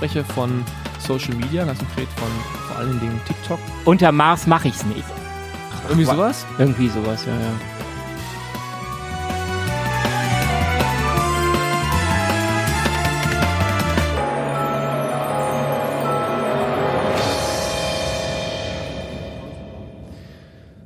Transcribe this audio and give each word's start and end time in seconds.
Ich 0.00 0.12
spreche 0.12 0.24
von 0.32 0.64
Social 1.00 1.34
Media, 1.34 1.64
ganz 1.64 1.80
konkret 1.80 2.06
von 2.10 2.28
vor 2.68 2.76
allen 2.78 3.00
Dingen 3.00 3.20
TikTok. 3.26 3.58
Unter 3.84 4.12
Mars 4.12 4.46
mache 4.46 4.68
ich 4.68 4.76
es 4.76 4.86
nicht. 4.86 5.02
Irgendwie 5.88 6.04
sowas? 6.04 6.46
Irgendwie 6.56 6.86
sowas, 6.86 7.26
ja, 7.26 7.32
ja. 7.32 7.50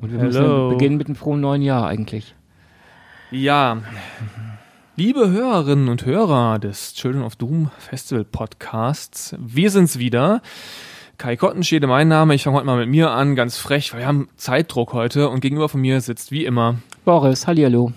Und 0.01 0.11
wir 0.11 0.21
müssen 0.21 0.41
Hello. 0.43 0.71
beginnen 0.71 0.97
mit 0.97 1.09
einem 1.09 1.17
frohen 1.17 1.43
neuen 1.43 1.61
Jahr 1.61 1.87
eigentlich. 1.87 2.35
Ja. 3.31 3.77
Liebe 4.95 5.31
Hörerinnen 5.31 5.89
und 5.89 6.05
Hörer 6.05 6.59
des 6.59 6.93
Children 6.93 7.23
of 7.23 7.37
Doom 7.37 7.71
Festival 7.79 8.25
Podcasts, 8.25 9.35
wir 9.39 9.71
sind's 9.71 9.99
wieder. 9.99 10.43
Kai 11.17 11.37
Kottenschede, 11.37 11.87
mein 11.87 12.09
Name. 12.09 12.35
Ich 12.35 12.43
fange 12.43 12.59
heute 12.59 12.67
mal 12.67 12.77
mit 12.77 12.91
mir 12.91 13.11
an, 13.11 13.35
ganz 13.35 13.57
frech, 13.57 13.95
weil 13.95 14.01
wir 14.01 14.07
haben 14.07 14.29
Zeitdruck 14.37 14.93
heute 14.93 15.31
und 15.31 15.41
gegenüber 15.41 15.71
von 15.71 15.81
mir 15.81 16.03
sitzt 16.03 16.31
wie 16.31 16.45
immer. 16.45 16.77
Boris, 17.07 17.47
hallihallo. 17.47 17.95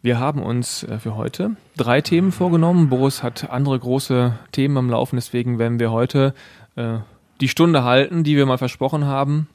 Wir 0.00 0.20
haben 0.20 0.40
uns 0.40 0.84
äh, 0.84 1.00
für 1.00 1.16
heute 1.16 1.56
drei 1.76 2.00
Themen 2.00 2.30
vorgenommen. 2.30 2.90
Boris 2.90 3.24
hat 3.24 3.50
andere 3.50 3.76
große 3.76 4.38
Themen 4.52 4.76
am 4.76 4.90
Laufen, 4.90 5.16
deswegen 5.16 5.58
werden 5.58 5.80
wir 5.80 5.90
heute 5.90 6.32
äh, 6.76 6.98
die 7.40 7.48
Stunde 7.48 7.82
halten, 7.82 8.22
die 8.22 8.36
wir 8.36 8.46
mal 8.46 8.58
versprochen 8.58 9.04
haben. 9.04 9.48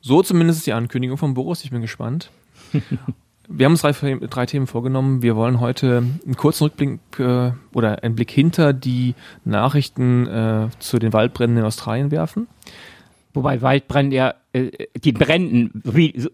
So 0.00 0.22
zumindest 0.22 0.60
ist 0.60 0.66
die 0.66 0.72
Ankündigung 0.72 1.18
von 1.18 1.34
Boris. 1.34 1.62
Ich 1.62 1.72
bin 1.72 1.82
gespannt. 1.82 2.30
Wir 3.52 3.66
haben 3.66 3.72
uns 3.72 3.82
drei, 3.82 3.92
drei 3.92 4.46
Themen 4.46 4.68
vorgenommen. 4.68 5.22
Wir 5.22 5.34
wollen 5.34 5.58
heute 5.58 6.04
einen 6.24 6.36
kurzen 6.36 6.64
Rückblick 6.64 7.00
äh, 7.18 7.50
oder 7.74 8.02
einen 8.04 8.14
Blick 8.14 8.30
hinter 8.30 8.72
die 8.72 9.16
Nachrichten 9.44 10.28
äh, 10.28 10.68
zu 10.78 11.00
den 11.00 11.12
Waldbränden 11.12 11.58
in 11.58 11.64
Australien 11.64 12.12
werfen. 12.12 12.46
Wobei 13.34 13.60
Waldbrände 13.60 14.16
ja, 14.16 14.34
äh, 14.52 14.70
die 15.02 15.10
brennen, 15.10 15.82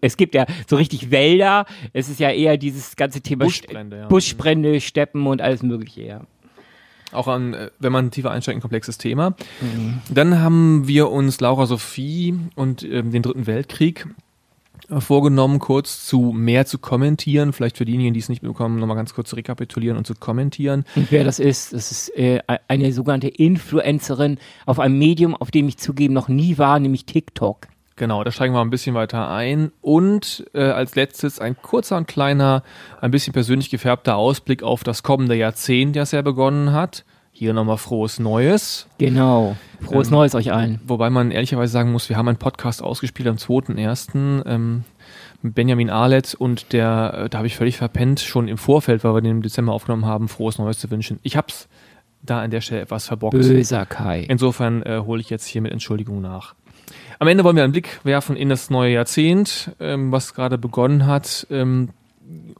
es 0.01 0.15
gibt 0.15 0.35
ja 0.35 0.45
so 0.67 0.75
richtig 0.75 1.09
Wälder, 1.09 1.65
es 1.91 2.07
ist 2.07 2.19
ja 2.19 2.29
eher 2.29 2.57
dieses 2.57 2.95
ganze 2.95 3.21
Thema 3.21 3.45
Buschbrände, 3.45 3.97
ja. 3.97 4.07
Buschbrände, 4.07 4.79
Steppen 4.79 5.25
und 5.25 5.41
alles 5.41 5.63
mögliche, 5.63 6.03
ja. 6.03 6.21
Auch 7.13 7.27
an, 7.27 7.55
äh, 7.55 7.71
wenn 7.79 7.91
man 7.91 8.11
tiefer 8.11 8.29
einsteigt, 8.29 8.57
ein 8.57 8.61
komplexes 8.61 8.99
Thema. 8.99 9.35
Dann 10.09 10.39
haben 10.39 10.87
wir 10.87 11.09
uns 11.09 11.39
Laura 11.39 11.65
Sophie 11.65 12.35
und 12.55 12.83
ähm, 12.83 13.11
den 13.11 13.23
Dritten 13.23 13.47
Weltkrieg 13.47 14.05
vorgenommen, 14.89 15.59
kurz 15.59 16.05
zu 16.05 16.33
mehr 16.33 16.65
zu 16.65 16.77
kommentieren. 16.77 17.53
Vielleicht 17.53 17.77
für 17.77 17.85
diejenigen, 17.85 18.13
die 18.13 18.19
es 18.19 18.29
nicht 18.29 18.41
mitbekommen, 18.41 18.79
nochmal 18.79 18.97
ganz 18.97 19.13
kurz 19.13 19.29
zu 19.29 19.35
rekapitulieren 19.35 19.97
und 19.97 20.07
zu 20.07 20.15
kommentieren. 20.15 20.85
Und 20.95 21.11
wer 21.11 21.23
das 21.23 21.39
ist, 21.39 21.73
das 21.73 21.91
ist 21.91 22.17
äh, 22.17 22.39
eine 22.67 22.93
sogenannte 22.93 23.27
Influencerin 23.27 24.37
auf 24.65 24.79
einem 24.79 24.97
Medium, 24.97 25.35
auf 25.35 25.51
dem 25.51 25.67
ich 25.67 25.77
zugeben 25.77 26.13
noch 26.13 26.27
nie 26.27 26.57
war, 26.57 26.79
nämlich 26.79 27.05
TikTok. 27.05 27.67
Genau, 27.97 28.23
da 28.23 28.31
steigen 28.31 28.53
wir 28.53 28.61
ein 28.61 28.69
bisschen 28.69 28.95
weiter 28.95 29.29
ein. 29.29 29.71
Und 29.81 30.45
äh, 30.53 30.61
als 30.61 30.95
letztes 30.95 31.39
ein 31.39 31.57
kurzer 31.59 31.97
und 31.97 32.07
kleiner, 32.07 32.61
ein 33.01 33.09
bisschen 33.09 33.33
persönlich 33.33 33.71
gefärbter 33.71 34.15
Ausblick 34.15 34.61
auf 34.61 34.83
das 34.83 35.01
kommende 35.01 35.35
Jahrzehnt, 35.35 35.95
das 35.95 36.11
ja 36.11 36.21
begonnen 36.21 36.73
hat. 36.73 37.05
Hier 37.31 37.53
nochmal 37.53 37.77
frohes 37.77 38.19
Neues. 38.19 38.87
Genau. 38.99 39.57
Frohes 39.81 40.07
Ähm, 40.07 40.13
Neues 40.13 40.35
euch 40.35 40.51
allen. 40.51 40.79
Wobei 40.85 41.09
man 41.09 41.31
ehrlicherweise 41.31 41.71
sagen 41.71 41.91
muss, 41.91 42.09
wir 42.09 42.17
haben 42.17 42.27
einen 42.27 42.37
Podcast 42.37 42.83
ausgespielt 42.83 43.27
am 43.27 43.35
2.1. 43.35 44.43
Ähm, 44.45 44.83
mit 45.41 45.55
Benjamin 45.55 45.89
Ahlet 45.89 46.33
und 46.33 46.73
der, 46.73 47.13
äh, 47.25 47.29
da 47.29 47.39
habe 47.39 47.47
ich 47.47 47.55
völlig 47.55 47.77
verpennt, 47.77 48.19
schon 48.19 48.47
im 48.47 48.57
Vorfeld, 48.57 49.03
weil 49.03 49.13
wir 49.13 49.21
den 49.21 49.31
im 49.31 49.41
Dezember 49.41 49.73
aufgenommen 49.73 50.05
haben, 50.05 50.27
frohes 50.27 50.57
Neues 50.57 50.79
zu 50.79 50.89
wünschen. 50.89 51.19
Ich 51.23 51.37
hab's 51.37 51.67
da 52.23 52.41
an 52.41 52.51
der 52.51 52.61
Stelle 52.61 52.81
etwas 52.81 53.07
verbockt. 53.07 53.33
Böser 53.33 53.85
Kai. 53.85 54.25
Insofern 54.27 54.81
äh, 54.83 55.01
hole 55.05 55.21
ich 55.21 55.29
jetzt 55.29 55.45
hier 55.45 55.61
mit 55.61 55.71
Entschuldigung 55.71 56.21
nach. 56.21 56.55
Am 57.19 57.27
Ende 57.27 57.43
wollen 57.43 57.55
wir 57.55 57.63
einen 57.63 57.71
Blick 57.71 57.99
werfen 58.03 58.35
in 58.35 58.49
das 58.49 58.69
neue 58.69 58.93
Jahrzehnt, 58.93 59.71
ähm, 59.79 60.11
was 60.11 60.33
gerade 60.33 60.57
begonnen 60.57 61.05
hat, 61.05 61.47
ähm, 61.49 61.89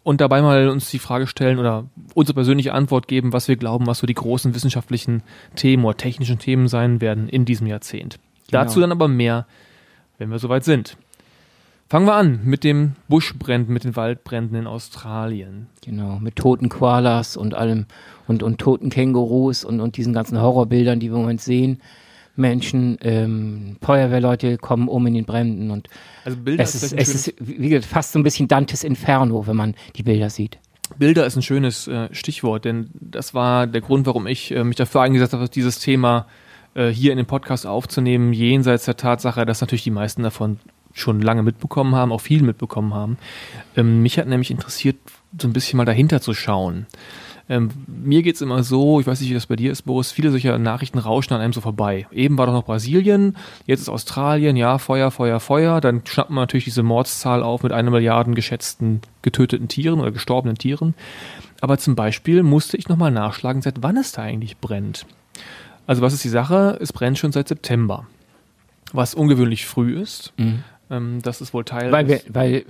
und 0.04 0.22
dabei 0.22 0.42
mal 0.42 0.70
uns 0.70 0.90
die 0.90 1.00
Frage 1.00 1.28
stellen 1.28 1.60
oder 1.60 1.86
unsere 2.14 2.36
persönliche 2.36 2.74
Antwort 2.74 3.08
geben, 3.08 3.34
was 3.34 3.48
wir 3.48 3.58
glauben, 3.58 3.88
was 3.88 4.00
so 4.00 4.08
die 4.08 4.14
großen 4.14 4.56
wissenschaftlichen 4.56 5.24
Themen 5.56 5.84
oder 5.86 5.98
technischen 5.98 6.40
Themen 6.40 6.68
sein 6.68 7.02
werden 7.02 7.28
in 7.28 7.46
diesem 7.46 7.68
Jahrzehnt. 7.68 8.20
Genau. 8.48 8.64
Dazu 8.64 8.80
dann 8.80 8.92
aber 8.92 9.08
mehr, 9.08 9.46
wenn 10.18 10.30
wir 10.30 10.40
soweit 10.40 10.64
sind. 10.64 10.98
Fangen 11.90 12.06
wir 12.06 12.16
an 12.16 12.42
mit 12.44 12.66
dem 12.66 12.94
Buschbränden, 13.08 13.74
mit 13.74 13.86
den 13.86 13.96
Waldbränden 13.96 14.58
in 14.58 14.68
Australien. 14.68 15.68
Genau, 15.82 16.20
mit 16.20 16.36
toten 16.36 16.68
Koalas 16.68 17.38
und 17.38 17.54
allem 17.54 17.86
und, 18.28 18.44
und 18.44 18.60
toten 18.60 18.90
Kängurus 18.90 19.64
und, 19.64 19.80
und 19.80 19.96
diesen 19.96 20.14
ganzen 20.14 20.42
Horrorbildern, 20.42 21.00
die 21.00 21.10
wir 21.10 21.16
im 21.16 21.22
Moment 21.22 21.42
sehen. 21.42 21.82
Menschen, 22.38 22.98
ähm, 23.02 23.78
Feuerwehrleute 23.82 24.58
kommen 24.58 24.88
um 24.88 25.06
in 25.08 25.14
den 25.16 25.26
Bränden 25.26 25.72
und 25.72 25.90
Also 26.24 26.38
Bilder 26.38 26.64
es 26.64 26.76
ist, 26.76 26.94
es 26.94 27.14
ist 27.14 27.34
wie 27.40 27.70
gesagt, 27.70 27.86
fast 27.86 28.14
so 28.14 28.20
ein 28.20 28.24
bisschen 28.24 28.48
Dantes 28.48 28.84
Inferno, 28.84 29.48
wenn 29.48 29.56
man 29.56 29.76
die 29.96 30.04
Bilder 30.04 30.30
sieht. 30.30 30.60
Bilder 30.98 31.26
ist 31.26 31.36
ein 31.36 31.42
schönes 31.42 31.88
äh, 31.88 32.08
Stichwort, 32.14 32.66
denn 32.66 32.90
das 32.94 33.34
war 33.34 33.68
der 33.68 33.82
Grund, 33.82 34.06
warum 34.06 34.28
ich 34.28 34.52
äh, 34.52 34.64
mich 34.64 34.78
dafür 34.78 35.02
eingesetzt 35.02 35.34
habe, 35.34 35.50
dieses 35.50 35.80
Thema 35.80 36.28
äh, 36.76 36.88
hier 36.88 37.12
in 37.12 37.18
den 37.18 37.26
Podcast 37.26 37.66
aufzunehmen, 37.66 38.34
jenseits 38.34 38.86
der 38.86 38.96
Tatsache, 38.96 39.46
dass 39.46 39.62
natürlich 39.62 39.84
die 39.84 39.92
meisten 39.92 40.24
davon 40.24 40.60
schon 40.94 41.22
lange 41.22 41.44
mitbekommen 41.44 41.96
haben, 41.96 42.12
auch 42.12 42.22
viel 42.22 42.42
mitbekommen 42.42 42.94
haben. 42.94 43.18
Ähm, 43.76 44.02
mich 44.02 44.18
hat 44.18 44.28
nämlich 44.28 44.52
interessiert, 44.52 44.98
so 45.40 45.48
ein 45.48 45.54
bisschen 45.54 45.78
mal 45.78 45.86
dahinter 45.86 46.22
zu 46.22 46.34
schauen. 46.34 46.88
Ähm, 47.50 47.70
mir 47.88 48.24
geht's 48.24 48.42
immer 48.42 48.64
so, 48.64 49.00
ich 49.00 49.08
weiß 49.08 49.22
nicht, 49.22 49.30
wie 49.30 49.34
das 49.34 49.46
bei 49.46 49.56
dir 49.56 49.72
ist, 49.72 49.84
Boris, 49.84 50.12
viele 50.12 50.32
solcher 50.32 50.58
Nachrichten 50.58 50.98
rauschen 50.98 51.34
an 51.34 51.42
einem 51.42 51.54
so 51.54 51.62
vorbei. 51.62 52.06
Eben 52.12 52.38
war 52.38 52.46
doch 52.46 52.54
noch 52.54 52.66
Brasilien, 52.66 53.38
jetzt 53.66 53.82
ist 53.82 53.90
Australien, 53.90 54.58
ja, 54.58 54.78
Feuer, 54.78 55.12
Feuer, 55.12 55.40
Feuer. 55.40 55.80
Dann 55.80 56.02
schnappt 56.06 56.30
man 56.30 56.44
natürlich 56.44 56.66
diese 56.66 56.84
Mordszahl 56.84 57.44
auf 57.44 57.64
mit 57.64 57.72
einer 57.72 57.92
Milliarden 57.92 58.36
geschätzten 58.36 59.02
getöteten 59.22 59.68
Tieren 59.70 60.00
oder 60.00 60.12
gestorbenen 60.12 60.58
Tieren. 60.58 60.94
Aber 61.62 61.78
zum 61.78 61.96
Beispiel 61.96 62.44
musste 62.44 62.78
ich 62.78 62.90
nochmal 62.90 63.12
nachschlagen, 63.12 63.62
seit 63.62 63.82
wann 63.82 63.98
es 63.98 64.12
da 64.12 64.24
eigentlich 64.24 64.58
brennt. 64.58 65.06
Also 65.86 66.02
was 66.02 66.14
ist 66.14 66.24
die 66.24 66.30
Sache? 66.30 66.78
Es 66.82 66.92
brennt 66.92 67.18
schon 67.18 67.32
seit 67.32 67.48
September. 67.48 68.08
Was 68.92 69.16
ungewöhnlich 69.16 69.66
früh 69.66 70.00
ist. 70.00 70.34
Ähm, 70.90 71.20
das 71.22 71.42
ist 71.42 71.54
wohl 71.54 71.66
Teil 71.66 71.92
Weil, 71.92 72.08
wir, 72.08 72.22
weil, 72.30 72.66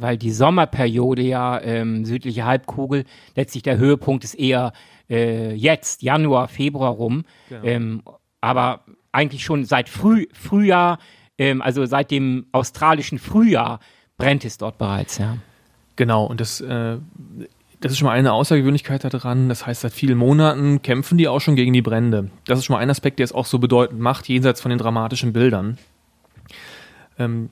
weil 0.00 0.16
die 0.16 0.32
Sommerperiode 0.32 1.22
ja 1.22 1.60
ähm, 1.60 2.04
südliche 2.04 2.44
Halbkugel, 2.44 3.04
letztlich 3.36 3.62
der 3.62 3.78
Höhepunkt 3.78 4.24
ist 4.24 4.34
eher 4.34 4.72
äh, 5.08 5.54
jetzt, 5.54 6.02
Januar, 6.02 6.48
Februar 6.48 6.92
rum. 6.92 7.24
Genau. 7.48 7.64
Ähm, 7.64 8.02
aber 8.40 8.84
eigentlich 9.12 9.44
schon 9.44 9.64
seit 9.64 9.88
Früh, 9.88 10.26
Frühjahr, 10.32 10.98
ähm, 11.38 11.62
also 11.62 11.84
seit 11.86 12.10
dem 12.10 12.46
australischen 12.52 13.18
Frühjahr 13.18 13.80
brennt 14.16 14.44
es 14.44 14.58
dort 14.58 14.78
bereits, 14.78 15.18
ja. 15.18 15.36
Genau, 15.96 16.24
und 16.24 16.40
das, 16.40 16.60
äh, 16.60 16.96
das 17.80 17.92
ist 17.92 17.98
schon 17.98 18.06
mal 18.06 18.12
eine 18.12 18.32
Außergewöhnlichkeit 18.32 19.04
daran. 19.04 19.48
Das 19.48 19.66
heißt, 19.66 19.82
seit 19.82 19.92
vielen 19.92 20.16
Monaten 20.16 20.82
kämpfen 20.82 21.18
die 21.18 21.28
auch 21.28 21.40
schon 21.40 21.56
gegen 21.56 21.72
die 21.72 21.82
Brände. 21.82 22.30
Das 22.46 22.58
ist 22.58 22.66
schon 22.66 22.74
mal 22.74 22.80
ein 22.80 22.90
Aspekt, 22.90 23.18
der 23.18 23.24
es 23.24 23.32
auch 23.32 23.46
so 23.46 23.58
bedeutend 23.58 24.00
macht, 24.00 24.28
jenseits 24.28 24.60
von 24.60 24.70
den 24.70 24.78
dramatischen 24.78 25.32
Bildern. 25.32 25.78
Ähm, 27.18 27.50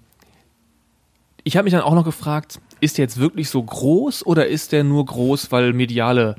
ich 1.48 1.56
habe 1.56 1.64
mich 1.64 1.72
dann 1.72 1.80
auch 1.80 1.94
noch 1.94 2.04
gefragt, 2.04 2.60
ist 2.80 2.98
der 2.98 3.04
jetzt 3.04 3.18
wirklich 3.18 3.48
so 3.48 3.62
groß 3.62 4.26
oder 4.26 4.48
ist 4.48 4.72
der 4.72 4.84
nur 4.84 5.06
groß, 5.06 5.50
weil 5.50 5.72
mediale 5.72 6.36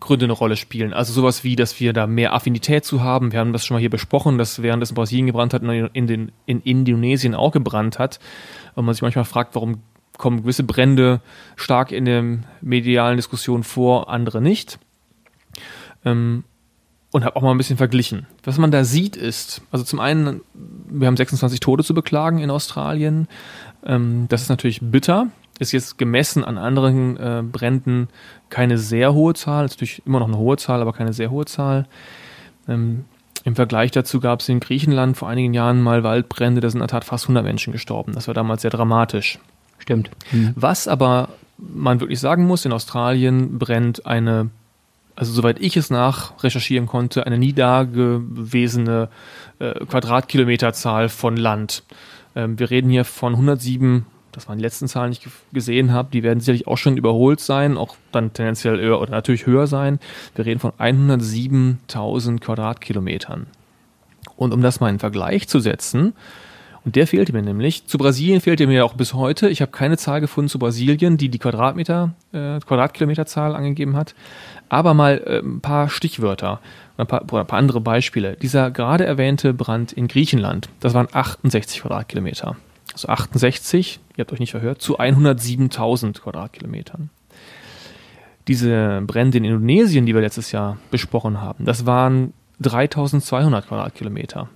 Gründe 0.00 0.24
eine 0.24 0.32
Rolle 0.32 0.56
spielen? 0.56 0.92
Also 0.92 1.12
sowas 1.12 1.44
wie, 1.44 1.54
dass 1.54 1.78
wir 1.78 1.92
da 1.92 2.08
mehr 2.08 2.34
Affinität 2.34 2.84
zu 2.84 3.00
haben. 3.00 3.30
Wir 3.30 3.38
haben 3.38 3.52
das 3.52 3.64
schon 3.64 3.76
mal 3.76 3.78
hier 3.78 3.88
besprochen, 3.88 4.36
dass 4.36 4.60
während 4.60 4.82
es 4.82 4.90
in 4.90 4.96
Brasilien 4.96 5.26
gebrannt 5.26 5.54
hat, 5.54 5.62
in, 5.62 6.06
den, 6.08 6.32
in 6.44 6.60
Indonesien 6.62 7.36
auch 7.36 7.52
gebrannt 7.52 8.00
hat. 8.00 8.18
Und 8.74 8.84
man 8.84 8.94
sich 8.96 9.02
manchmal 9.02 9.26
fragt, 9.26 9.54
warum 9.54 9.80
kommen 10.16 10.42
gewisse 10.42 10.64
Brände 10.64 11.20
stark 11.54 11.92
in 11.92 12.04
der 12.04 12.24
medialen 12.60 13.16
Diskussion 13.16 13.62
vor, 13.62 14.10
andere 14.10 14.42
nicht. 14.42 14.80
Ähm, 16.04 16.42
und 17.10 17.24
habe 17.24 17.36
auch 17.36 17.42
mal 17.42 17.52
ein 17.52 17.58
bisschen 17.58 17.78
verglichen. 17.78 18.26
Was 18.44 18.58
man 18.58 18.70
da 18.70 18.84
sieht 18.84 19.16
ist, 19.16 19.62
also 19.70 19.84
zum 19.84 20.00
einen, 20.00 20.42
wir 20.54 21.06
haben 21.06 21.16
26 21.16 21.60
Tote 21.60 21.84
zu 21.84 21.94
beklagen 21.94 22.38
in 22.38 22.50
Australien. 22.50 23.28
Ähm, 23.84 24.26
das 24.28 24.42
ist 24.42 24.48
natürlich 24.48 24.80
bitter. 24.82 25.28
Ist 25.58 25.72
jetzt 25.72 25.98
gemessen 25.98 26.44
an 26.44 26.56
anderen 26.56 27.16
äh, 27.16 27.42
Bränden 27.42 28.08
keine 28.48 28.78
sehr 28.78 29.12
hohe 29.14 29.34
Zahl. 29.34 29.64
Ist 29.64 29.72
natürlich 29.72 30.02
immer 30.06 30.20
noch 30.20 30.28
eine 30.28 30.38
hohe 30.38 30.56
Zahl, 30.56 30.80
aber 30.80 30.92
keine 30.92 31.12
sehr 31.12 31.30
hohe 31.30 31.46
Zahl. 31.46 31.86
Ähm, 32.68 33.04
Im 33.44 33.56
Vergleich 33.56 33.90
dazu 33.90 34.20
gab 34.20 34.40
es 34.40 34.48
in 34.48 34.60
Griechenland 34.60 35.16
vor 35.16 35.28
einigen 35.28 35.54
Jahren 35.54 35.82
mal 35.82 36.04
Waldbrände, 36.04 36.60
da 36.60 36.70
sind 36.70 36.78
in 36.78 36.86
der 36.86 36.88
Tat 36.88 37.04
fast 37.04 37.24
100 37.24 37.44
Menschen 37.44 37.72
gestorben. 37.72 38.12
Das 38.12 38.28
war 38.28 38.34
damals 38.34 38.62
sehr 38.62 38.70
dramatisch. 38.70 39.38
Stimmt. 39.78 40.10
Was 40.54 40.86
aber 40.86 41.30
man 41.56 42.00
wirklich 42.00 42.20
sagen 42.20 42.46
muss, 42.46 42.64
in 42.64 42.72
Australien 42.72 43.58
brennt 43.58 44.06
eine, 44.06 44.50
also 45.16 45.32
soweit 45.32 45.60
ich 45.60 45.76
es 45.76 45.90
nach 45.90 46.42
recherchieren 46.42 46.86
konnte, 46.86 47.26
eine 47.26 47.38
nie 47.38 47.52
dagewesene 47.52 49.08
äh, 49.58 49.84
Quadratkilometerzahl 49.84 51.08
von 51.08 51.36
Land. 51.36 51.82
Ähm, 52.38 52.58
wir 52.58 52.70
reden 52.70 52.88
hier 52.88 53.04
von 53.04 53.34
107 53.34 54.06
das 54.38 54.46
waren 54.46 54.58
die 54.58 54.62
letzten 54.62 54.86
Zahlen, 54.86 55.10
die 55.10 55.18
ich 55.18 55.28
gesehen 55.52 55.92
habe, 55.92 56.10
die 56.12 56.22
werden 56.22 56.38
sicherlich 56.38 56.68
auch 56.68 56.78
schon 56.78 56.96
überholt 56.96 57.40
sein, 57.40 57.76
auch 57.76 57.96
dann 58.12 58.32
tendenziell 58.32 58.78
höher 58.78 59.00
oder 59.00 59.10
natürlich 59.10 59.46
höher 59.46 59.66
sein. 59.66 59.98
Wir 60.36 60.46
reden 60.46 60.60
von 60.60 60.70
107.000 60.72 62.38
Quadratkilometern. 62.38 63.48
Und 64.36 64.54
um 64.54 64.62
das 64.62 64.78
mal 64.78 64.90
in 64.90 65.00
Vergleich 65.00 65.48
zu 65.48 65.58
setzen, 65.58 66.12
und 66.84 66.94
der 66.94 67.06
fehlte 67.08 67.32
mir 67.32 67.42
nämlich. 67.42 67.86
Zu 67.86 67.98
Brasilien 67.98 68.40
fehlte 68.40 68.66
mir 68.66 68.84
auch 68.84 68.94
bis 68.94 69.12
heute. 69.12 69.48
Ich 69.48 69.60
habe 69.60 69.72
keine 69.72 69.96
Zahl 69.96 70.20
gefunden 70.20 70.48
zu 70.48 70.58
Brasilien, 70.58 71.16
die 71.16 71.28
die 71.28 71.40
Quadratmeter, 71.40 72.14
äh, 72.32 72.60
Quadratkilometerzahl 72.60 73.56
angegeben 73.56 73.96
hat. 73.96 74.14
Aber 74.68 74.94
mal 74.94 75.20
äh, 75.26 75.40
ein 75.40 75.60
paar 75.60 75.88
Stichwörter, 75.90 76.60
ein 76.98 77.06
paar, 77.06 77.22
ein 77.22 77.46
paar 77.46 77.58
andere 77.58 77.80
Beispiele. 77.80 78.36
Dieser 78.36 78.70
gerade 78.70 79.06
erwähnte 79.06 79.54
Brand 79.54 79.92
in 79.92 80.08
Griechenland, 80.08 80.68
das 80.80 80.94
waren 80.94 81.08
68 81.10 81.80
Quadratkilometer. 81.80 82.56
Also 82.92 83.08
68, 83.08 84.00
ihr 84.16 84.22
habt 84.22 84.32
euch 84.32 84.40
nicht 84.40 84.50
verhört, 84.50 84.82
zu 84.82 84.98
107.000 84.98 86.20
Quadratkilometern. 86.20 87.10
Diese 88.48 89.02
Brände 89.06 89.38
in 89.38 89.44
Indonesien, 89.44 90.06
die 90.06 90.14
wir 90.14 90.22
letztes 90.22 90.52
Jahr 90.52 90.78
besprochen 90.90 91.40
haben, 91.40 91.64
das 91.64 91.86
waren 91.86 92.32
3200 92.60 93.68
Quadratkilometer 93.68 94.48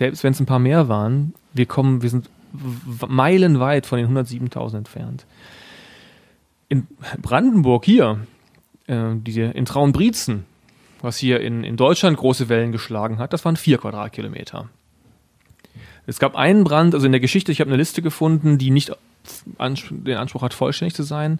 selbst 0.00 0.24
wenn 0.24 0.32
es 0.32 0.40
ein 0.40 0.46
paar 0.46 0.58
mehr 0.58 0.88
waren, 0.88 1.34
wir 1.52 1.66
kommen, 1.66 2.02
wir 2.02 2.08
sind 2.08 2.30
meilenweit 3.06 3.84
von 3.84 3.98
den 3.98 4.08
107.000 4.16 4.78
entfernt. 4.78 5.26
In 6.68 6.86
Brandenburg 7.20 7.84
hier, 7.84 8.20
äh, 8.86 9.14
die, 9.14 9.40
in 9.40 9.66
Traunbrietzen, 9.66 10.46
was 11.02 11.16
hier 11.18 11.40
in, 11.40 11.64
in 11.64 11.76
Deutschland 11.76 12.16
große 12.16 12.48
Wellen 12.48 12.72
geschlagen 12.72 13.18
hat, 13.18 13.32
das 13.32 13.44
waren 13.44 13.56
vier 13.56 13.78
Quadratkilometer. 13.78 14.68
Es 16.06 16.18
gab 16.18 16.34
einen 16.34 16.64
Brand, 16.64 16.94
also 16.94 17.06
in 17.06 17.12
der 17.12 17.20
Geschichte, 17.20 17.52
ich 17.52 17.60
habe 17.60 17.70
eine 17.70 17.76
Liste 17.76 18.02
gefunden, 18.02 18.58
die 18.58 18.70
nicht 18.70 18.92
den 19.58 20.16
Anspruch 20.16 20.42
hat, 20.42 20.54
vollständig 20.54 20.94
zu 20.94 21.02
sein. 21.02 21.38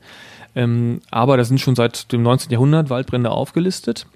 Ähm, 0.54 1.00
aber 1.10 1.36
da 1.36 1.44
sind 1.44 1.60
schon 1.60 1.76
seit 1.76 2.12
dem 2.12 2.22
19. 2.22 2.50
Jahrhundert 2.52 2.90
Waldbrände 2.90 3.30
aufgelistet. 3.30 4.06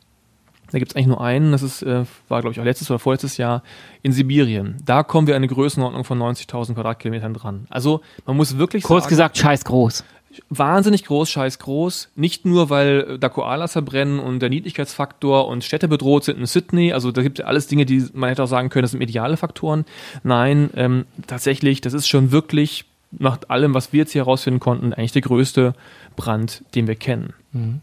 Da 0.70 0.79
gibt 0.79 0.91
es 0.91 0.96
eigentlich 0.96 1.06
nur 1.06 1.20
einen, 1.20 1.52
das 1.52 1.62
ist, 1.62 1.82
äh, 1.82 2.05
war 2.29 2.41
glaube 2.41 2.52
ich 2.52 2.61
auch 2.61 2.64
letztes 2.64 2.91
oder 2.91 2.99
vorletztes 2.99 3.37
Jahr 3.37 3.62
in 4.02 4.12
Sibirien. 4.12 4.76
Da 4.85 5.02
kommen 5.02 5.26
wir 5.26 5.35
an 5.35 5.41
eine 5.41 5.49
Größenordnung 5.49 6.05
von 6.05 6.19
90.000 6.19 6.75
Quadratkilometern 6.75 7.35
dran. 7.35 7.67
Also 7.70 8.00
man 8.26 8.37
muss 8.37 8.58
wirklich 8.58 8.82
Kurz 8.82 9.05
sagen, 9.05 9.11
gesagt, 9.11 9.38
scheiß 9.38 9.64
groß. 9.64 10.05
Wahnsinnig 10.49 11.05
groß, 11.05 11.31
scheiß 11.31 11.59
groß. 11.59 12.11
Nicht 12.17 12.45
nur, 12.45 12.71
weil 12.71 13.19
da 13.19 13.29
Koalas 13.29 13.73
verbrennen 13.73 14.19
und 14.19 14.41
der 14.41 14.51
Niedlichkeitsfaktor 14.51 15.49
und 15.49 15.65
Städte 15.65 15.89
bedroht 15.89 16.25
sind 16.25 16.39
in 16.39 16.47
Sydney. 16.47 16.93
Also 16.93 17.13
da 17.13 17.23
gibt 17.23 17.39
es 17.39 17.45
alles 17.45 17.67
Dinge, 17.67 17.87
die 17.87 18.07
man 18.13 18.29
hätte 18.29 18.43
auch 18.43 18.49
sagen 18.49 18.69
können, 18.69 18.83
das 18.83 18.93
sind 18.93 19.01
mediale 19.01 19.37
Faktoren. 19.37 19.85
Nein, 20.23 20.71
ähm, 20.77 21.05
tatsächlich, 21.27 21.81
das 21.81 21.93
ist 21.93 22.09
schon 22.09 22.33
wirklich 22.33 22.85
nach 23.19 23.39
allem, 23.49 23.75
was 23.75 23.93
wir 23.93 24.01
jetzt 24.01 24.13
hier 24.13 24.23
herausfinden 24.23 24.61
konnten, 24.61 24.93
eigentlich 24.93 25.13
der 25.13 25.23
größte 25.23 25.75
Brand, 26.17 26.65
den 26.75 26.87
wir 26.87 26.97
kennen. 26.97 27.33
Mhm. 27.53 27.81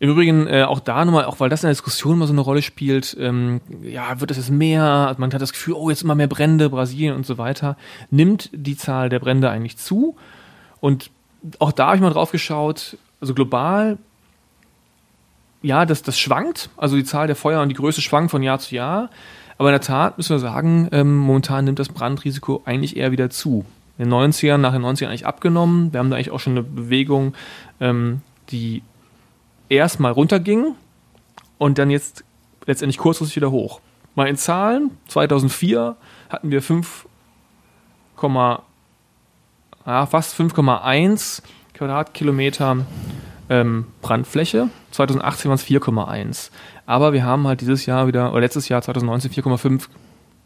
Im 0.00 0.10
Übrigen 0.10 0.46
äh, 0.46 0.62
auch 0.62 0.78
da 0.78 1.04
nochmal, 1.04 1.24
auch 1.24 1.40
weil 1.40 1.48
das 1.48 1.64
in 1.64 1.66
der 1.66 1.72
Diskussion 1.72 2.14
immer 2.14 2.26
so 2.28 2.32
eine 2.32 2.40
Rolle 2.40 2.62
spielt, 2.62 3.16
ähm, 3.18 3.60
ja, 3.82 4.20
wird 4.20 4.30
es 4.30 4.36
jetzt 4.36 4.50
mehr, 4.50 5.16
man 5.18 5.32
hat 5.32 5.42
das 5.42 5.52
Gefühl, 5.52 5.74
oh, 5.74 5.90
jetzt 5.90 6.02
immer 6.02 6.14
mehr 6.14 6.28
Brände, 6.28 6.70
Brasilien 6.70 7.16
und 7.16 7.26
so 7.26 7.36
weiter, 7.36 7.76
nimmt 8.10 8.50
die 8.52 8.76
Zahl 8.76 9.08
der 9.08 9.18
Brände 9.18 9.50
eigentlich 9.50 9.76
zu. 9.76 10.16
Und 10.80 11.10
auch 11.58 11.72
da 11.72 11.86
habe 11.86 11.96
ich 11.96 12.02
mal 12.02 12.10
drauf 12.10 12.32
geschaut, 12.32 12.96
also 13.20 13.34
global, 13.34 13.98
ja, 15.62 15.86
das, 15.86 16.02
das 16.02 16.18
schwankt, 16.18 16.70
also 16.76 16.96
die 16.96 17.04
Zahl 17.04 17.26
der 17.26 17.36
Feuer 17.36 17.62
und 17.62 17.68
die 17.68 17.74
Größe 17.74 18.00
schwankt 18.00 18.30
von 18.30 18.42
Jahr 18.42 18.58
zu 18.58 18.74
Jahr. 18.74 19.10
Aber 19.58 19.70
in 19.70 19.72
der 19.72 19.80
Tat 19.80 20.16
müssen 20.16 20.30
wir 20.30 20.38
sagen, 20.38 20.88
ähm, 20.92 21.16
momentan 21.16 21.64
nimmt 21.64 21.80
das 21.80 21.88
Brandrisiko 21.88 22.62
eigentlich 22.64 22.96
eher 22.96 23.10
wieder 23.10 23.28
zu. 23.28 23.64
In 23.98 24.04
den 24.04 24.14
90ern, 24.14 24.58
nach 24.58 24.72
den 24.72 24.82
90ern 24.82 25.08
eigentlich 25.08 25.26
abgenommen. 25.26 25.92
Wir 25.92 25.98
haben 25.98 26.10
da 26.10 26.16
eigentlich 26.16 26.30
auch 26.30 26.38
schon 26.38 26.52
eine 26.52 26.62
Bewegung, 26.62 27.34
ähm, 27.80 28.22
die 28.50 28.82
erstmal 29.68 30.12
runterging 30.12 30.76
und 31.58 31.78
dann 31.78 31.90
jetzt 31.90 32.22
letztendlich 32.66 32.98
kurzfristig 32.98 33.36
wieder 33.36 33.50
hoch. 33.50 33.80
Mal 34.14 34.28
in 34.28 34.36
Zahlen, 34.36 34.92
2004 35.08 35.96
hatten 36.28 36.50
wir 36.52 36.62
5, 36.62 37.06
ja, 39.88 40.04
fast 40.04 40.38
5,1 40.38 41.42
Quadratkilometer 41.72 42.84
ähm, 43.48 43.86
Brandfläche. 44.02 44.68
2018 44.90 45.48
waren 45.48 45.56
es 45.56 45.64
4,1. 45.64 46.50
Aber 46.84 47.14
wir 47.14 47.24
haben 47.24 47.46
halt 47.46 47.62
dieses 47.62 47.86
Jahr 47.86 48.06
wieder, 48.06 48.32
oder 48.32 48.42
letztes 48.42 48.68
Jahr 48.68 48.82
2019 48.82 49.30
4,5 49.30 49.88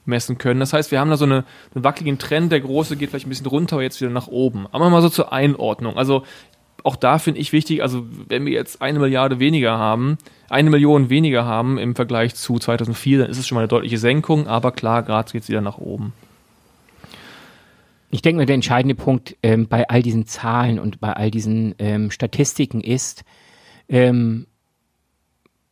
messen 0.04 0.38
können. 0.38 0.60
Das 0.60 0.72
heißt, 0.72 0.92
wir 0.92 1.00
haben 1.00 1.10
da 1.10 1.16
so 1.16 1.24
eine, 1.24 1.44
einen 1.74 1.82
wackeligen 1.82 2.18
Trend. 2.18 2.52
Der 2.52 2.60
große 2.60 2.96
geht 2.96 3.10
vielleicht 3.10 3.26
ein 3.26 3.30
bisschen 3.30 3.46
runter, 3.46 3.76
aber 3.76 3.82
jetzt 3.82 4.00
wieder 4.00 4.12
nach 4.12 4.28
oben. 4.28 4.68
Aber 4.70 4.88
mal 4.90 5.02
so 5.02 5.08
zur 5.08 5.32
Einordnung. 5.32 5.96
Also 5.96 6.22
auch 6.84 6.94
da 6.94 7.18
finde 7.18 7.40
ich 7.40 7.52
wichtig, 7.52 7.82
also 7.82 8.06
wenn 8.28 8.46
wir 8.46 8.52
jetzt 8.52 8.80
eine 8.80 9.00
Milliarde 9.00 9.40
weniger 9.40 9.76
haben, 9.76 10.18
eine 10.48 10.70
Million 10.70 11.10
weniger 11.10 11.44
haben 11.44 11.78
im 11.78 11.96
Vergleich 11.96 12.36
zu 12.36 12.58
2004, 12.58 13.18
dann 13.18 13.30
ist 13.30 13.38
es 13.38 13.46
schon 13.46 13.56
mal 13.56 13.62
eine 13.62 13.68
deutliche 13.68 13.98
Senkung, 13.98 14.46
aber 14.46 14.72
klar, 14.72 15.02
gerade 15.02 15.30
geht 15.32 15.42
es 15.42 15.48
wieder 15.48 15.60
nach 15.60 15.78
oben. 15.78 16.12
Ich 18.14 18.20
denke 18.20 18.40
mir, 18.40 18.46
der 18.46 18.56
entscheidende 18.56 18.94
Punkt 18.94 19.38
ähm, 19.42 19.68
bei 19.68 19.88
all 19.88 20.02
diesen 20.02 20.26
Zahlen 20.26 20.78
und 20.78 21.00
bei 21.00 21.14
all 21.14 21.30
diesen 21.30 21.74
ähm, 21.78 22.10
Statistiken 22.10 22.82
ist, 22.82 23.24
ähm, 23.88 24.46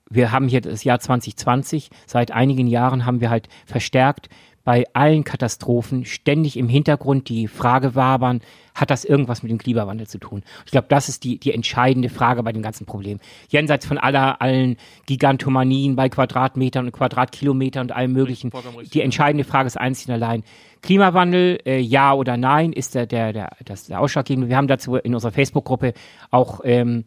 wir 0.09 0.33
haben 0.33 0.49
hier 0.49 0.63
das 0.63 0.83
Jahr 0.83 0.99
2020, 0.99 1.91
seit 2.07 2.31
einigen 2.31 2.67
Jahren 2.67 3.05
haben 3.05 3.21
wir 3.21 3.29
halt 3.29 3.51
verstärkt 3.67 4.31
bei 4.65 4.85
allen 4.93 5.25
Katastrophen 5.25 6.05
ständig 6.05 6.57
im 6.57 6.69
Hintergrund 6.69 7.29
die 7.29 7.49
Frage 7.49 7.95
wabern, 7.95 8.41
hat 8.75 8.91
das 8.91 9.05
irgendwas 9.05 9.43
mit 9.43 9.51
dem 9.51 9.59
Klimawandel 9.59 10.07
zu 10.07 10.19
tun? 10.19 10.43
Ich 10.65 10.71
glaube, 10.71 10.87
das 10.89 11.09
ist 11.09 11.25
die, 11.25 11.39
die 11.39 11.53
entscheidende 11.53 12.09
Frage 12.09 12.43
bei 12.43 12.53
dem 12.53 12.63
ganzen 12.63 12.87
Problem. 12.87 13.19
Jenseits 13.49 13.87
von 13.87 13.99
aller, 13.99 14.41
allen 14.41 14.77
Gigantomanien 15.07 15.97
bei 15.97 16.09
Quadratmetern 16.09 16.87
und 16.87 16.93
Quadratkilometern 16.93 17.87
und 17.87 17.93
allem 17.93 18.13
möglichen. 18.13 18.51
Die 18.93 19.01
entscheidende 19.01 19.45
Frage 19.45 19.67
ist 19.67 19.77
einzig 19.77 20.09
und 20.09 20.15
allein. 20.15 20.45
Klimawandel, 20.83 21.59
äh, 21.67 21.79
ja 21.79 22.13
oder 22.15 22.37
nein, 22.37 22.73
ist 22.73 22.95
der, 22.95 23.07
der, 23.07 23.33
der, 23.33 23.51
das 23.65 23.87
der 23.87 24.01
ausschlaggebende. 24.01 24.49
Wir 24.49 24.57
haben 24.57 24.69
dazu 24.69 24.97
in 24.97 25.15
unserer 25.15 25.33
Facebook-Gruppe 25.33 25.93
auch 26.31 26.61
ähm, 26.65 27.05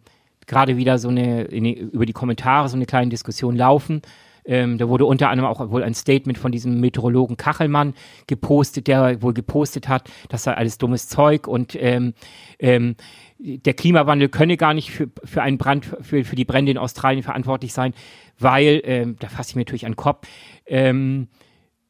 gerade 0.47 0.77
wieder 0.77 0.97
so 0.97 1.09
eine, 1.09 1.44
in, 1.44 1.65
über 1.65 2.05
die 2.05 2.13
Kommentare 2.13 2.69
so 2.69 2.75
eine 2.75 2.85
kleine 2.85 3.09
Diskussion 3.09 3.55
laufen. 3.55 4.01
Ähm, 4.45 4.77
da 4.77 4.89
wurde 4.89 5.05
unter 5.05 5.29
anderem 5.29 5.50
auch 5.50 5.69
wohl 5.69 5.83
ein 5.83 5.93
Statement 5.93 6.38
von 6.38 6.51
diesem 6.51 6.79
Meteorologen 6.79 7.38
Kachelmann 7.38 7.93
gepostet, 8.27 8.88
der 8.88 9.21
wohl 9.21 9.33
gepostet 9.33 9.88
hat, 9.88 10.09
das 10.29 10.43
sei 10.43 10.53
alles 10.53 10.77
dummes 10.77 11.07
Zeug 11.07 11.47
und 11.47 11.75
ähm, 11.79 12.13
ähm, 12.59 12.95
der 13.39 13.73
Klimawandel 13.73 14.29
könne 14.29 14.57
gar 14.57 14.73
nicht 14.73 14.91
für, 14.91 15.09
für 15.23 15.41
einen 15.41 15.57
Brand, 15.57 15.85
für, 16.01 16.23
für 16.23 16.35
die 16.35 16.45
Brände 16.45 16.71
in 16.71 16.77
Australien 16.77 17.23
verantwortlich 17.23 17.73
sein, 17.73 17.93
weil, 18.39 18.81
ähm, 18.85 19.17
da 19.19 19.27
fasse 19.27 19.51
ich 19.51 19.55
mir 19.55 19.62
natürlich 19.62 19.85
an 19.85 19.93
den 19.93 19.97
Kopf, 19.97 20.27
ähm, 20.65 21.27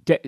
der, 0.08 0.20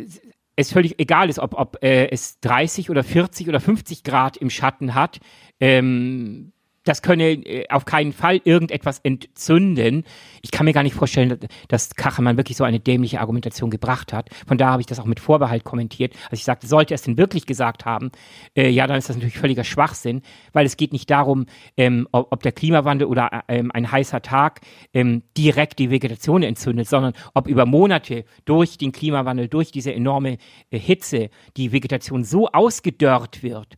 es 0.55 0.72
völlig 0.72 1.00
egal 1.00 1.29
ist, 1.29 1.39
ob, 1.39 1.53
ob 1.53 1.84
äh, 1.84 2.08
es 2.10 2.39
30 2.39 2.89
oder 2.89 3.03
40 3.03 3.50
oder 3.50 3.60
50 3.60 4.03
Grad 4.03 4.38
im 4.38 4.50
Schatten 4.50 4.96
hat. 4.96 5.20
Ähm, 5.60 6.53
das 6.86 7.01
könne 7.01 7.34
äh, 7.34 7.68
auf 7.70 7.84
keinen 7.86 8.13
Fall 8.13 8.39
irgendetwas 8.44 9.00
entzünden. 9.00 10.06
Ich 10.42 10.51
kann 10.51 10.65
mir 10.65 10.74
gar 10.74 10.84
nicht 10.84 10.96
vorstellen, 10.96 11.38
dass 11.68 11.96
Kachelmann 11.96 12.38
wirklich 12.38 12.56
so 12.56 12.63
eine 12.63 12.80
dämliche 12.80 13.20
Argumentation 13.20 13.70
gebracht 13.70 14.13
hat. 14.13 14.30
Von 14.48 14.58
da 14.58 14.70
habe 14.70 14.82
ich 14.82 14.86
das 14.86 15.00
auch 15.00 15.06
mit 15.06 15.20
Vorbehalt 15.20 15.63
kommentiert. 15.63 16.13
Also 16.25 16.36
ich 16.36 16.44
sagte, 16.44 16.68
sollte 16.68 16.94
er 16.94 16.96
es 16.96 17.01
denn 17.01 17.18
wirklich 17.18 17.46
gesagt 17.46 17.86
haben, 17.86 18.12
äh, 18.56 18.70
ja, 18.70 18.88
dann 18.88 18.98
ist 18.98 19.10
das 19.10 19.18
natürlich 19.18 19.38
völliger 19.38 19.63
Schwachsinn, 19.63 20.22
weil 20.54 20.65
es 20.65 20.77
geht 20.77 20.94
nicht 20.94 21.10
darum, 21.10 21.48
ähm, 21.75 22.08
ob, 22.12 22.32
ob, 22.32 22.44
der 22.44 22.51
Klimawandel 22.51 23.08
oder 23.08 23.44
ähm, 23.48 23.72
ein 23.74 23.92
heißer 23.92 24.22
Tag 24.22 24.62
ähm, 24.94 25.24
direkt 25.36 25.80
die 25.80 25.89
Vegetation 25.89 26.44
entzündet, 26.44 26.88
sondern 26.88 27.13
ob 27.34 27.48
über 27.48 27.65
Monate 27.65 28.25
durch 28.46 28.77
den 28.77 28.92
Klimawandel, 28.92 29.48
durch 29.48 29.72
diese 29.72 29.94
enorme 29.94 30.38
äh, 30.70 30.80
Hitze 30.80 31.30
die 31.58 31.72
Vegetation 31.72 32.24
so 32.24 32.48
ausgedörrt 32.50 33.42
wird, 33.42 33.75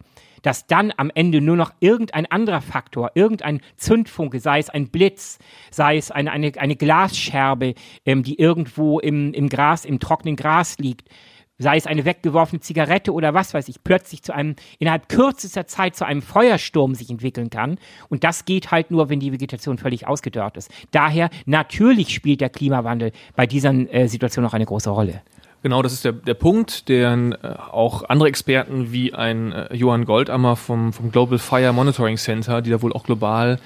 dass 0.48 0.66
dann 0.66 0.94
am 0.96 1.12
Ende 1.14 1.42
nur 1.42 1.58
noch 1.58 1.74
irgendein 1.82 2.26
anderer 2.26 2.62
Faktor, 2.62 3.12
irgendein 3.16 3.60
Zündfunke, 3.76 4.40
sei 4.40 4.60
es 4.60 4.70
ein 4.70 4.88
Blitz, 4.88 5.40
sei 5.72 5.98
es 5.98 6.10
eine, 6.10 6.32
eine, 6.32 6.54
eine 6.56 6.78
Glasscherbe, 6.78 7.74
ähm, 8.06 8.24
die 8.24 8.40
irgendwo 8.40 9.02
im, 9.02 9.34
im 9.34 9.50
Gras, 9.50 9.84
im 9.84 10.00
trockenen 10.00 10.38
Gras 10.38 10.78
liegt, 10.78 11.10
sei 11.58 11.76
es 11.76 11.86
eine 11.86 12.06
weggeworfene 12.06 12.62
Zigarette 12.62 13.12
oder 13.12 13.34
was 13.34 13.54
weiß 13.54 13.68
ich, 13.68 13.84
plötzlich 13.84 14.24
zu 14.24 14.34
einem, 14.34 14.56
innerhalb 14.80 15.10
kürzester 15.10 15.68
Zeit 15.68 15.98
zu 15.98 16.06
einem 16.06 16.22
Feuersturm 16.22 16.96
sich 16.96 17.10
entwickeln 17.10 17.50
kann. 17.50 17.78
Und 18.08 18.24
das 18.24 18.46
geht 18.46 18.72
halt 18.72 18.90
nur, 18.90 19.10
wenn 19.10 19.20
die 19.20 19.34
Vegetation 19.34 19.78
völlig 19.78 20.08
ausgedörrt 20.08 20.56
ist. 20.56 20.72
Daher, 20.92 21.30
natürlich 21.46 22.14
spielt 22.14 22.40
der 22.40 22.50
Klimawandel 22.50 23.12
bei 23.36 23.48
dieser 23.48 23.74
äh, 23.74 24.08
Situation 24.08 24.44
noch 24.44 24.54
eine 24.54 24.66
große 24.66 24.92
Rolle. 24.92 25.24
Genau, 25.64 25.82
das 25.82 25.94
ist 25.94 26.06
der, 26.06 26.12
der 26.12 26.36
Punkt, 26.36 26.88
den 26.88 27.34
äh, 27.34 27.56
auch 27.72 28.04
andere 28.10 28.30
Experten 28.30 28.92
wie 28.92 29.14
ein 29.14 29.52
äh, 29.52 29.76
Johann 29.76 30.06
Goldammer 30.06 30.56
vom, 30.56 30.94
vom 30.94 31.12
Global 31.12 31.40
Fire 31.40 31.74
Monitoring 31.74 32.18
Center, 32.18 32.62
die 32.62 32.70
da 32.70 32.82
wohl 32.82 32.94
auch 32.94 33.04
global 33.04 33.60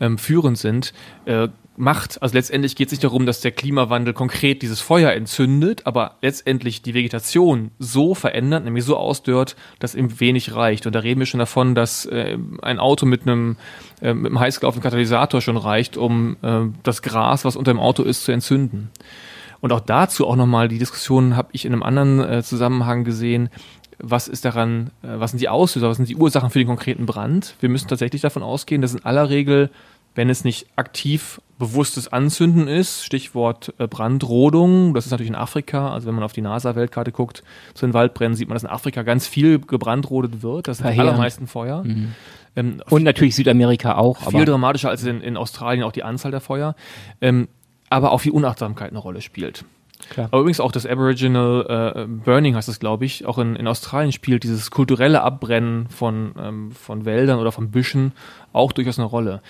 ähm, 0.00 0.18
führend 0.18 0.58
sind, 0.58 0.92
äh, 1.24 1.48
macht. 1.78 2.20
Also 2.20 2.34
letztendlich 2.34 2.76
geht 2.76 2.88
es 2.88 2.92
nicht 2.92 3.04
darum, 3.04 3.24
dass 3.24 3.40
der 3.40 3.52
Klimawandel 3.52 4.12
konkret 4.12 4.62
dieses 4.62 4.80
Feuer 4.80 5.12
entzündet, 5.12 5.86
aber 5.86 6.16
letztendlich 6.20 6.82
die 6.82 6.94
Vegetation 6.94 7.70
so 7.78 8.14
verändert, 8.14 8.64
nämlich 8.64 8.84
so 8.84 8.96
ausdörrt, 8.96 9.56
dass 9.78 9.94
ihm 9.94 10.20
wenig 10.20 10.54
reicht. 10.54 10.86
Und 10.86 10.94
da 10.94 11.00
reden 11.00 11.20
wir 11.20 11.26
schon 11.26 11.40
davon, 11.40 11.74
dass 11.74 12.04
äh, 12.06 12.36
ein 12.62 12.78
Auto 12.78 13.06
mit 13.06 13.22
einem, 13.22 13.56
äh, 14.02 14.12
mit 14.12 14.26
einem 14.26 14.40
heiß 14.40 14.60
Katalysator 14.60 15.40
schon 15.40 15.56
reicht, 15.56 15.96
um 15.96 16.36
äh, 16.42 16.66
das 16.82 17.02
Gras, 17.02 17.44
was 17.44 17.56
unter 17.56 17.72
dem 17.72 17.80
Auto 17.80 18.02
ist, 18.02 18.24
zu 18.24 18.32
entzünden. 18.32 18.90
Und 19.60 19.72
auch 19.72 19.80
dazu 19.80 20.26
auch 20.26 20.36
nochmal 20.36 20.68
die 20.68 20.78
Diskussion 20.78 21.36
habe 21.36 21.48
ich 21.52 21.64
in 21.64 21.72
einem 21.72 21.82
anderen 21.82 22.20
äh, 22.20 22.42
Zusammenhang 22.42 23.04
gesehen. 23.04 23.48
Was 23.98 24.28
ist 24.28 24.44
daran, 24.44 24.90
äh, 25.02 25.18
was 25.18 25.32
sind 25.32 25.40
die 25.40 25.48
Auslöser, 25.48 25.88
was 25.88 25.96
sind 25.96 26.08
die 26.08 26.16
Ursachen 26.16 26.50
für 26.50 26.58
den 26.58 26.68
konkreten 26.68 27.06
Brand? 27.06 27.56
Wir 27.60 27.68
müssen 27.68 27.88
tatsächlich 27.88 28.22
davon 28.22 28.42
ausgehen, 28.42 28.80
dass 28.80 28.94
in 28.94 29.04
aller 29.04 29.28
Regel, 29.30 29.70
wenn 30.14 30.30
es 30.30 30.44
nicht 30.44 30.66
aktiv 30.76 31.40
bewusstes 31.58 32.12
Anzünden 32.12 32.68
ist, 32.68 33.04
Stichwort 33.04 33.74
äh, 33.78 33.88
Brandrodung, 33.88 34.94
das 34.94 35.06
ist 35.06 35.10
natürlich 35.10 35.30
in 35.30 35.36
Afrika, 35.36 35.92
also 35.92 36.06
wenn 36.06 36.14
man 36.14 36.22
auf 36.22 36.32
die 36.32 36.40
NASA-Weltkarte 36.40 37.10
guckt, 37.10 37.42
zu 37.74 37.86
den 37.86 37.94
Waldbränden 37.94 38.36
sieht 38.36 38.48
man, 38.48 38.54
dass 38.54 38.62
in 38.62 38.70
Afrika 38.70 39.02
ganz 39.02 39.26
viel 39.26 39.58
gebrandrodet 39.58 40.42
wird, 40.42 40.68
das 40.68 40.78
sind 40.78 40.94
die 40.94 41.00
allermeisten 41.00 41.48
Feuer. 41.48 41.82
Mhm. 41.82 42.14
Ähm, 42.54 42.82
Und 42.90 43.02
natürlich 43.02 43.34
Südamerika 43.34 43.96
auch. 43.96 44.30
Viel 44.30 44.44
dramatischer 44.44 44.90
als 44.90 45.04
in, 45.04 45.20
in 45.20 45.36
Australien 45.36 45.82
auch 45.82 45.92
die 45.92 46.04
Anzahl 46.04 46.30
der 46.30 46.40
Feuer. 46.40 46.74
Ähm, 47.20 47.48
aber 47.90 48.12
auch 48.12 48.24
wie 48.24 48.30
Unachtsamkeit 48.30 48.90
eine 48.90 48.98
Rolle 48.98 49.20
spielt. 49.20 49.64
Klar. 50.10 50.28
Aber 50.30 50.40
übrigens 50.40 50.60
auch 50.60 50.72
das 50.72 50.86
Aboriginal 50.86 51.94
äh, 51.96 52.06
Burning 52.06 52.54
heißt 52.54 52.68
das, 52.68 52.80
glaube 52.80 53.04
ich, 53.04 53.26
auch 53.26 53.38
in, 53.38 53.56
in 53.56 53.66
Australien 53.66 54.12
spielt 54.12 54.44
dieses 54.44 54.70
kulturelle 54.70 55.22
Abbrennen 55.22 55.88
von, 55.88 56.34
ähm, 56.38 56.72
von 56.72 57.04
Wäldern 57.04 57.38
oder 57.38 57.52
von 57.52 57.70
Büschen 57.70 58.12
auch 58.52 58.72
durchaus 58.72 58.98
eine 58.98 59.06
Rolle. 59.06 59.42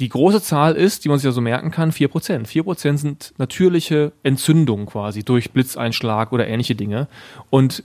Die 0.00 0.08
große 0.08 0.40
Zahl 0.40 0.76
ist, 0.76 1.04
die 1.04 1.08
man 1.10 1.18
sich 1.18 1.26
ja 1.26 1.32
so 1.32 1.42
merken 1.42 1.70
kann, 1.70 1.92
4%. 1.92 2.46
4% 2.46 2.96
sind 2.96 3.34
natürliche 3.36 4.12
Entzündungen 4.22 4.86
quasi 4.86 5.22
durch 5.22 5.50
Blitzeinschlag 5.50 6.32
oder 6.32 6.48
ähnliche 6.48 6.74
Dinge. 6.74 7.06
Und 7.50 7.84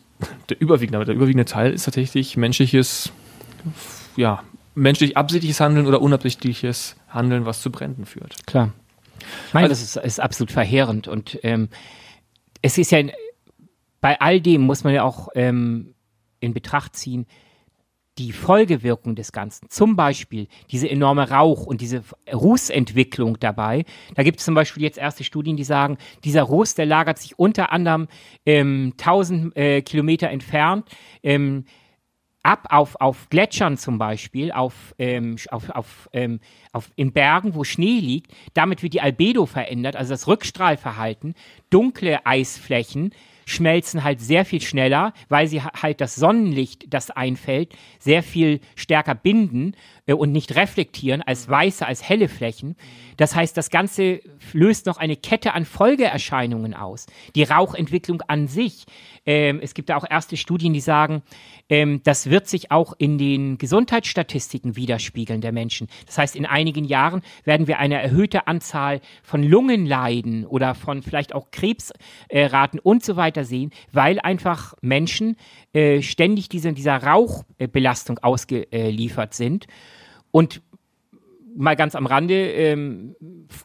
der 0.50 0.62
überwiegende, 0.62 1.04
der 1.04 1.16
überwiegende 1.16 1.44
Teil 1.44 1.74
ist 1.74 1.84
tatsächlich 1.84 2.38
menschliches, 2.38 3.12
ja, 4.16 4.44
menschlich 4.76 5.18
absichtliches 5.18 5.60
Handeln 5.60 5.88
oder 5.88 6.02
unabsichtliches 6.02 6.96
Handeln, 7.10 7.46
was 7.46 7.62
zu 7.62 7.70
Bränden 7.70 8.06
führt. 8.06 8.36
Klar. 8.46 8.72
Nein, 9.54 9.64
also, 9.64 9.70
das 9.70 9.82
ist, 9.82 9.98
ist 9.98 10.20
absolut 10.20 10.52
verheerend. 10.52 11.08
Und 11.08 11.40
ähm, 11.44 11.70
es 12.62 12.78
ist 12.78 12.92
ja, 12.92 13.00
bei 14.02 14.20
all 14.20 14.42
dem 14.42 14.62
muss 14.62 14.84
man 14.84 14.94
ja 14.94 15.04
auch 15.04 15.30
ähm, 15.36 15.96
in 16.40 16.54
Betracht 16.54 16.96
ziehen, 16.96 17.26
die 18.18 18.32
Folgewirkung 18.32 19.16
des 19.16 19.34
Ganzen, 19.34 19.70
zum 19.70 19.98
Beispiel 19.98 20.48
diese 20.72 20.90
enorme 20.90 21.30
Rauch 21.30 21.66
und 21.66 21.82
diese 21.82 22.02
Rußentwicklung 22.32 23.40
dabei. 23.40 23.84
Da 24.16 24.24
gibt 24.24 24.40
es 24.40 24.46
zum 24.46 24.56
Beispiel 24.56 24.84
jetzt 24.84 24.98
erste 24.98 25.26
Studien, 25.26 25.58
die 25.58 25.66
sagen, 25.66 25.98
dieser 26.24 26.44
Ruß, 26.44 26.76
der 26.76 26.86
lagert 26.86 27.20
sich 27.20 27.38
unter 27.38 27.74
anderem 27.74 28.08
ähm, 28.46 28.94
1000 28.98 29.56
äh, 29.58 29.82
Kilometer 29.82 30.30
entfernt. 30.30 30.88
Ähm, 31.24 31.66
ab 32.46 32.68
auf, 32.70 32.96
auf 33.02 33.30
Gletschern 33.30 33.78
zum 33.78 33.98
Beispiel, 33.98 34.52
auf, 34.52 34.94
ähm, 35.00 35.36
auf, 35.50 35.70
auf, 35.72 36.10
ähm, 36.14 36.40
auf, 36.72 36.92
in 36.96 37.12
Bergen, 37.12 37.56
wo 37.56 37.64
Schnee 37.64 38.00
liegt. 38.00 38.32
Damit 38.54 38.84
wird 38.84 38.94
die 38.94 39.02
Albedo 39.02 39.46
verändert, 39.46 39.96
also 39.96 40.14
das 40.14 40.28
Rückstrahlverhalten. 40.28 41.34
Dunkle 41.70 42.26
Eisflächen 42.26 43.12
schmelzen 43.46 44.04
halt 44.04 44.20
sehr 44.20 44.46
viel 44.46 44.62
schneller, 44.62 45.14
weil 45.30 45.48
sie 45.48 45.62
halt 45.62 46.02
das 46.02 46.16
Sonnenlicht, 46.16 46.94
das 46.94 47.12
einfällt, 47.12 47.76
sehr 48.00 48.24
viel 48.24 48.60
stärker 48.76 49.16
binden 49.16 49.76
äh, 50.08 50.14
und 50.14 50.32
nicht 50.32 50.56
reflektieren 50.56 51.22
als 51.22 51.48
weiße, 51.48 51.86
als 51.86 52.08
helle 52.08 52.28
Flächen. 52.28 52.76
Das 53.18 53.36
heißt, 53.36 53.56
das 53.56 53.70
Ganze 53.70 54.20
löst 54.52 54.86
noch 54.86 54.98
eine 54.98 55.16
Kette 55.16 55.54
an 55.54 55.66
Folgeerscheinungen 55.66 56.74
aus. 56.74 57.06
Die 57.36 57.44
Rauchentwicklung 57.44 58.22
an 58.28 58.48
sich. 58.48 58.86
Ähm, 59.26 59.60
es 59.62 59.74
gibt 59.74 59.90
da 59.90 59.98
auch 59.98 60.06
erste 60.10 60.38
Studien, 60.38 60.74
die 60.74 60.82
sagen, 60.82 61.24
ähm, 61.70 62.02
das 62.04 62.30
wird 62.30 62.48
sich 62.48 62.72
auch 62.72 62.94
in 62.98 63.18
den 63.18 63.58
Gesundheitsstatistiken 63.58 64.76
widerspiegeln 64.76 65.42
der 65.42 65.52
Menschen. 65.52 65.88
Das 66.06 66.18
heißt, 66.18 66.36
in 66.36 66.46
einigen 66.46 66.86
Jahren 66.86 67.22
werden 67.44 67.68
wir 67.68 67.80
eine 67.80 68.02
erhöhte 68.02 68.48
Anzahl 68.48 69.02
von 69.24 69.42
Lungenleiden 69.42 70.46
oder 70.46 70.76
von 70.76 71.02
vielleicht 71.02 71.34
auch 71.34 71.52
Krebsraten 71.52 72.80
äh, 72.80 72.84
und 72.84 73.04
so 73.04 73.16
weiter 73.16 73.35
sehen, 73.44 73.72
weil 73.92 74.20
einfach 74.20 74.76
Menschen 74.82 75.36
äh, 75.74 76.02
ständig 76.02 76.50
diese, 76.50 76.74
dieser 76.74 76.98
Rauchbelastung 77.04 78.20
ausgeliefert 78.20 79.34
sind. 79.34 79.68
Und 80.32 80.62
mal 81.56 81.76
ganz 81.76 81.96
am 81.96 82.06
Rande, 82.06 82.52
ähm, 82.52 83.16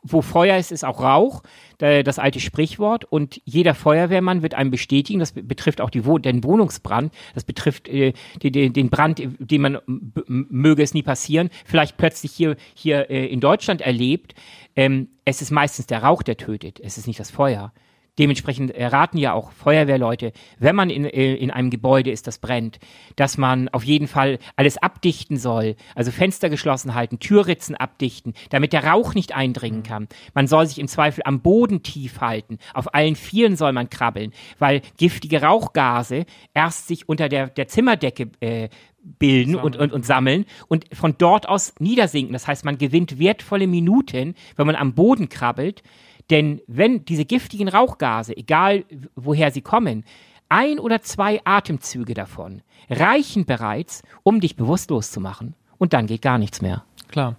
wo 0.02 0.22
Feuer 0.22 0.56
ist, 0.56 0.72
ist 0.72 0.84
auch 0.84 1.00
Rauch, 1.00 1.42
das 1.78 2.18
alte 2.18 2.40
Sprichwort. 2.40 3.04
Und 3.04 3.40
jeder 3.44 3.74
Feuerwehrmann 3.74 4.42
wird 4.42 4.54
einem 4.54 4.70
bestätigen, 4.70 5.18
das 5.18 5.32
betrifft 5.32 5.80
auch 5.80 5.90
die, 5.90 6.02
den 6.02 6.44
Wohnungsbrand, 6.44 7.12
das 7.34 7.44
betrifft 7.44 7.88
äh, 7.88 8.12
den, 8.42 8.72
den 8.72 8.90
Brand, 8.90 9.20
den 9.38 9.60
man 9.60 9.78
möge 10.26 10.82
es 10.82 10.94
nie 10.94 11.02
passieren, 11.02 11.50
vielleicht 11.64 11.96
plötzlich 11.96 12.32
hier, 12.32 12.56
hier 12.74 13.10
äh, 13.10 13.26
in 13.26 13.40
Deutschland 13.40 13.80
erlebt. 13.80 14.34
Ähm, 14.76 15.08
es 15.24 15.42
ist 15.42 15.50
meistens 15.50 15.86
der 15.86 16.02
Rauch, 16.02 16.22
der 16.22 16.36
tötet, 16.36 16.80
es 16.80 16.98
ist 16.98 17.06
nicht 17.06 17.20
das 17.20 17.30
Feuer. 17.30 17.72
Dementsprechend 18.18 18.72
raten 18.76 19.18
ja 19.18 19.32
auch 19.32 19.52
Feuerwehrleute, 19.52 20.32
wenn 20.58 20.76
man 20.76 20.90
in, 20.90 21.04
äh, 21.04 21.34
in 21.34 21.50
einem 21.50 21.70
Gebäude 21.70 22.10
ist, 22.10 22.26
das 22.26 22.38
brennt, 22.38 22.78
dass 23.16 23.38
man 23.38 23.68
auf 23.68 23.84
jeden 23.84 24.08
Fall 24.08 24.38
alles 24.56 24.78
abdichten 24.78 25.36
soll, 25.36 25.76
also 25.94 26.10
Fenster 26.10 26.50
geschlossen 26.50 26.94
halten, 26.94 27.18
Türritzen 27.18 27.74
abdichten, 27.74 28.34
damit 28.50 28.72
der 28.72 28.84
Rauch 28.84 29.14
nicht 29.14 29.34
eindringen 29.34 29.82
kann. 29.82 30.08
Man 30.34 30.46
soll 30.46 30.66
sich 30.66 30.78
im 30.78 30.88
Zweifel 30.88 31.22
am 31.24 31.40
Boden 31.40 31.82
tief 31.82 32.20
halten, 32.20 32.58
auf 32.74 32.94
allen 32.94 33.16
Vieren 33.16 33.56
soll 33.56 33.72
man 33.72 33.90
krabbeln, 33.90 34.32
weil 34.58 34.82
giftige 34.96 35.42
Rauchgase 35.42 36.26
erst 36.54 36.88
sich 36.88 37.08
unter 37.08 37.28
der, 37.28 37.48
der 37.48 37.68
Zimmerdecke 37.68 38.30
äh, 38.40 38.68
bilden 39.02 39.56
und, 39.56 39.76
und, 39.76 39.92
und 39.92 40.04
sammeln 40.04 40.44
und 40.68 40.84
von 40.92 41.14
dort 41.16 41.48
aus 41.48 41.74
niedersinken. 41.78 42.32
Das 42.32 42.46
heißt, 42.46 42.64
man 42.64 42.78
gewinnt 42.78 43.18
wertvolle 43.18 43.66
Minuten, 43.66 44.34
wenn 44.56 44.66
man 44.66 44.76
am 44.76 44.94
Boden 44.94 45.28
krabbelt, 45.28 45.82
denn 46.30 46.60
wenn 46.66 47.04
diese 47.04 47.25
giftigen 47.25 47.68
Rauchgase, 47.68 48.37
egal 48.37 48.84
woher 49.16 49.50
sie 49.50 49.62
kommen, 49.62 50.04
ein 50.49 50.78
oder 50.78 51.02
zwei 51.02 51.40
Atemzüge 51.44 52.14
davon 52.14 52.62
reichen 52.88 53.44
bereits, 53.44 54.02
um 54.22 54.40
dich 54.40 54.56
bewusstlos 54.56 55.10
zu 55.10 55.20
machen. 55.20 55.54
Und 55.78 55.92
dann 55.92 56.06
geht 56.06 56.22
gar 56.22 56.38
nichts 56.38 56.60
mehr. 56.60 56.84
Klar. 57.08 57.37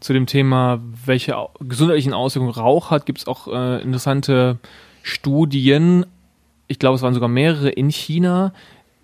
Zu 0.00 0.12
dem 0.12 0.26
Thema, 0.26 0.80
welche 1.04 1.36
gesundheitlichen 1.60 2.12
Auswirkungen 2.12 2.52
Rauch 2.52 2.90
hat, 2.90 3.06
gibt 3.06 3.20
es 3.20 3.26
auch 3.26 3.48
äh, 3.48 3.82
interessante 3.82 4.58
Studien. 5.02 6.06
Ich 6.68 6.78
glaube, 6.78 6.96
es 6.96 7.02
waren 7.02 7.14
sogar 7.14 7.28
mehrere 7.28 7.70
in 7.70 7.90
China, 7.90 8.52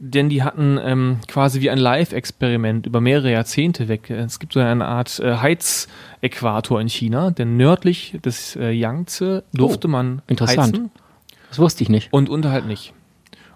denn 0.02 0.30
die 0.30 0.42
hatten 0.42 0.78
ähm, 0.82 1.18
quasi 1.28 1.60
wie 1.60 1.68
ein 1.68 1.78
Live-Experiment 1.78 2.86
über 2.86 3.02
mehrere 3.02 3.30
Jahrzehnte 3.30 3.86
weg. 3.88 4.08
Es 4.08 4.38
gibt 4.38 4.54
so 4.54 4.60
eine 4.60 4.86
Art 4.86 5.20
äh, 5.20 5.36
Heizäquator 5.36 6.80
in 6.80 6.88
China, 6.88 7.30
denn 7.30 7.58
nördlich 7.58 8.18
des 8.24 8.56
äh, 8.56 8.70
Yangtze 8.70 9.44
durfte 9.52 9.88
oh, 9.88 9.90
man 9.90 10.22
interessant. 10.26 10.74
heizen. 10.74 10.90
Das 11.50 11.58
wusste 11.58 11.82
ich 11.82 11.90
nicht. 11.90 12.12
Und 12.12 12.30
unterhalb 12.30 12.64
nicht. 12.64 12.94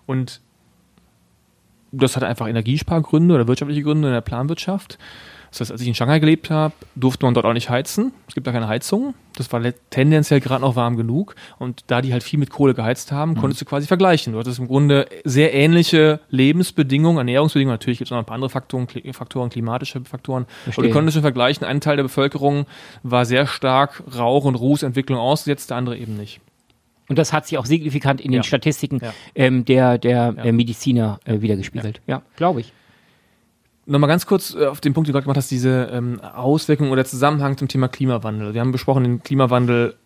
Und 0.05 0.43
das 1.93 2.15
hat 2.15 2.25
einfach 2.25 2.47
Energiespargründe 2.47 3.35
oder 3.35 3.49
wirtschaftliche 3.49 3.83
Gründe 3.83 4.09
in 4.09 4.15
der 4.15 4.21
Planwirtschaft. 4.21 4.99
Das 5.55 5.61
heißt, 5.61 5.71
als 5.73 5.81
ich 5.83 5.87
in 5.87 5.95
Shanghai 5.95 6.19
gelebt 6.19 6.51
habe, 6.51 6.75
durfte 6.97 7.25
man 7.25 7.33
dort 7.33 7.47
auch 7.47 7.53
nicht 7.53 7.71
heizen. 7.71 8.11
Es 8.27 8.35
gibt 8.35 8.45
da 8.45 8.51
keine 8.51 8.67
Heizung. 8.67 9.15
Das 9.37 9.53
war 9.53 9.63
tendenziell 9.91 10.41
gerade 10.41 10.63
noch 10.63 10.75
warm 10.75 10.97
genug. 10.97 11.37
Und 11.61 11.85
da 11.87 12.03
die 12.03 12.13
halt 12.13 12.25
viel 12.25 12.41
mit 12.41 12.51
Kohle 12.51 12.75
geheizt 12.75 13.13
haben, 13.13 13.33
mhm. 13.33 13.37
konntest 13.37 13.61
du 13.61 13.65
quasi 13.65 13.87
vergleichen. 13.87 14.33
Du 14.33 14.41
hattest 14.41 14.59
im 14.59 14.67
Grunde 14.67 15.07
sehr 15.23 15.55
ähnliche 15.55 16.19
Lebensbedingungen, 16.29 17.19
Ernährungsbedingungen. 17.19 17.73
Natürlich 17.73 17.99
gibt 17.99 18.09
es 18.09 18.11
noch 18.11 18.19
ein 18.19 18.25
paar 18.25 18.35
andere 18.35 18.51
Faktoren, 18.51 18.89
Faktoren 19.13 19.49
klimatische 19.49 20.01
Faktoren. 20.05 20.47
Verstehe. 20.65 20.83
Aber 20.83 20.89
du 20.89 20.93
konntest 20.93 21.15
schon 21.15 21.23
vergleichen. 21.23 21.65
Ein 21.65 21.81
Teil 21.81 21.99
der 21.99 22.03
Bevölkerung 22.03 22.67
war 23.05 23.25
sehr 23.25 23.47
stark 23.47 24.03
Rauch- 24.13 24.47
und 24.47 24.57
Rußentwicklung 24.57 25.21
ausgesetzt, 25.21 25.71
der 25.71 25.77
andere 25.77 25.97
eben 25.97 26.17
nicht. 26.17 26.41
Und 27.09 27.17
das 27.17 27.33
hat 27.33 27.47
sich 27.47 27.59
auch 27.59 27.67
signifikant 27.67 28.21
in 28.21 28.33
den 28.33 28.43
Statistiken 28.43 28.99
ja. 29.01 29.15
Ähm, 29.37 29.65
der, 29.65 29.99
der 29.99 30.35
ja. 30.43 30.53
Mediziner 30.53 31.21
äh, 31.25 31.43
wiedergespiegelt. 31.43 32.01
Ja, 32.09 32.23
glaube 32.35 32.61
ich. 32.61 32.73
Nochmal 33.87 34.09
ganz 34.09 34.27
kurz 34.27 34.55
äh, 34.55 34.67
auf 34.67 34.81
den 34.81 34.95
Punkt, 34.95 35.09
den 35.09 35.13
du 35.13 35.15
gerade 35.15 35.25
gemacht 35.25 35.37
hast, 35.37 35.51
diese 35.51 35.91
ähm, 35.93 36.21
Auswirkungen 36.21 36.91
oder 36.91 37.05
Zusammenhang 37.05 37.57
zum 37.57 37.69
Thema 37.69 37.89
Klimawandel. 37.89 38.55
Wir 38.55 38.61
haben 38.61 38.73
besprochen, 38.73 39.05
den 39.05 39.23
Klimawandel 39.23 39.97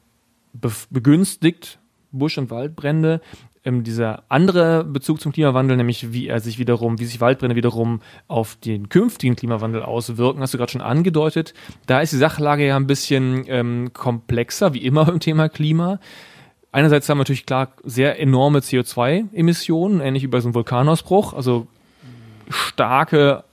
be 0.53 0.71
begünstigt 0.91 1.79
Busch- 2.11 2.39
und 2.39 2.51
Waldbrände. 2.51 3.21
Ähm, 3.65 3.85
dieser 3.85 4.25
andere 4.29 4.85
Bezug 4.85 5.21
zum 5.21 5.33
Klimawandel, 5.33 5.77
nämlich 5.77 6.13
wie 6.13 6.27
er 6.27 6.41
sich 6.41 6.59
wiederum, 6.59 6.99
wie 6.99 7.05
sich 7.05 7.21
Waldbrände 7.21 7.55
wiederum 7.55 8.01
auf 8.27 8.57
den 8.57 8.89
künftigen 8.89 9.37
Klimawandel 9.37 9.83
auswirken, 9.83 10.41
hast 10.41 10.55
du 10.55 10.59
gerade 10.59 10.73
schon 10.73 10.81
angedeutet. 10.81 11.55
Da 11.87 12.01
ist 12.01 12.13
die 12.13 12.17
Sachlage 12.17 12.67
ja 12.67 12.77
ein 12.77 12.87
bisschen 12.87 13.45
ähm, 13.47 13.91
komplexer, 13.93 14.75
wie 14.75 14.85
immer 14.85 15.05
beim 15.07 15.21
Thema 15.21 15.49
Klima. 15.49 16.01
Einerseits 16.73 17.09
haben 17.09 17.19
wir 17.19 17.23
natürlich 17.23 17.47
klar 17.47 17.73
sehr 17.85 18.21
enorme 18.21 18.61
CO2-Emissionen, 18.61 20.01
ähnlich 20.01 20.23
wie 20.23 20.29
bei 20.29 20.41
so 20.41 20.49
einem 20.49 20.55
Vulkanausbruch, 20.55 21.33
also 21.33 21.67
starke 22.51 23.45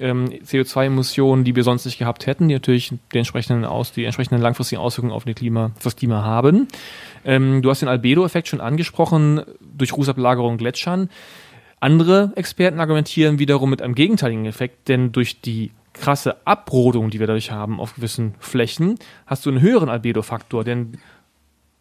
ähm, 0.00 0.26
CO2-Emissionen, 0.26 1.44
die 1.44 1.56
wir 1.56 1.64
sonst 1.64 1.84
nicht 1.84 1.98
gehabt 1.98 2.26
hätten, 2.26 2.48
die 2.48 2.54
natürlich 2.54 2.92
die 3.12 3.18
entsprechenden, 3.18 3.64
Aus, 3.64 3.92
die 3.92 4.04
entsprechenden 4.04 4.40
langfristigen 4.40 4.80
Auswirkungen 4.80 5.12
auf, 5.12 5.24
Klima, 5.24 5.66
auf 5.66 5.82
das 5.82 5.96
Klima 5.96 6.22
haben. 6.22 6.68
Ähm, 7.24 7.62
du 7.62 7.70
hast 7.70 7.82
den 7.82 7.88
Albedo-Effekt 7.88 8.48
schon 8.48 8.60
angesprochen, 8.60 9.42
durch 9.60 9.92
Rußablagerung 9.92 10.58
Gletschern. 10.58 11.10
Andere 11.80 12.32
Experten 12.36 12.80
argumentieren 12.80 13.38
wiederum 13.38 13.70
mit 13.70 13.82
einem 13.82 13.94
gegenteiligen 13.94 14.46
Effekt, 14.46 14.88
denn 14.88 15.12
durch 15.12 15.40
die 15.40 15.70
krasse 15.92 16.36
Abrodung, 16.46 17.10
die 17.10 17.20
wir 17.20 17.26
dadurch 17.26 17.50
haben 17.50 17.80
auf 17.80 17.94
gewissen 17.94 18.34
Flächen, 18.38 18.98
hast 19.26 19.46
du 19.46 19.50
einen 19.50 19.60
höheren 19.60 19.88
Albedo-Faktor, 19.88 20.64
denn 20.64 20.98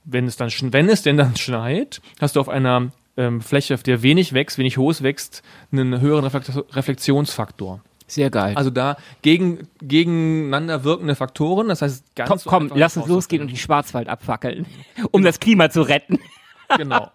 wenn 0.04 0.26
es 0.26 0.38
dann, 0.38 0.50
wenn 0.72 0.90
es 0.90 1.02
denn 1.02 1.18
dann 1.18 1.36
schneit, 1.36 2.02
hast 2.20 2.36
du 2.36 2.40
auf 2.40 2.50
einer 2.50 2.92
ähm, 3.18 3.42
Fläche, 3.42 3.74
auf 3.74 3.84
der 3.84 4.02
wenig 4.04 4.34
wächst, 4.34 4.58
wenig 4.58 4.78
hohes 4.78 5.04
wächst, 5.04 5.44
einen 5.72 6.00
höheren 6.00 6.26
Reflexionsfaktor. 6.26 7.82
Sehr 8.08 8.30
geil. 8.30 8.56
Also 8.56 8.70
da 8.70 8.96
gegen, 9.22 9.68
gegeneinander 9.82 10.86
wirkende 10.86 11.16
Faktoren, 11.16 11.68
das 11.68 11.82
heißt 11.82 12.16
ganz 12.16 12.30
Komm, 12.30 12.38
so 12.40 12.50
komm 12.50 12.72
lass 12.74 12.96
uns 12.96 13.08
losgehen 13.08 13.42
und 13.42 13.50
die 13.50 13.58
Schwarzwald 13.58 14.08
abfackeln, 14.08 14.66
um 15.12 15.24
das 15.24 15.40
Klima 15.40 15.70
zu 15.70 15.82
retten. 15.82 16.20
Genau. 16.76 17.10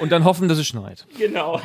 Und 0.00 0.10
dann 0.10 0.24
hoffen, 0.24 0.48
dass 0.48 0.58
es 0.58 0.66
schneit. 0.66 1.06
Genau. 1.16 1.60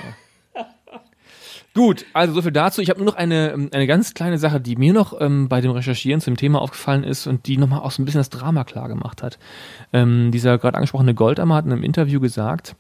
Gut, 1.74 2.06
also 2.14 2.36
so 2.36 2.44
viel 2.44 2.52
dazu. 2.52 2.82
Ich 2.82 2.92
habe 2.92 3.00
nur 3.00 3.08
noch 3.08 3.16
eine, 3.16 3.70
eine 3.74 3.88
ganz 3.88 4.14
kleine 4.14 4.38
Sache, 4.38 4.62
die 4.62 4.76
mir 4.76 4.94
noch 4.94 5.20
ähm, 5.20 5.50
bei 5.50 5.60
dem 5.60 5.72
Recherchieren 5.72 6.22
zum 6.22 6.38
Thema 6.38 6.62
aufgefallen 6.62 7.04
ist 7.04 7.26
und 7.26 7.48
die 7.48 7.58
nochmal 7.58 7.80
auch 7.80 7.90
so 7.90 8.02
ein 8.02 8.06
bisschen 8.06 8.20
das 8.20 8.30
Drama 8.30 8.64
klar 8.64 8.90
gemacht 8.90 9.24
hat. 9.24 9.40
Ähm, 9.92 10.30
dieser 10.30 10.60
gerade 10.60 10.78
angesprochene 10.78 11.16
Goldammer 11.16 11.56
hat 11.56 11.66
in 11.66 11.72
einem 11.72 11.84
Interview 11.84 12.20
gesagt, 12.20 12.76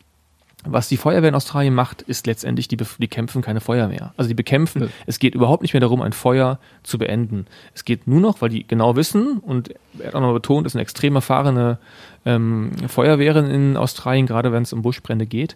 was 0.66 0.88
die 0.88 0.98
Feuerwehr 0.98 1.30
in 1.30 1.36
Australien 1.36 1.74
macht, 1.74 2.02
ist 2.02 2.28
letztendlich, 2.28 2.68
die, 2.68 2.78
kämpfen 3.08 3.42
keine 3.42 3.62
Feuer 3.62 3.88
mehr. 3.88 4.14
Also 4.18 4.28
die 4.28 4.34
bekämpfen, 4.34 4.84
ja. 4.84 4.88
es 5.06 5.20
geht 5.20 5.36
überhaupt 5.36 5.62
nicht 5.62 5.74
mehr 5.74 5.82
darum, 5.82 6.02
ein 6.02 6.14
Feuer 6.14 6.60
zu 6.84 6.98
beenden. 6.98 7.48
Es 7.74 7.86
geht 7.86 8.08
nur 8.08 8.20
noch, 8.20 8.42
weil 8.42 8.50
die 8.50 8.66
genau 8.68 8.96
wissen, 8.96 9.40
und 9.40 9.74
er 10.00 10.08
hat 10.08 10.16
auch 10.16 10.22
noch 10.22 10.34
betont, 10.34 10.66
ist 10.68 10.76
eine 10.76 10.82
extrem 10.82 11.16
erfahrene 11.16 11.78
ähm, 12.26 12.72
Feuerwehrin 12.88 13.46
in 13.46 13.78
Australien, 13.78 14.26
gerade 14.26 14.52
wenn 14.52 14.64
es 14.64 14.74
um 14.74 14.82
Buschbrände 14.82 15.26
geht. 15.26 15.56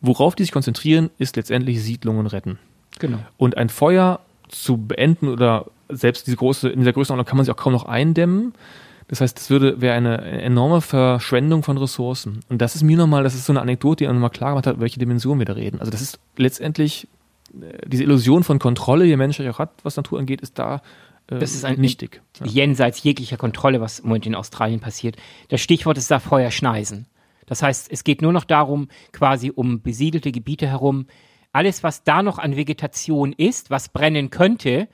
Worauf 0.00 0.34
die 0.34 0.44
sich 0.44 0.52
konzentrieren, 0.52 1.10
ist 1.18 1.36
letztendlich 1.36 1.82
Siedlungen 1.82 2.26
retten. 2.26 2.58
Genau. 2.98 3.18
Und 3.36 3.56
ein 3.56 3.68
Feuer 3.68 4.20
zu 4.48 4.76
beenden 4.76 5.28
oder 5.28 5.66
selbst 5.88 6.26
diese 6.26 6.36
große, 6.36 6.68
in 6.68 6.80
dieser 6.80 6.92
Größenordnung 6.92 7.26
kann 7.26 7.36
man 7.36 7.44
sich 7.44 7.52
auch 7.52 7.58
kaum 7.58 7.72
noch 7.72 7.84
eindämmen. 7.84 8.54
Das 9.10 9.20
heißt, 9.20 9.36
das 9.36 9.50
würde, 9.50 9.80
wäre 9.80 9.96
eine 9.96 10.18
enorme 10.20 10.80
Verschwendung 10.80 11.64
von 11.64 11.76
Ressourcen. 11.76 12.44
Und 12.48 12.62
das 12.62 12.76
ist 12.76 12.84
mir 12.84 12.96
nochmal, 12.96 13.24
das 13.24 13.34
ist 13.34 13.44
so 13.44 13.52
eine 13.52 13.60
Anekdote, 13.60 14.04
die 14.04 14.12
nochmal 14.12 14.30
klar 14.30 14.50
gemacht 14.50 14.68
hat, 14.68 14.78
welche 14.78 15.00
Dimension 15.00 15.40
wir 15.40 15.46
da 15.46 15.54
reden. 15.54 15.80
Also 15.80 15.90
das 15.90 16.00
ist 16.00 16.20
letztendlich 16.36 17.08
äh, 17.60 17.88
diese 17.88 18.04
Illusion 18.04 18.44
von 18.44 18.60
Kontrolle, 18.60 19.02
die 19.02 19.10
der 19.10 19.16
Mensch 19.16 19.40
auch 19.40 19.58
hat, 19.58 19.72
was 19.82 19.96
Natur 19.96 20.20
angeht, 20.20 20.42
ist 20.42 20.60
da 20.60 20.80
äh, 21.26 21.40
das 21.40 21.56
ist 21.56 21.64
ein, 21.64 21.80
nichtig. 21.80 22.22
Jenseits 22.44 23.02
jeglicher 23.02 23.36
Kontrolle, 23.36 23.80
was 23.80 23.98
im 23.98 24.06
Moment 24.06 24.26
in 24.26 24.36
Australien 24.36 24.78
passiert. 24.78 25.16
Das 25.48 25.60
Stichwort 25.60 25.98
ist 25.98 26.08
da 26.12 26.20
Feuerschneisen. 26.20 27.06
Das 27.46 27.64
heißt, 27.64 27.90
es 27.90 28.04
geht 28.04 28.22
nur 28.22 28.32
noch 28.32 28.44
darum, 28.44 28.86
quasi 29.10 29.50
um 29.52 29.82
besiedelte 29.82 30.30
Gebiete 30.30 30.68
herum, 30.68 31.06
alles, 31.50 31.82
was 31.82 32.04
da 32.04 32.22
noch 32.22 32.38
an 32.38 32.54
Vegetation 32.54 33.32
ist, 33.32 33.70
was 33.70 33.88
brennen 33.88 34.30
könnte, 34.30 34.86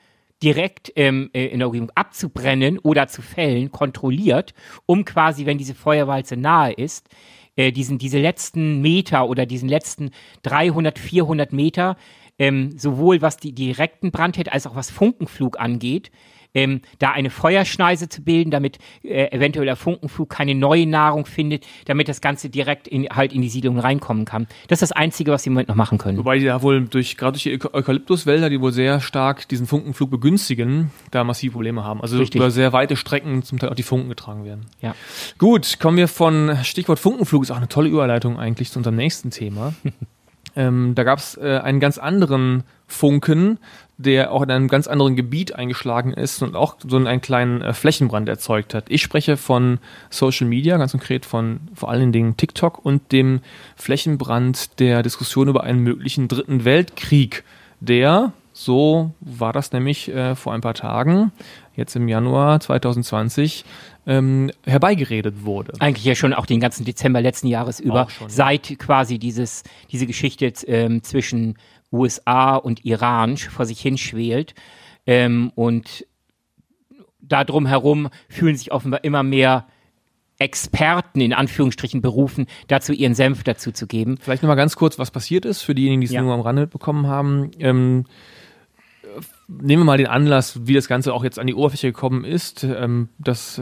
direkt 0.43 0.91
ähm, 0.95 1.29
äh, 1.33 1.45
in 1.47 1.59
der 1.59 1.67
Umgebung 1.67 1.91
abzubrennen 1.95 2.79
oder 2.79 3.07
zu 3.07 3.21
fällen, 3.21 3.71
kontrolliert, 3.71 4.53
um 4.85 5.05
quasi, 5.05 5.45
wenn 5.45 5.57
diese 5.57 5.75
Feuerwalze 5.75 6.37
nahe 6.37 6.73
ist, 6.73 7.07
äh, 7.55 7.71
diesen, 7.71 7.97
diese 7.97 8.19
letzten 8.19 8.81
Meter 8.81 9.27
oder 9.27 9.45
diesen 9.45 9.67
letzten 9.67 10.11
300, 10.43 10.99
400 10.99 11.53
Meter, 11.53 11.97
ähm, 12.39 12.77
sowohl 12.77 13.21
was 13.21 13.37
die 13.37 13.53
direkten 13.53 14.11
Brandherd 14.11 14.51
als 14.51 14.67
auch 14.67 14.75
was 14.75 14.91
Funkenflug 14.91 15.59
angeht, 15.59 16.11
ähm, 16.57 16.81
da 16.97 17.11
eine 17.11 17.29
Feuerschneise 17.29 18.09
zu 18.09 18.23
bilden, 18.23 18.49
damit 18.49 18.79
äh, 19.03 19.31
eventuell 19.31 19.67
der 19.67 19.75
Funkenflug 19.75 20.27
keine 20.27 20.55
neue 20.55 20.87
Nahrung 20.87 21.27
findet, 21.27 21.67
damit 21.85 22.09
das 22.09 22.19
Ganze 22.19 22.49
direkt 22.49 22.87
in, 22.87 23.07
halt 23.09 23.31
in 23.31 23.43
die 23.43 23.49
Siedlung 23.49 23.77
reinkommen 23.77 24.25
kann. 24.25 24.47
Das 24.67 24.81
ist 24.81 24.89
das 24.89 24.91
Einzige, 24.91 25.31
was 25.31 25.43
sie 25.43 25.49
im 25.49 25.53
Moment 25.53 25.69
noch 25.69 25.75
machen 25.75 25.99
können. 25.99 26.17
Wobei 26.17 26.39
die 26.39 26.45
da 26.45 26.63
wohl 26.63 26.85
durch, 26.85 27.15
gerade 27.15 27.33
durch 27.33 27.43
die 27.43 27.63
Eukalyptuswälder, 27.63 28.49
die 28.49 28.59
wohl 28.59 28.71
sehr 28.71 28.99
stark 29.01 29.47
diesen 29.47 29.67
Funkenflug 29.67 30.09
begünstigen, 30.09 30.89
da 31.11 31.23
massive 31.23 31.51
Probleme 31.51 31.83
haben. 31.83 32.01
Also 32.01 32.17
Richtig. 32.17 32.39
über 32.41 32.49
sehr 32.49 32.73
weite 32.73 32.95
Strecken 32.95 33.43
zum 33.43 33.59
Teil 33.59 33.69
auch 33.69 33.75
die 33.75 33.83
Funken 33.83 34.09
getragen 34.09 34.43
werden. 34.43 34.65
Ja. 34.81 34.95
Gut, 35.37 35.79
kommen 35.79 35.97
wir 35.97 36.07
von 36.07 36.57
Stichwort 36.63 36.97
Funkenflug, 36.97 37.43
ist 37.43 37.51
auch 37.51 37.57
eine 37.57 37.67
tolle 37.67 37.89
Überleitung 37.89 38.39
eigentlich 38.39 38.71
zu 38.71 38.79
unserem 38.79 38.95
nächsten 38.95 39.29
Thema. 39.29 39.75
ähm, 40.55 40.95
da 40.95 41.03
gab 41.03 41.19
es 41.19 41.37
äh, 41.37 41.59
einen 41.63 41.79
ganz 41.79 41.99
anderen 41.99 42.63
Funken, 42.87 43.59
der 43.97 44.31
auch 44.31 44.43
in 44.43 44.51
einem 44.51 44.67
ganz 44.67 44.87
anderen 44.87 45.15
Gebiet 45.15 45.55
eingeschlagen 45.55 46.13
ist 46.13 46.43
und 46.43 46.55
auch 46.55 46.75
so 46.87 46.97
einen 46.97 47.21
kleinen 47.21 47.61
äh, 47.61 47.73
Flächenbrand 47.73 48.29
erzeugt 48.29 48.73
hat. 48.73 48.85
Ich 48.89 49.01
spreche 49.01 49.37
von 49.37 49.79
Social 50.09 50.47
Media, 50.47 50.77
ganz 50.77 50.91
konkret 50.91 51.25
von 51.25 51.61
vor 51.73 51.89
allen 51.89 52.11
Dingen 52.11 52.37
TikTok 52.37 52.83
und 52.83 53.11
dem 53.11 53.41
Flächenbrand 53.75 54.79
der 54.79 55.01
Diskussion 55.01 55.47
über 55.47 55.63
einen 55.63 55.79
möglichen 55.79 56.27
dritten 56.27 56.63
Weltkrieg, 56.63 57.43
der, 57.79 58.33
so 58.53 59.11
war 59.19 59.53
das 59.53 59.71
nämlich 59.71 60.09
äh, 60.09 60.35
vor 60.35 60.53
ein 60.53 60.61
paar 60.61 60.75
Tagen, 60.75 61.31
jetzt 61.75 61.95
im 61.95 62.07
Januar 62.07 62.59
2020, 62.59 63.65
ähm, 64.05 64.51
herbeigeredet 64.65 65.43
wurde. 65.43 65.73
Eigentlich 65.79 66.05
ja 66.05 66.15
schon 66.15 66.33
auch 66.33 66.45
den 66.45 66.59
ganzen 66.59 66.85
Dezember 66.85 67.21
letzten 67.21 67.47
Jahres 67.47 67.79
über, 67.79 68.07
schon, 68.09 68.29
seit 68.29 68.69
ja. 68.69 68.75
quasi 68.77 69.19
dieses, 69.19 69.63
diese 69.91 70.07
Geschichte 70.07 70.51
ähm, 70.67 71.03
zwischen 71.03 71.57
USA 71.91 72.55
und 72.55 72.85
Iran 72.85 73.37
vor 73.37 73.65
sich 73.65 73.79
hinschwelt. 73.79 74.53
Ähm, 75.05 75.51
und 75.55 76.05
da 77.19 77.43
drumherum 77.43 78.09
fühlen 78.29 78.55
sich 78.55 78.71
offenbar 78.71 79.03
immer 79.03 79.23
mehr 79.23 79.67
Experten 80.39 81.19
in 81.19 81.33
Anführungsstrichen 81.33 82.01
berufen, 82.01 82.45
dazu 82.67 82.93
ihren 82.93 83.15
Senf 83.15 83.43
dazu 83.43 83.71
zu 83.71 83.87
geben. 83.87 84.17
Vielleicht 84.21 84.43
nochmal 84.43 84.55
ganz 84.55 84.75
kurz, 84.75 84.99
was 84.99 85.09
passiert 85.09 85.45
ist, 85.45 85.63
für 85.63 85.73
diejenigen, 85.73 86.01
die 86.01 86.07
es 86.07 86.13
ja. 86.13 86.21
nur 86.21 86.33
am 86.33 86.41
Rande 86.41 86.67
bekommen 86.67 87.07
haben. 87.07 87.51
Ähm, 87.59 88.05
nehmen 89.47 89.81
wir 89.81 89.85
mal 89.85 89.97
den 89.97 90.07
Anlass, 90.07 90.67
wie 90.67 90.73
das 90.73 90.87
Ganze 90.87 91.13
auch 91.13 91.23
jetzt 91.23 91.39
an 91.39 91.47
die 91.47 91.55
Oberfläche 91.55 91.87
gekommen 91.87 92.23
ist. 92.23 92.63
Ähm, 92.63 93.09
das 93.17 93.61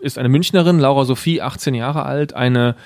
ist 0.00 0.18
eine 0.18 0.28
Münchnerin, 0.28 0.78
Laura 0.78 1.04
Sophie, 1.04 1.40
18 1.40 1.74
Jahre 1.74 2.04
alt, 2.04 2.34
eine 2.34 2.76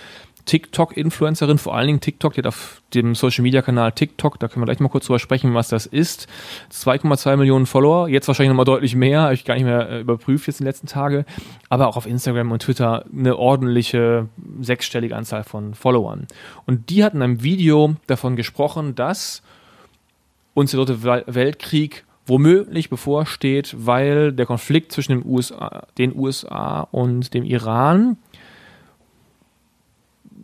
TikTok-Influencerin, 0.49 1.59
vor 1.59 1.77
allen 1.77 1.87
Dingen 1.87 2.01
TikTok, 2.01 2.33
die 2.33 2.41
hat 2.41 2.47
auf 2.47 2.81
dem 2.95 3.15
Social-Media-Kanal 3.15 3.93
TikTok, 3.93 4.41
da 4.41 4.49
können 4.49 4.63
wir 4.63 4.65
gleich 4.65 4.81
mal 4.81 4.89
kurz 4.89 5.05
drüber 5.05 5.19
sprechen, 5.19 5.53
was 5.53 5.69
das 5.69 5.85
ist. 5.85 6.27
2,2 6.73 7.37
Millionen 7.37 7.67
Follower, 7.67 8.09
jetzt 8.09 8.29
wahrscheinlich 8.29 8.49
nochmal 8.49 8.65
deutlich 8.65 8.97
mehr, 8.97 9.21
habe 9.21 9.35
ich 9.35 9.45
gar 9.45 9.55
nicht 9.55 9.65
mehr 9.65 9.91
äh, 9.91 10.01
überprüft 10.01 10.47
jetzt 10.47 10.61
in 10.61 10.65
den 10.65 10.71
letzten 10.71 10.87
Tagen, 10.87 11.27
aber 11.69 11.87
auch 11.87 11.99
auf 11.99 12.07
Instagram 12.07 12.51
und 12.51 12.63
Twitter 12.63 13.05
eine 13.13 13.37
ordentliche 13.37 14.29
sechsstellige 14.61 15.15
Anzahl 15.15 15.45
von 15.45 15.75
Followern. 15.75 16.27
Und 16.65 16.89
die 16.89 17.05
hat 17.05 17.13
in 17.13 17.21
einem 17.21 17.43
Video 17.43 17.97
davon 18.07 18.35
gesprochen, 18.35 18.95
dass 18.95 19.43
uns 20.55 20.71
der 20.71 20.83
dritte 20.83 21.03
Weltkrieg 21.27 22.07
womöglich 22.25 22.89
bevorsteht, 22.89 23.75
weil 23.79 24.33
der 24.33 24.47
Konflikt 24.47 24.93
zwischen 24.93 25.25
USA, 25.27 25.87
den 25.99 26.17
USA 26.17 26.89
und 26.91 27.35
dem 27.35 27.45
Iran 27.45 28.17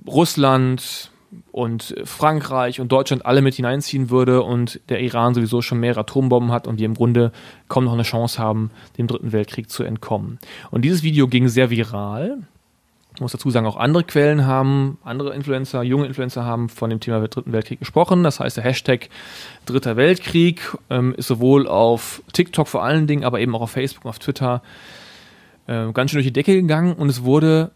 Russland 0.07 1.11
und 1.53 1.95
Frankreich 2.05 2.81
und 2.81 2.93
Deutschland 2.93 3.27
alle 3.27 3.43
mit 3.43 3.55
hineinziehen 3.55 4.11
würde 4.11 4.43
und 4.43 4.81
der 4.89 5.01
Iran 5.01 5.35
sowieso 5.35 5.63
schon 5.63 5.81
mehrere 5.81 6.01
Atombomben 6.01 6.53
hat 6.53 6.67
und 6.67 6.79
die 6.79 6.85
im 6.85 6.95
Grunde 6.95 7.33
kaum 7.69 7.85
noch 7.85 7.93
eine 7.93 8.03
Chance 8.03 8.39
haben, 8.39 8.71
dem 8.99 9.07
Dritten 9.07 9.33
Weltkrieg 9.33 9.71
zu 9.71 9.83
entkommen. 9.83 10.39
Und 10.71 10.83
dieses 10.83 11.03
Video 11.03 11.29
ging 11.29 11.49
sehr 11.49 11.71
viral. 11.71 12.39
Ich 13.15 13.21
muss 13.21 13.31
dazu 13.31 13.49
sagen, 13.51 13.67
auch 13.67 13.77
andere 13.77 14.03
Quellen 14.03 14.45
haben, 14.45 14.99
andere 15.05 15.35
Influencer, 15.35 15.85
junge 15.85 16.07
Influencer 16.07 16.45
haben 16.45 16.69
von 16.69 16.91
dem 16.91 16.99
Thema 16.99 17.21
Dritten 17.27 17.53
Weltkrieg 17.53 17.79
gesprochen. 17.79 18.25
Das 18.25 18.41
heißt, 18.41 18.57
der 18.57 18.65
Hashtag 18.65 19.09
Dritter 19.67 19.97
Weltkrieg 19.97 20.61
ähm, 20.91 21.15
ist 21.15 21.29
sowohl 21.29 21.69
auf 21.69 22.23
TikTok 22.33 22.67
vor 22.67 22.83
allen 22.83 23.07
Dingen, 23.07 23.25
aber 23.25 23.39
eben 23.39 23.55
auch 23.55 23.61
auf 23.61 23.71
Facebook 23.71 24.05
und 24.05 24.11
auf 24.11 24.19
Twitter 24.19 24.63
äh, 25.69 25.93
ganz 25.93 26.11
schön 26.11 26.19
durch 26.19 26.27
die 26.27 26.33
Decke 26.33 26.55
gegangen 26.55 26.95
und 26.95 27.09
es 27.09 27.23
wurde 27.23 27.71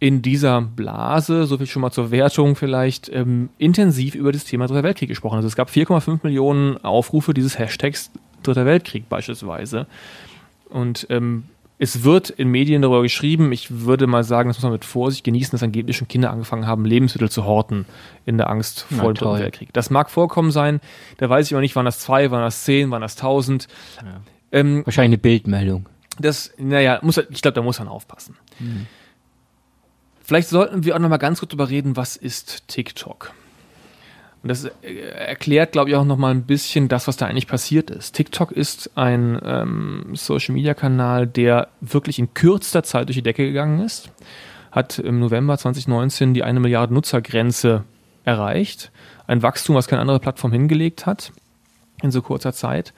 in 0.00 0.22
dieser 0.22 0.60
Blase, 0.60 1.46
so 1.46 1.58
viel 1.58 1.66
schon 1.66 1.82
mal 1.82 1.90
zur 1.90 2.10
Wertung 2.10 2.54
vielleicht, 2.54 3.08
ähm, 3.12 3.48
intensiv 3.58 4.14
über 4.14 4.30
das 4.30 4.44
Thema 4.44 4.66
Dritter 4.66 4.84
Weltkrieg 4.84 5.08
gesprochen. 5.08 5.36
Also 5.36 5.48
es 5.48 5.56
gab 5.56 5.70
4,5 5.70 6.20
Millionen 6.22 6.76
Aufrufe 6.84 7.34
dieses 7.34 7.58
Hashtags 7.58 8.10
Dritter 8.44 8.64
Weltkrieg 8.64 9.08
beispielsweise. 9.08 9.86
Und 10.68 11.06
ähm, 11.10 11.44
es 11.80 12.04
wird 12.04 12.30
in 12.30 12.48
Medien 12.48 12.82
darüber 12.82 13.02
geschrieben, 13.02 13.52
ich 13.52 13.84
würde 13.84 14.06
mal 14.06 14.24
sagen, 14.24 14.48
das 14.48 14.58
muss 14.58 14.64
man 14.64 14.72
mit 14.72 14.84
Vorsicht 14.84 15.24
genießen, 15.24 15.52
dass 15.52 15.62
angeblich 15.62 15.96
schon 15.96 16.08
Kinder 16.08 16.30
angefangen 16.30 16.66
haben, 16.66 16.84
Lebensmittel 16.84 17.30
zu 17.30 17.44
horten 17.44 17.84
in 18.26 18.36
der 18.36 18.50
Angst 18.50 18.82
vor 18.82 19.12
dem 19.12 19.14
Dritten 19.14 19.38
Weltkrieg. 19.38 19.72
Das 19.72 19.90
mag 19.90 20.10
vorkommen 20.10 20.50
sein, 20.50 20.80
da 21.18 21.28
weiß 21.28 21.46
ich 21.46 21.54
aber 21.54 21.60
nicht, 21.60 21.76
waren 21.76 21.84
das 21.84 22.00
zwei, 22.00 22.30
waren 22.30 22.42
das 22.42 22.64
zehn, 22.64 22.90
waren 22.90 23.02
das 23.02 23.16
tausend. 23.16 23.68
Ja. 23.96 24.20
Ähm, 24.50 24.82
Wahrscheinlich 24.84 25.10
eine 25.10 25.18
Bildmeldung. 25.18 25.88
Das, 26.18 26.52
naja, 26.58 26.98
muss, 27.02 27.18
ich 27.18 27.42
glaube, 27.42 27.54
da 27.54 27.62
muss 27.62 27.78
man 27.78 27.86
aufpassen. 27.86 28.36
Mhm. 28.58 28.86
Vielleicht 30.28 30.50
sollten 30.50 30.84
wir 30.84 30.94
auch 30.94 30.98
noch 30.98 31.08
mal 31.08 31.16
ganz 31.16 31.38
kurz 31.38 31.52
darüber 31.52 31.70
reden, 31.70 31.96
was 31.96 32.14
ist 32.14 32.68
TikTok? 32.68 33.32
Und 34.42 34.50
das 34.50 34.66
äh, 34.82 34.98
erklärt, 35.08 35.72
glaube 35.72 35.88
ich, 35.88 35.96
auch 35.96 36.04
nochmal 36.04 36.32
ein 36.32 36.42
bisschen 36.42 36.88
das, 36.88 37.08
was 37.08 37.16
da 37.16 37.24
eigentlich 37.24 37.46
passiert 37.46 37.88
ist. 37.88 38.14
TikTok 38.14 38.52
ist 38.52 38.90
ein 38.94 39.40
ähm, 39.42 40.10
Social-Media-Kanal, 40.12 41.26
der 41.26 41.68
wirklich 41.80 42.18
in 42.18 42.34
kürzester 42.34 42.82
Zeit 42.82 43.08
durch 43.08 43.16
die 43.16 43.22
Decke 43.22 43.46
gegangen 43.46 43.80
ist. 43.80 44.10
Hat 44.70 44.98
im 44.98 45.18
November 45.18 45.56
2019 45.56 46.34
die 46.34 46.42
eine 46.42 46.60
Milliarde 46.60 46.92
Nutzergrenze 46.92 47.84
erreicht. 48.24 48.92
Ein 49.26 49.42
Wachstum, 49.42 49.76
was 49.76 49.88
keine 49.88 50.02
andere 50.02 50.20
Plattform 50.20 50.52
hingelegt 50.52 51.06
hat 51.06 51.32
in 52.02 52.10
so 52.10 52.20
kurzer 52.20 52.52
Zeit. 52.52 52.92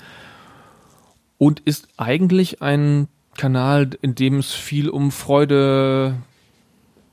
Und 1.38 1.60
ist 1.60 1.86
eigentlich 1.96 2.60
ein 2.60 3.06
Kanal, 3.36 3.90
in 4.02 4.16
dem 4.16 4.38
es 4.38 4.52
viel 4.52 4.88
um 4.88 5.12
Freude, 5.12 6.16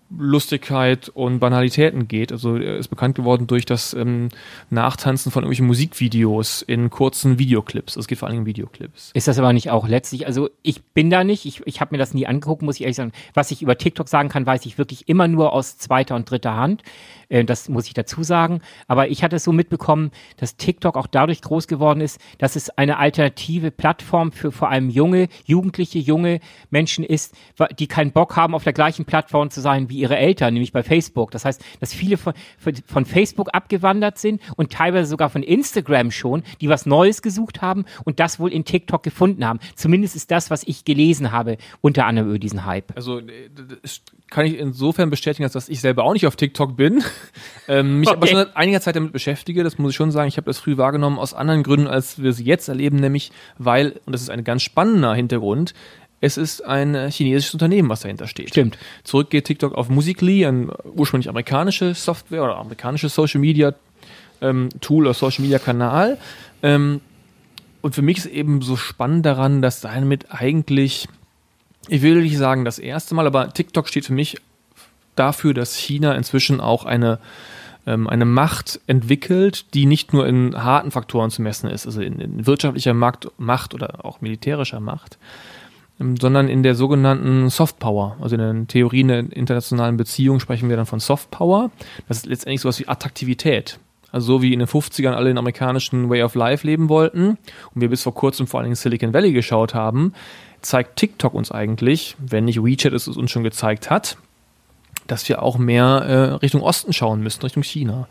Lustigkeit 0.09 1.09
und 1.09 1.39
Banalitäten 1.39 2.07
geht. 2.07 2.31
Also 2.31 2.55
er 2.55 2.77
ist 2.77 2.87
bekannt 2.87 3.15
geworden 3.15 3.47
durch 3.47 3.65
das 3.65 3.93
ähm, 3.93 4.29
Nachtanzen 4.69 5.31
von 5.31 5.43
irgendwelchen 5.43 5.67
Musikvideos 5.67 6.61
in 6.61 6.89
kurzen 6.89 7.39
Videoclips. 7.39 7.95
Es 7.97 8.07
geht 8.07 8.17
vor 8.17 8.27
allem 8.27 8.39
um 8.39 8.45
Videoclips. 8.45 9.11
Ist 9.13 9.27
das 9.27 9.37
aber 9.37 9.51
nicht 9.51 9.69
auch 9.69 9.87
letztlich, 9.87 10.25
also 10.25 10.49
ich 10.61 10.83
bin 10.83 11.09
da 11.09 11.23
nicht, 11.23 11.45
ich, 11.45 11.61
ich 11.65 11.81
habe 11.81 11.93
mir 11.93 11.97
das 11.97 12.13
nie 12.13 12.25
angeguckt, 12.25 12.61
muss 12.61 12.75
ich 12.75 12.81
ehrlich 12.81 12.95
sagen. 12.95 13.11
Was 13.33 13.51
ich 13.51 13.61
über 13.61 13.77
TikTok 13.77 14.07
sagen 14.07 14.29
kann, 14.29 14.45
weiß 14.45 14.65
ich 14.65 14.77
wirklich 14.77 15.09
immer 15.09 15.27
nur 15.27 15.51
aus 15.53 15.77
zweiter 15.77 16.15
und 16.15 16.29
dritter 16.29 16.55
Hand. 16.55 16.83
Äh, 17.29 17.45
das 17.45 17.69
muss 17.69 17.87
ich 17.87 17.93
dazu 17.93 18.23
sagen. 18.23 18.61
Aber 18.87 19.09
ich 19.09 19.23
hatte 19.23 19.37
es 19.37 19.43
so 19.43 19.51
mitbekommen, 19.51 20.11
dass 20.37 20.57
TikTok 20.57 20.97
auch 20.97 21.07
dadurch 21.07 21.41
groß 21.41 21.67
geworden 21.67 22.01
ist, 22.01 22.19
dass 22.37 22.55
es 22.55 22.69
eine 22.71 22.97
alternative 22.97 23.71
Plattform 23.71 24.31
für 24.31 24.51
vor 24.51 24.69
allem 24.69 24.89
junge, 24.89 25.27
jugendliche, 25.45 25.99
junge 25.99 26.39
Menschen 26.69 27.03
ist, 27.03 27.35
die 27.79 27.87
keinen 27.87 28.11
Bock 28.11 28.35
haben, 28.35 28.55
auf 28.55 28.63
der 28.63 28.73
gleichen 28.73 29.05
Plattform 29.05 29.49
zu 29.49 29.61
sein 29.61 29.89
wie 29.89 29.99
ihre 29.99 30.17
Eltern, 30.17 30.53
nämlich 30.53 30.71
bei 30.71 30.83
Facebook. 30.83 31.31
Das 31.31 31.45
heißt, 31.45 31.63
dass 31.79 31.93
viele 31.93 32.17
von, 32.17 32.33
von 32.85 33.05
Facebook 33.05 33.49
abgewandert 33.53 34.17
sind 34.17 34.41
und 34.55 34.71
teilweise 34.71 35.09
sogar 35.09 35.29
von 35.29 35.43
Instagram 35.43 36.11
schon, 36.11 36.43
die 36.61 36.69
was 36.69 36.85
Neues 36.85 37.21
gesucht 37.21 37.61
haben 37.61 37.85
und 38.03 38.19
das 38.19 38.39
wohl 38.39 38.51
in 38.51 38.65
TikTok 38.65 39.03
gefunden 39.03 39.45
haben. 39.45 39.59
Zumindest 39.75 40.15
ist 40.15 40.31
das, 40.31 40.49
was 40.49 40.63
ich 40.63 40.85
gelesen 40.85 41.31
habe, 41.31 41.57
unter 41.81 42.05
anderem 42.05 42.29
über 42.29 42.39
diesen 42.39 42.65
Hype. 42.65 42.95
Also 42.95 43.19
äh, 43.19 43.49
kann 44.29 44.45
ich 44.45 44.57
insofern 44.57 45.09
bestätigen, 45.09 45.43
als 45.43 45.53
dass 45.53 45.69
ich 45.69 45.79
selber 45.79 46.03
auch 46.03 46.13
nicht 46.13 46.27
auf 46.27 46.35
TikTok 46.35 46.75
bin. 46.75 47.03
ähm, 47.67 47.99
mich 47.99 48.09
okay. 48.09 48.17
aber 48.17 48.27
schon 48.27 48.37
seit 48.37 48.55
einiger 48.55 48.81
Zeit 48.81 48.95
damit 48.95 49.13
beschäftige, 49.13 49.63
das 49.63 49.77
muss 49.77 49.91
ich 49.91 49.95
schon 49.95 50.11
sagen. 50.11 50.27
Ich 50.27 50.37
habe 50.37 50.45
das 50.45 50.59
früh 50.59 50.77
wahrgenommen 50.77 51.17
aus 51.17 51.33
anderen 51.33 51.63
Gründen, 51.63 51.87
als 51.87 52.21
wir 52.21 52.33
sie 52.33 52.43
jetzt 52.43 52.67
erleben, 52.67 52.97
nämlich 52.97 53.31
weil, 53.57 53.99
und 54.05 54.13
das 54.13 54.21
ist 54.21 54.29
ein 54.29 54.43
ganz 54.43 54.63
spannender 54.63 55.13
Hintergrund, 55.13 55.73
es 56.19 56.37
ist 56.37 56.65
ein 56.65 57.09
chinesisches 57.09 57.53
Unternehmen, 57.53 57.89
was 57.89 58.01
dahinter 58.01 58.27
steht. 58.27 58.49
Stimmt. 58.49 58.77
Zurück 59.03 59.29
geht 59.29 59.45
TikTok 59.45 59.75
auf 59.75 59.89
Musically, 59.89 60.45
ein 60.45 60.71
ursprünglich 60.83 61.29
amerikanische 61.29 61.93
Software 61.93 62.43
oder 62.43 62.57
amerikanisches 62.57 63.13
Social 63.13 63.39
Media 63.39 63.75
ähm, 64.41 64.69
Tool 64.81 65.05
oder 65.05 65.13
Social 65.13 65.43
Media 65.43 65.59
Kanal. 65.59 66.17
Ähm, 66.63 67.01
und 67.81 67.95
für 67.95 68.01
mich 68.01 68.17
ist 68.17 68.25
eben 68.25 68.61
so 68.61 68.75
spannend 68.75 69.25
daran, 69.25 69.61
dass 69.61 69.81
damit 69.81 70.31
eigentlich 70.31 71.07
ich 71.87 72.01
will 72.01 72.21
nicht 72.21 72.37
sagen 72.37 72.65
das 72.65 72.79
erste 72.79 73.15
Mal, 73.15 73.27
aber 73.27 73.53
TikTok 73.53 73.87
steht 73.87 74.05
für 74.05 74.13
mich 74.13 74.37
dafür, 75.15 75.53
dass 75.53 75.75
China 75.75 76.13
inzwischen 76.15 76.59
auch 76.59 76.85
eine, 76.85 77.19
ähm, 77.85 78.07
eine 78.07 78.25
Macht 78.25 78.79
entwickelt, 78.87 79.73
die 79.73 79.85
nicht 79.85 80.13
nur 80.13 80.27
in 80.27 80.63
harten 80.63 80.91
Faktoren 80.91 81.31
zu 81.31 81.41
messen 81.41 81.69
ist, 81.69 81.85
also 81.85 82.01
in, 82.01 82.19
in 82.19 82.45
wirtschaftlicher 82.45 82.93
Macht, 82.93 83.27
Macht 83.37 83.73
oder 83.73 84.05
auch 84.05 84.21
militärischer 84.21 84.79
Macht, 84.79 85.17
ähm, 85.99 86.17
sondern 86.17 86.47
in 86.47 86.63
der 86.63 86.75
sogenannten 86.75 87.49
Soft 87.49 87.79
Power. 87.79 88.17
Also 88.21 88.35
in 88.35 88.41
den 88.41 88.67
Theorien 88.67 89.07
der 89.07 89.19
internationalen 89.19 89.97
Beziehungen 89.97 90.39
sprechen 90.39 90.69
wir 90.69 90.77
dann 90.77 90.85
von 90.85 90.99
Soft 90.99 91.31
Power. 91.31 91.71
Das 92.07 92.17
ist 92.17 92.25
letztendlich 92.25 92.61
sowas 92.61 92.79
wie 92.79 92.87
Attraktivität. 92.87 93.79
Also 94.11 94.27
so 94.27 94.41
wie 94.41 94.53
in 94.53 94.59
den 94.59 94.67
50ern 94.67 95.13
alle 95.13 95.29
den 95.29 95.37
amerikanischen 95.37 96.09
Way 96.09 96.23
of 96.23 96.35
Life 96.35 96.65
leben 96.65 96.89
wollten 96.89 97.37
und 97.73 97.81
wir 97.81 97.89
bis 97.89 98.03
vor 98.03 98.13
kurzem 98.13 98.47
vor 98.47 98.59
allem 98.59 98.69
in 98.69 98.75
Silicon 98.75 99.13
Valley 99.13 99.33
geschaut 99.33 99.73
haben, 99.73 100.13
zeigt 100.61 100.95
TikTok 100.95 101.33
uns 101.33 101.51
eigentlich, 101.51 102.15
wenn 102.17 102.45
nicht 102.45 102.63
WeChat 102.63 102.93
es 102.93 103.07
uns 103.07 103.31
schon 103.31 103.43
gezeigt 103.43 103.89
hat, 103.89 104.17
dass 105.07 105.27
wir 105.27 105.43
auch 105.43 105.57
mehr 105.57 105.85
äh, 105.85 106.15
Richtung 106.35 106.61
Osten 106.61 106.93
schauen 106.93 107.21
müssen, 107.21 107.41
Richtung 107.41 107.63
China. 107.63 108.07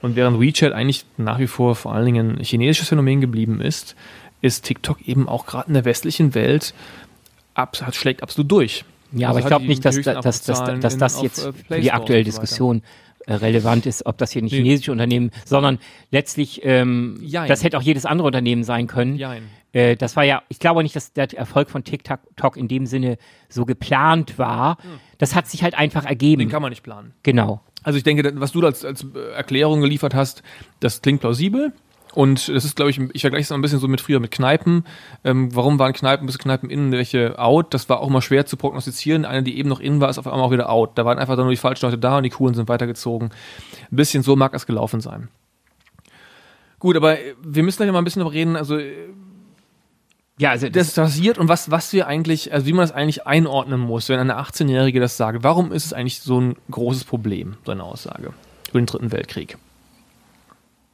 Und 0.00 0.16
während 0.16 0.40
WeChat 0.40 0.72
eigentlich 0.72 1.04
nach 1.16 1.38
wie 1.38 1.46
vor 1.46 1.74
vor 1.74 1.94
allen 1.94 2.06
Dingen 2.06 2.38
ein 2.38 2.44
chinesisches 2.44 2.88
Phänomen 2.88 3.20
geblieben 3.20 3.60
ist, 3.60 3.96
ist 4.40 4.64
TikTok 4.64 5.00
eben 5.08 5.28
auch 5.28 5.46
gerade 5.46 5.68
in 5.68 5.74
der 5.74 5.84
westlichen 5.84 6.34
Welt 6.34 6.74
ab, 7.54 7.76
schlägt 7.92 8.22
absolut 8.22 8.50
durch. 8.50 8.84
Ja, 9.12 9.28
also 9.28 9.38
aber 9.38 9.40
ich 9.40 9.46
glaube 9.46 9.66
nicht, 9.66 9.84
dass, 9.84 10.00
dass, 10.00 10.42
dass, 10.42 10.80
dass 10.80 10.98
das 10.98 11.22
jetzt 11.22 11.46
äh, 11.46 11.52
für 11.52 11.80
die 11.80 11.92
aktuelle 11.92 12.24
Diskussion 12.24 12.82
relevant 13.26 13.86
ist, 13.86 14.06
ob 14.06 14.18
das 14.18 14.32
hier 14.32 14.42
ein 14.42 14.46
nee. 14.46 14.56
chinesisches 14.56 14.92
Unternehmen, 14.92 15.30
sondern 15.44 15.78
letztlich, 16.10 16.60
ähm, 16.64 17.20
das 17.30 17.64
hätte 17.64 17.78
auch 17.78 17.82
jedes 17.82 18.06
andere 18.06 18.26
Unternehmen 18.26 18.64
sein 18.64 18.86
können. 18.86 19.16
Jein. 19.16 19.44
Äh, 19.72 19.96
das 19.96 20.16
war 20.16 20.24
ja, 20.24 20.42
ich 20.48 20.58
glaube 20.58 20.82
nicht, 20.82 20.96
dass 20.96 21.12
der 21.12 21.32
Erfolg 21.34 21.68
von 21.70 21.84
TikTok 21.84 22.56
in 22.56 22.68
dem 22.68 22.86
Sinne 22.86 23.18
so 23.48 23.64
geplant 23.64 24.38
war. 24.38 24.78
Hm. 24.82 24.90
Das 25.18 25.34
hat 25.34 25.48
sich 25.48 25.62
halt 25.62 25.74
einfach 25.74 26.04
ergeben. 26.04 26.40
Den 26.40 26.48
kann 26.48 26.62
man 26.62 26.70
nicht 26.70 26.82
planen. 26.82 27.12
Genau. 27.22 27.60
Also 27.82 27.98
ich 27.98 28.02
denke, 28.02 28.32
was 28.40 28.52
du 28.52 28.64
als, 28.64 28.84
als 28.84 29.06
Erklärung 29.36 29.80
geliefert 29.82 30.14
hast, 30.14 30.42
das 30.80 31.02
klingt 31.02 31.20
plausibel. 31.20 31.72
Und 32.14 32.48
das 32.48 32.64
ist, 32.64 32.76
glaube 32.76 32.90
ich, 32.90 33.00
ich 33.12 33.22
vergleiche 33.22 33.42
es 33.42 33.52
ein 33.52 33.60
bisschen 33.60 33.80
so 33.80 33.88
mit 33.88 34.00
früher 34.00 34.20
mit 34.20 34.30
Kneipen. 34.30 34.84
Ähm, 35.24 35.54
warum 35.54 35.78
waren 35.78 35.92
Kneipen 35.92 36.26
bis 36.26 36.38
Kneipen 36.38 36.70
innen, 36.70 36.92
welche 36.92 37.38
out? 37.38 37.74
Das 37.74 37.88
war 37.88 38.00
auch 38.00 38.08
mal 38.08 38.22
schwer 38.22 38.46
zu 38.46 38.56
prognostizieren. 38.56 39.24
Eine, 39.24 39.42
die 39.42 39.58
eben 39.58 39.68
noch 39.68 39.80
innen 39.80 40.00
war, 40.00 40.08
ist 40.08 40.18
auf 40.18 40.26
einmal 40.26 40.42
auch 40.42 40.52
wieder 40.52 40.70
out. 40.70 40.96
Da 40.96 41.04
waren 41.04 41.18
einfach 41.18 41.36
dann 41.36 41.44
nur 41.44 41.52
die 41.52 41.58
falschen 41.58 41.86
Leute 41.86 41.98
da 41.98 42.18
und 42.18 42.22
die 42.22 42.30
coolen 42.30 42.54
sind 42.54 42.68
weitergezogen. 42.68 43.30
Ein 43.90 43.96
bisschen 43.96 44.22
so 44.22 44.36
mag 44.36 44.54
es 44.54 44.66
gelaufen 44.66 45.00
sein. 45.00 45.28
Gut, 46.78 46.96
aber 46.96 47.16
wir 47.42 47.62
müssen 47.62 47.78
da 47.78 47.84
ja 47.84 47.92
mal 47.92 47.98
ein 47.98 48.04
bisschen 48.04 48.20
darüber 48.20 48.34
reden. 48.34 48.56
Also 48.56 48.78
ja, 50.38 50.50
also 50.50 50.68
das, 50.68 50.94
das 50.94 51.12
passiert 51.12 51.38
und 51.38 51.48
was, 51.48 51.70
was 51.70 51.92
wir 51.92 52.06
eigentlich, 52.06 52.52
also 52.52 52.66
wie 52.66 52.72
man 52.72 52.82
das 52.82 52.92
eigentlich 52.92 53.26
einordnen 53.26 53.80
muss, 53.80 54.08
wenn 54.08 54.18
eine 54.18 54.38
18-Jährige 54.38 55.00
das 55.00 55.16
sagt. 55.16 55.44
Warum 55.44 55.72
ist 55.72 55.86
es 55.86 55.92
eigentlich 55.92 56.20
so 56.20 56.40
ein 56.40 56.56
großes 56.70 57.04
Problem, 57.04 57.56
so 57.64 57.72
eine 57.72 57.84
Aussage 57.84 58.32
über 58.70 58.80
den 58.80 58.86
Dritten 58.86 59.12
Weltkrieg? 59.12 59.58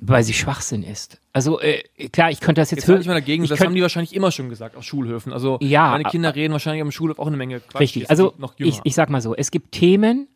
Weil 0.02 0.22
sie 0.22 0.32
Schwachsinn 0.32 0.82
ist. 0.82 1.20
Also 1.32 1.60
äh, 1.60 1.82
klar, 2.10 2.30
ich 2.30 2.40
könnte 2.40 2.62
das 2.62 2.70
jetzt, 2.70 2.80
jetzt 2.80 2.88
hören. 2.88 3.00
Ich 3.02 3.06
mal 3.06 3.14
dagegen, 3.14 3.46
das 3.46 3.60
haben 3.60 3.74
die 3.74 3.82
wahrscheinlich 3.82 4.14
immer 4.14 4.30
schon 4.30 4.48
gesagt 4.48 4.74
auf 4.76 4.82
Schulhöfen. 4.82 5.32
Also 5.32 5.58
ja, 5.60 5.90
meine 5.90 6.04
Kinder 6.04 6.34
reden 6.34 6.52
wahrscheinlich 6.52 6.82
am 6.82 6.90
Schulhof 6.90 7.18
auch 7.18 7.26
eine 7.26 7.36
Menge 7.36 7.60
Quatsch. 7.60 7.80
Richtig, 7.80 8.08
also 8.08 8.34
ich, 8.56 8.80
ich 8.82 8.94
sag 8.94 9.10
mal 9.10 9.20
so, 9.20 9.34
es 9.34 9.50
gibt 9.50 9.72
Themen, 9.72 10.28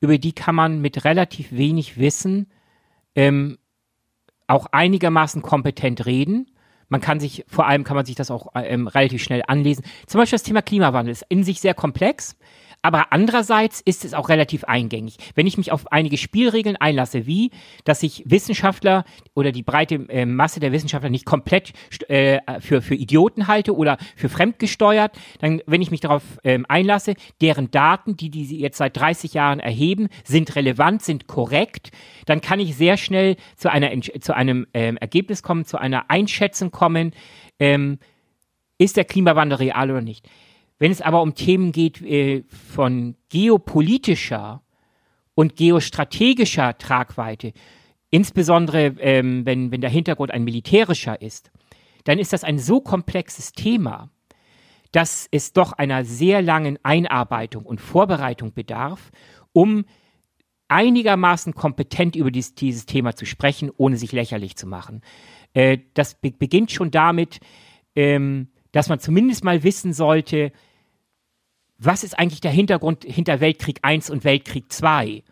über 0.00 0.18
die 0.18 0.32
kann 0.32 0.56
man 0.56 0.80
mit 0.80 1.04
relativ 1.04 1.52
wenig 1.52 1.98
Wissen 1.98 2.50
ähm, 3.14 3.58
auch 4.48 4.66
einigermaßen 4.72 5.40
kompetent 5.42 6.04
reden. 6.06 6.50
Man 6.88 7.00
kann 7.00 7.20
sich, 7.20 7.44
vor 7.48 7.66
allem 7.66 7.84
kann 7.84 7.96
man 7.96 8.04
sich 8.04 8.16
das 8.16 8.30
auch 8.30 8.48
ähm, 8.54 8.86
relativ 8.86 9.22
schnell 9.22 9.42
anlesen. 9.46 9.84
Zum 10.06 10.20
Beispiel 10.20 10.36
das 10.36 10.42
Thema 10.42 10.60
Klimawandel 10.60 11.12
ist 11.12 11.24
in 11.28 11.44
sich 11.44 11.60
sehr 11.60 11.74
komplex. 11.74 12.36
Aber 12.82 13.12
andererseits 13.12 13.80
ist 13.80 14.04
es 14.04 14.12
auch 14.12 14.28
relativ 14.28 14.64
eingängig. 14.64 15.16
Wenn 15.36 15.46
ich 15.46 15.56
mich 15.56 15.70
auf 15.70 15.90
einige 15.92 16.16
Spielregeln 16.16 16.76
einlasse, 16.76 17.26
wie, 17.26 17.52
dass 17.84 18.02
ich 18.02 18.24
Wissenschaftler 18.26 19.04
oder 19.34 19.52
die 19.52 19.62
breite 19.62 19.94
äh, 20.08 20.26
Masse 20.26 20.58
der 20.58 20.72
Wissenschaftler 20.72 21.08
nicht 21.08 21.24
komplett 21.24 21.72
äh, 22.08 22.40
für, 22.60 22.82
für 22.82 22.96
Idioten 22.96 23.46
halte 23.46 23.76
oder 23.76 23.98
für 24.16 24.28
fremdgesteuert, 24.28 25.16
dann, 25.40 25.62
wenn 25.66 25.80
ich 25.80 25.92
mich 25.92 26.00
darauf 26.00 26.22
ähm, 26.42 26.66
einlasse, 26.68 27.14
deren 27.40 27.70
Daten, 27.70 28.16
die 28.16 28.30
die 28.30 28.44
sie 28.44 28.58
jetzt 28.58 28.78
seit 28.78 28.96
30 28.96 29.34
Jahren 29.34 29.60
erheben, 29.60 30.08
sind 30.24 30.56
relevant, 30.56 31.02
sind 31.02 31.28
korrekt, 31.28 31.92
dann 32.26 32.40
kann 32.40 32.58
ich 32.58 32.74
sehr 32.74 32.96
schnell 32.96 33.36
zu, 33.56 33.70
einer, 33.70 33.90
zu 34.00 34.34
einem 34.34 34.66
ähm, 34.74 34.96
Ergebnis 34.96 35.44
kommen, 35.44 35.64
zu 35.64 35.78
einer 35.78 36.10
Einschätzung 36.10 36.72
kommen, 36.72 37.12
ähm, 37.60 37.98
ist 38.78 38.96
der 38.96 39.04
Klimawandel 39.04 39.58
real 39.58 39.90
oder 39.90 40.00
nicht. 40.00 40.28
Wenn 40.82 40.90
es 40.90 41.00
aber 41.00 41.22
um 41.22 41.36
Themen 41.36 41.70
geht 41.70 42.02
äh, 42.02 42.42
von 42.48 43.14
geopolitischer 43.28 44.62
und 45.36 45.54
geostrategischer 45.54 46.76
Tragweite, 46.76 47.52
insbesondere 48.10 48.86
ähm, 48.98 49.46
wenn, 49.46 49.70
wenn 49.70 49.80
der 49.80 49.90
Hintergrund 49.90 50.32
ein 50.32 50.42
militärischer 50.42 51.22
ist, 51.22 51.52
dann 52.02 52.18
ist 52.18 52.32
das 52.32 52.42
ein 52.42 52.58
so 52.58 52.80
komplexes 52.80 53.52
Thema, 53.52 54.10
dass 54.90 55.28
es 55.30 55.52
doch 55.52 55.72
einer 55.72 56.04
sehr 56.04 56.42
langen 56.42 56.80
Einarbeitung 56.82 57.64
und 57.64 57.80
Vorbereitung 57.80 58.52
bedarf, 58.52 59.12
um 59.52 59.84
einigermaßen 60.66 61.54
kompetent 61.54 62.16
über 62.16 62.32
dies, 62.32 62.56
dieses 62.56 62.86
Thema 62.86 63.14
zu 63.14 63.24
sprechen, 63.24 63.70
ohne 63.76 63.96
sich 63.96 64.10
lächerlich 64.10 64.56
zu 64.56 64.66
machen. 64.66 65.02
Äh, 65.54 65.78
das 65.94 66.16
be 66.16 66.32
beginnt 66.32 66.72
schon 66.72 66.90
damit, 66.90 67.38
ähm, 67.94 68.48
dass 68.72 68.88
man 68.88 68.98
zumindest 68.98 69.44
mal 69.44 69.62
wissen 69.62 69.92
sollte, 69.92 70.50
was 71.84 72.04
ist 72.04 72.18
eigentlich 72.18 72.40
der 72.40 72.50
Hintergrund 72.50 73.04
hinter 73.04 73.40
Weltkrieg 73.40 73.80
I 73.86 74.00
und 74.10 74.24
Weltkrieg 74.24 74.64
II? 74.82 75.22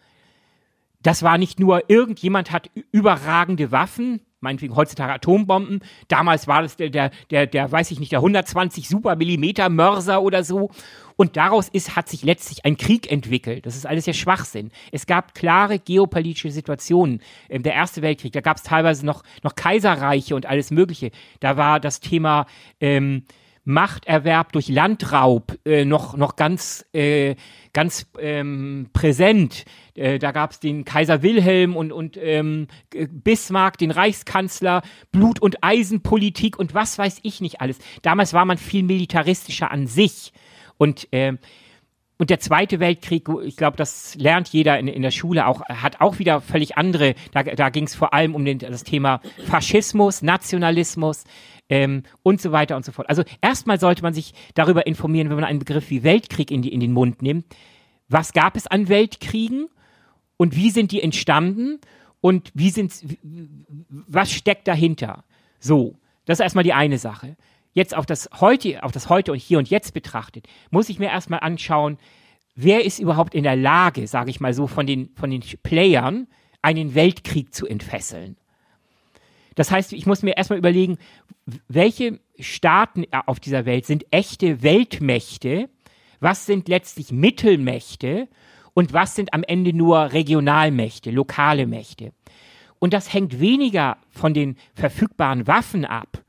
Das 1.03 1.23
war 1.23 1.39
nicht 1.39 1.59
nur, 1.59 1.89
irgendjemand 1.89 2.53
hat 2.53 2.71
überragende 2.93 3.73
Waffen 3.73 4.21
meinetwegen 4.41 4.75
heutzutage 4.75 5.13
Atombomben. 5.13 5.81
Damals 6.09 6.49
war 6.49 6.63
das 6.63 6.77
der, 6.77 6.91
der, 6.91 7.11
der, 7.31 7.47
der 7.47 7.71
weiß 7.71 7.91
ich 7.91 8.01
nicht, 8.01 8.13
der 8.13 8.21
120 8.21 8.89
Supermillimeter 8.89 9.69
Mörser 9.69 10.23
oder 10.23 10.45
so. 10.45 10.71
Und 11.17 11.37
daraus 11.37 11.69
ist, 11.69 11.97
hat 11.97 12.09
sich 12.09 12.23
letztlich 12.23 12.65
ein 12.65 12.79
Krieg 12.79 13.13
entwickelt. 13.13 13.67
Das 13.67 13.77
ist 13.77 13.87
alles 13.87 14.07
ja 14.07 14.15
Schwachsinn. 14.15 14.71
Es 14.91 15.07
gab 15.07 15.35
klare 15.35 15.79
geopolitische 15.79 16.51
Situationen. 16.51 17.21
Ähm, 17.51 17.63
der 17.63 17.75
Erste 17.75 18.01
Weltkrieg, 18.01 18.33
da 18.33 18.41
gab 18.41 18.57
es 18.57 18.63
teilweise 18.63 19.05
noch, 19.05 19.23
noch 19.43 19.55
Kaiserreiche 19.55 20.35
und 20.35 20.47
alles 20.47 20.71
Mögliche. 20.71 21.11
Da 21.41 21.59
war 21.59 21.79
das 21.79 22.01
Thema 22.01 22.47
ähm, 22.81 23.25
Machterwerb 23.71 24.53
durch 24.53 24.69
Landraub 24.69 25.59
äh, 25.65 25.85
noch, 25.85 26.17
noch 26.17 26.37
ganz, 26.37 26.85
äh, 26.93 27.37
ganz 27.73 28.07
ähm, 28.19 28.89
präsent. 28.93 29.65
Äh, 29.95 30.19
da 30.19 30.33
gab 30.33 30.51
es 30.51 30.61
den 30.61 30.85
Kaiser 30.85 31.23
Wilhelm 31.23 31.77
und, 31.77 31.93
und 31.93 32.17
ähm, 32.21 32.67
Bismarck, 32.91 33.79
den 33.79 33.91
Reichskanzler, 33.91 34.83
Blut- 35.13 35.41
und 35.41 35.63
Eisenpolitik 35.63 36.59
und 36.59 36.75
was 36.75 36.99
weiß 36.99 37.21
ich 37.23 37.41
nicht 37.41 37.61
alles. 37.61 37.79
Damals 38.03 38.33
war 38.33 38.45
man 38.45 38.59
viel 38.59 38.83
militaristischer 38.83 39.71
an 39.71 39.87
sich. 39.87 40.33
Und, 40.77 41.09
ähm, 41.13 41.39
und 42.19 42.31
der 42.31 42.41
Zweite 42.41 42.81
Weltkrieg, 42.81 43.29
ich 43.45 43.57
glaube, 43.57 43.77
das 43.77 44.15
lernt 44.17 44.49
jeder 44.49 44.79
in, 44.79 44.89
in 44.89 45.03
der 45.03 45.11
Schule 45.11 45.47
auch, 45.47 45.63
hat 45.63 46.01
auch 46.01 46.19
wieder 46.19 46.41
völlig 46.41 46.77
andere. 46.77 47.15
Da, 47.33 47.43
da 47.43 47.69
ging 47.71 47.85
es 47.85 47.95
vor 47.95 48.13
allem 48.13 48.35
um 48.35 48.45
den, 48.45 48.59
das 48.59 48.85
Thema 48.85 49.21
Faschismus, 49.47 50.23
Nationalismus, 50.23 51.25
ähm, 51.71 52.03
und 52.23 52.43
so 52.43 52.53
weiter 52.53 52.77
und 52.77 52.85
so 52.85 52.93
fort. 52.93 53.09
Also 53.09 53.23
erstmal 53.41 53.81
sollte 53.81 54.03
man 54.03 54.13
sich 54.13 54.35
darüber 54.55 54.87
informieren, 54.87 55.31
wenn 55.31 55.37
man 55.37 55.45
einen 55.45 55.61
Begriff 55.61 55.89
wie 55.89 56.03
Weltkrieg 56.03 56.51
in, 56.51 56.61
die, 56.61 56.73
in 56.73 56.81
den 56.81 56.93
Mund 56.93 57.23
nimmt. 57.23 57.47
Was 58.09 58.33
gab 58.33 58.57
es 58.57 58.67
an 58.67 58.89
Weltkriegen 58.89 59.69
und 60.37 60.57
wie 60.57 60.71
sind 60.71 60.93
die 60.93 61.01
entstanden 61.01 61.79
und 62.21 62.51
wie 62.55 62.71
sind, 62.71 62.93
was 63.89 64.33
steckt 64.33 64.69
dahinter? 64.69 65.25
So, 65.61 65.97
das 66.27 66.41
ist 66.41 66.43
erstmal 66.43 66.65
die 66.65 66.75
eine 66.75 66.99
Sache. 66.99 67.37
Jetzt 67.73 67.97
auf 67.97 68.05
das 68.05 68.29
heute, 68.41 68.83
auf 68.83 68.91
das 68.91 69.09
heute 69.09 69.31
und 69.31 69.39
hier 69.39 69.59
und 69.59 69.71
jetzt 69.71 69.95
betrachtet, 69.95 70.49
muss 70.71 70.89
ich 70.89 70.99
mir 70.99 71.09
erstmal 71.09 71.41
anschauen, 71.41 71.99
wer 72.57 72.85
ist 72.85 72.99
überhaupt 72.99 73.33
in 73.33 73.45
der 73.45 73.55
Lage, 73.55 74.09
sage 74.09 74.31
ich 74.31 74.41
mal 74.41 74.55
so, 74.55 74.67
von 74.67 74.87
den, 74.87 75.11
von 75.15 75.31
den 75.31 75.43
Playern 75.63 76.27
einen 76.63 76.97
Weltkrieg 76.97 77.55
zu 77.55 77.67
entfesseln. 77.67 78.37
Das 79.61 79.71
heißt, 79.71 79.93
ich 79.93 80.07
muss 80.07 80.23
mir 80.23 80.39
erstmal 80.39 80.59
überlegen, 80.59 80.97
welche 81.69 82.19
Staaten 82.39 83.05
auf 83.27 83.41
dieser 83.41 83.67
Welt 83.67 83.85
sind 83.85 84.07
echte 84.11 84.63
Weltmächte, 84.63 85.69
was 86.19 86.47
sind 86.47 86.67
letztlich 86.67 87.13
Mittelmächte 87.13 88.27
und 88.73 88.95
was 88.95 89.15
sind 89.15 89.35
am 89.35 89.43
Ende 89.43 89.75
nur 89.75 90.15
Regionalmächte, 90.15 91.11
lokale 91.11 91.67
Mächte. 91.67 92.15
Und 92.79 92.95
das 92.95 93.13
hängt 93.13 93.39
weniger 93.39 93.99
von 94.09 94.33
den 94.33 94.57
verfügbaren 94.73 95.47
Waffen 95.47 95.85
ab. 95.85 96.25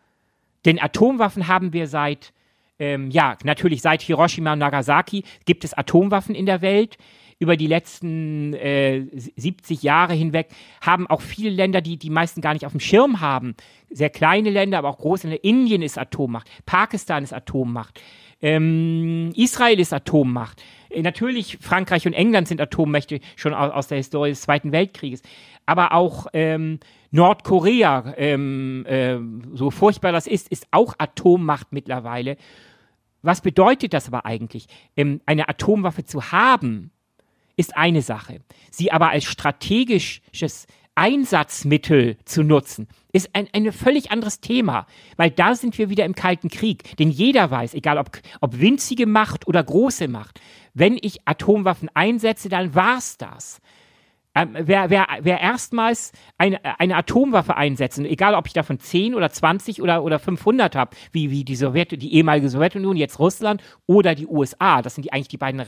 Denn 0.65 0.77
Atomwaffen 0.77 1.47
haben 1.47 1.71
wir 1.71 1.87
seit, 1.87 2.33
ähm, 2.79 3.11
ja, 3.11 3.37
natürlich 3.45 3.81
seit 3.81 4.01
Hiroshima 4.01 4.51
und 4.51 4.59
Nagasaki 4.59 5.23
gibt 5.45 5.63
es 5.63 5.73
Atomwaffen 5.73 6.35
in 6.35 6.47
der 6.47 6.61
Welt 6.61 6.97
über 7.41 7.57
die 7.57 7.65
letzten 7.65 8.53
äh, 8.53 9.03
70 9.11 9.81
Jahre 9.81 10.13
hinweg 10.13 10.49
haben 10.79 11.07
auch 11.07 11.21
viele 11.21 11.49
Länder, 11.49 11.81
die 11.81 11.97
die 11.97 12.11
meisten 12.11 12.39
gar 12.39 12.53
nicht 12.53 12.67
auf 12.67 12.71
dem 12.71 12.79
Schirm 12.79 13.19
haben, 13.19 13.55
sehr 13.89 14.11
kleine 14.11 14.51
Länder, 14.51 14.77
aber 14.77 14.89
auch 14.89 14.99
große 14.99 15.27
Länder. 15.27 15.43
Indien 15.43 15.81
ist 15.81 15.97
Atommacht, 15.97 16.47
Pakistan 16.67 17.23
ist 17.23 17.33
Atommacht, 17.33 17.99
ähm, 18.43 19.31
Israel 19.35 19.79
ist 19.79 19.91
Atommacht. 19.91 20.61
Äh, 20.91 21.01
natürlich 21.01 21.57
Frankreich 21.59 22.05
und 22.05 22.13
England 22.13 22.47
sind 22.47 22.61
Atommächte 22.61 23.19
schon 23.35 23.55
aus, 23.55 23.87
der 23.87 23.97
Historie 23.97 24.29
des 24.29 24.41
Zweiten 24.41 24.71
Weltkrieges, 24.71 25.23
aber 25.65 25.93
auch 25.93 26.27
ähm, 26.33 26.79
Nordkorea, 27.09 28.13
ähm, 28.17 28.85
äh, 28.85 29.17
so 29.53 29.71
furchtbar 29.71 30.11
das 30.11 30.27
ist, 30.27 30.47
ist 30.49 30.67
auch 30.69 30.93
Atommacht 30.99 31.71
mittlerweile. 31.71 32.37
Was 33.23 33.41
bedeutet 33.41 33.93
das 33.93 34.07
aber 34.07 34.27
eigentlich? 34.27 34.67
Ähm, 34.95 35.21
eine 35.25 35.49
Atomwaffe 35.49 36.03
zu 36.03 36.31
haben, 36.31 36.91
ist 37.55 37.75
eine 37.75 38.01
Sache. 38.01 38.41
Sie 38.69 38.91
aber 38.91 39.09
als 39.09 39.25
strategisches 39.25 40.67
Einsatzmittel 40.95 42.17
zu 42.25 42.43
nutzen, 42.43 42.87
ist 43.13 43.33
ein, 43.33 43.47
ein 43.53 43.71
völlig 43.71 44.11
anderes 44.11 44.41
Thema, 44.41 44.85
weil 45.15 45.31
da 45.31 45.55
sind 45.55 45.77
wir 45.77 45.89
wieder 45.89 46.05
im 46.05 46.15
Kalten 46.15 46.49
Krieg. 46.49 46.97
Denn 46.97 47.09
jeder 47.09 47.49
weiß, 47.49 47.73
egal 47.73 47.97
ob, 47.97 48.11
ob 48.41 48.59
winzige 48.59 49.07
Macht 49.07 49.47
oder 49.47 49.63
große 49.63 50.07
Macht, 50.07 50.41
wenn 50.73 50.97
ich 51.01 51.27
Atomwaffen 51.27 51.89
einsetze, 51.93 52.49
dann 52.49 52.75
war's 52.75 53.17
das. 53.17 53.61
Ähm, 54.33 54.49
wer, 54.53 54.89
wer, 54.89 55.07
wer 55.21 55.41
erstmals 55.41 56.13
eine, 56.37 56.63
eine 56.79 56.95
Atomwaffe 56.95 57.57
einsetzt, 57.57 57.99
egal 57.99 58.33
ob 58.33 58.47
ich 58.47 58.53
davon 58.53 58.79
10 58.79 59.13
oder 59.13 59.29
20 59.29 59.81
oder, 59.81 60.03
oder 60.03 60.19
500 60.19 60.73
habe, 60.73 60.95
wie, 61.11 61.31
wie 61.31 61.43
die, 61.43 61.57
Sowjet, 61.57 62.01
die 62.01 62.13
ehemalige 62.13 62.47
Sowjetunion, 62.47 62.95
jetzt 62.95 63.19
Russland 63.19 63.61
oder 63.87 64.15
die 64.15 64.27
USA, 64.27 64.81
das 64.81 64.95
sind 64.95 65.03
die, 65.03 65.11
eigentlich 65.11 65.27
die 65.27 65.37
beiden 65.37 65.61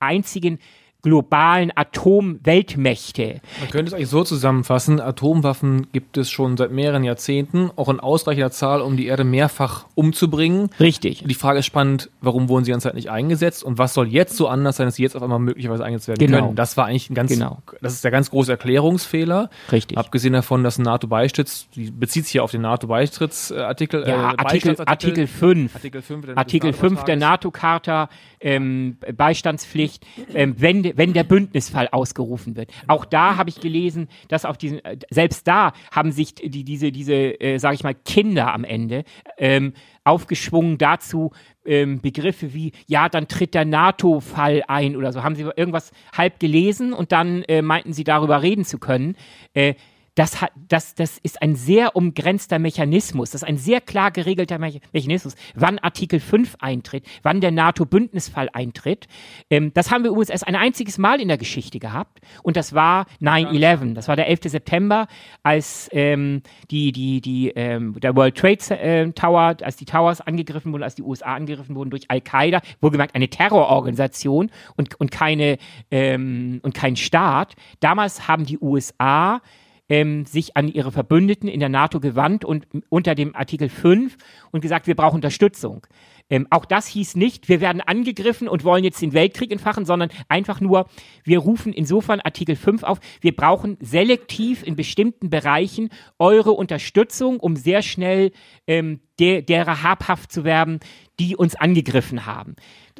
einzigen 0.00 0.58
globalen 1.02 1.72
Atomweltmächte. 1.74 3.40
Man 3.60 3.70
könnte 3.70 3.88
es 3.88 3.94
eigentlich 3.94 4.08
so 4.08 4.24
zusammenfassen, 4.24 5.00
Atomwaffen 5.00 5.86
gibt 5.92 6.16
es 6.16 6.30
schon 6.30 6.56
seit 6.56 6.70
mehreren 6.70 7.04
Jahrzehnten, 7.04 7.70
auch 7.76 7.88
in 7.88 8.00
ausreichender 8.00 8.50
Zahl, 8.50 8.80
um 8.80 8.96
die 8.96 9.06
Erde 9.06 9.24
mehrfach 9.24 9.86
umzubringen. 9.94 10.70
Richtig. 10.78 11.24
Die 11.26 11.34
Frage 11.34 11.60
ist 11.60 11.66
spannend, 11.66 12.10
warum 12.20 12.48
wurden 12.48 12.64
sie 12.64 12.70
ganze 12.70 12.90
nicht 12.94 13.10
eingesetzt 13.10 13.62
und 13.62 13.78
was 13.78 13.94
soll 13.94 14.08
jetzt 14.08 14.36
so 14.36 14.48
anders 14.48 14.76
sein, 14.76 14.86
dass 14.86 14.96
sie 14.96 15.02
jetzt 15.02 15.16
auf 15.16 15.22
einmal 15.22 15.38
möglicherweise 15.38 15.84
eingesetzt 15.84 16.08
werden 16.08 16.26
genau. 16.26 16.44
können? 16.46 16.56
Das 16.56 16.76
war 16.76 16.86
eigentlich 16.86 17.10
ein 17.10 17.14
ganz, 17.14 17.30
genau. 17.30 17.58
das 17.80 17.94
ist 17.94 18.04
der 18.04 18.10
ganz 18.10 18.30
große 18.30 18.50
Erklärungsfehler. 18.50 19.50
Richtig. 19.70 19.96
Abgesehen 19.98 20.32
davon, 20.32 20.64
dass 20.64 20.78
NATO-Beistritts, 20.78 21.68
die 21.74 21.90
bezieht 21.90 22.24
sich 22.24 22.34
ja 22.34 22.42
auf 22.42 22.50
den 22.50 22.62
NATO-Beitrittsartikel. 22.62 24.06
Ja, 24.06 24.32
äh, 24.32 24.36
Artikel, 24.36 24.76
Artikel 24.84 25.26
5. 25.26 25.74
Artikel 25.74 26.02
5 26.02 26.26
der, 26.26 26.38
Artikel 26.38 26.72
5 26.72 27.04
der 27.04 27.16
NATO-Charta, 27.16 28.08
ähm, 28.40 28.96
Beistandspflicht, 29.16 30.04
ähm, 30.34 30.54
wenn 30.58 30.82
wenn 30.96 31.12
der 31.12 31.24
Bündnisfall 31.24 31.88
ausgerufen 31.88 32.56
wird. 32.56 32.70
Auch 32.86 33.04
da 33.04 33.36
habe 33.36 33.50
ich 33.50 33.60
gelesen, 33.60 34.08
dass 34.28 34.44
auf 34.44 34.58
diesen, 34.58 34.84
äh, 34.84 34.98
selbst 35.10 35.46
da 35.46 35.72
haben 35.92 36.12
sich 36.12 36.34
die, 36.34 36.64
diese, 36.64 36.92
diese, 36.92 37.40
äh, 37.40 37.58
sage 37.58 37.74
ich 37.74 37.82
mal, 37.82 37.94
Kinder 37.94 38.52
am 38.54 38.64
Ende 38.64 39.04
ähm, 39.38 39.72
aufgeschwungen 40.04 40.78
dazu, 40.78 41.32
ähm, 41.64 42.00
Begriffe 42.00 42.54
wie, 42.54 42.72
ja, 42.86 43.08
dann 43.08 43.28
tritt 43.28 43.54
der 43.54 43.64
NATO-Fall 43.64 44.64
ein 44.66 44.96
oder 44.96 45.12
so. 45.12 45.22
Haben 45.22 45.36
sie 45.36 45.42
irgendwas 45.42 45.92
halb 46.16 46.40
gelesen 46.40 46.92
und 46.92 47.12
dann 47.12 47.42
äh, 47.44 47.62
meinten 47.62 47.92
sie 47.92 48.04
darüber 48.04 48.42
reden 48.42 48.64
zu 48.64 48.78
können. 48.78 49.16
Äh, 49.54 49.74
das, 50.20 50.42
hat, 50.42 50.52
das, 50.68 50.94
das 50.94 51.16
ist 51.16 51.40
ein 51.40 51.54
sehr 51.54 51.96
umgrenzter 51.96 52.58
Mechanismus, 52.58 53.30
das 53.30 53.40
ist 53.40 53.48
ein 53.48 53.56
sehr 53.56 53.80
klar 53.80 54.10
geregelter 54.10 54.58
Mechanismus, 54.58 55.34
wann 55.54 55.78
Artikel 55.78 56.20
5 56.20 56.56
eintritt, 56.60 57.06
wann 57.22 57.40
der 57.40 57.52
NATO-Bündnisfall 57.52 58.50
eintritt. 58.52 59.06
Ähm, 59.48 59.72
das 59.72 59.90
haben 59.90 60.04
wir 60.04 60.10
übrigens 60.10 60.28
erst 60.28 60.46
ein 60.46 60.56
einziges 60.56 60.98
Mal 60.98 61.22
in 61.22 61.28
der 61.28 61.38
Geschichte 61.38 61.78
gehabt 61.78 62.20
und 62.42 62.58
das 62.58 62.74
war 62.74 63.06
9-11, 63.22 63.94
das 63.94 64.08
war 64.08 64.16
der 64.16 64.28
11. 64.28 64.40
September, 64.44 65.06
als 65.42 65.88
ähm, 65.92 66.42
die, 66.70 66.92
die, 66.92 67.22
die, 67.22 67.52
ähm, 67.56 67.98
der 67.98 68.14
World 68.14 68.36
Trade 68.36 68.78
äh, 68.78 69.10
Tower, 69.12 69.56
als 69.62 69.76
die 69.76 69.86
Towers 69.86 70.20
angegriffen 70.20 70.70
wurden, 70.70 70.82
als 70.82 70.96
die 70.96 71.02
USA 71.02 71.34
angegriffen 71.34 71.74
wurden 71.74 71.88
durch 71.88 72.10
Al-Qaida, 72.10 72.60
wohlgemerkt 72.82 73.14
eine 73.14 73.28
Terrororganisation 73.28 74.50
und, 74.76 75.00
und, 75.00 75.10
keine, 75.10 75.56
ähm, 75.90 76.60
und 76.62 76.74
kein 76.74 76.96
Staat. 76.96 77.54
Damals 77.80 78.28
haben 78.28 78.44
die 78.44 78.58
USA 78.58 79.40
ähm, 79.90 80.24
sich 80.24 80.56
an 80.56 80.68
ihre 80.68 80.92
Verbündeten 80.92 81.48
in 81.48 81.60
der 81.60 81.68
NATO 81.68 82.00
gewandt 82.00 82.44
und 82.44 82.66
unter 82.88 83.14
dem 83.14 83.34
Artikel 83.34 83.68
5 83.68 84.16
und 84.52 84.62
gesagt, 84.62 84.86
wir 84.86 84.94
brauchen 84.94 85.16
Unterstützung. 85.16 85.86
Ähm, 86.30 86.46
auch 86.50 86.64
das 86.64 86.86
hieß 86.86 87.16
nicht, 87.16 87.48
wir 87.48 87.60
werden 87.60 87.80
angegriffen 87.80 88.48
und 88.48 88.62
wollen 88.62 88.84
jetzt 88.84 89.02
den 89.02 89.12
Weltkrieg 89.12 89.50
entfachen, 89.50 89.84
sondern 89.84 90.10
einfach 90.28 90.60
nur, 90.60 90.86
wir 91.24 91.40
rufen 91.40 91.72
insofern 91.72 92.20
Artikel 92.20 92.54
5 92.54 92.84
auf, 92.84 93.00
wir 93.20 93.34
brauchen 93.34 93.76
selektiv 93.80 94.62
in 94.62 94.76
bestimmten 94.76 95.28
Bereichen 95.28 95.90
eure 96.20 96.52
Unterstützung, 96.52 97.40
um 97.40 97.56
sehr 97.56 97.82
schnell 97.82 98.30
ähm, 98.68 99.00
der, 99.18 99.42
derer 99.42 99.82
habhaft 99.82 100.30
zu 100.30 100.44
werden, 100.44 100.78
die 101.18 101.34
uns 101.36 101.56
angegriffen 101.56 102.26
haben. 102.26 102.54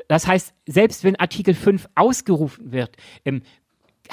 Das 0.09 0.27
heißt, 0.27 0.53
selbst 0.67 1.05
wenn 1.05 1.15
Artikel 1.17 1.55
5 1.55 1.89
ausgerufen 1.95 2.73
wird, 2.73 2.97
ähm, 3.25 3.43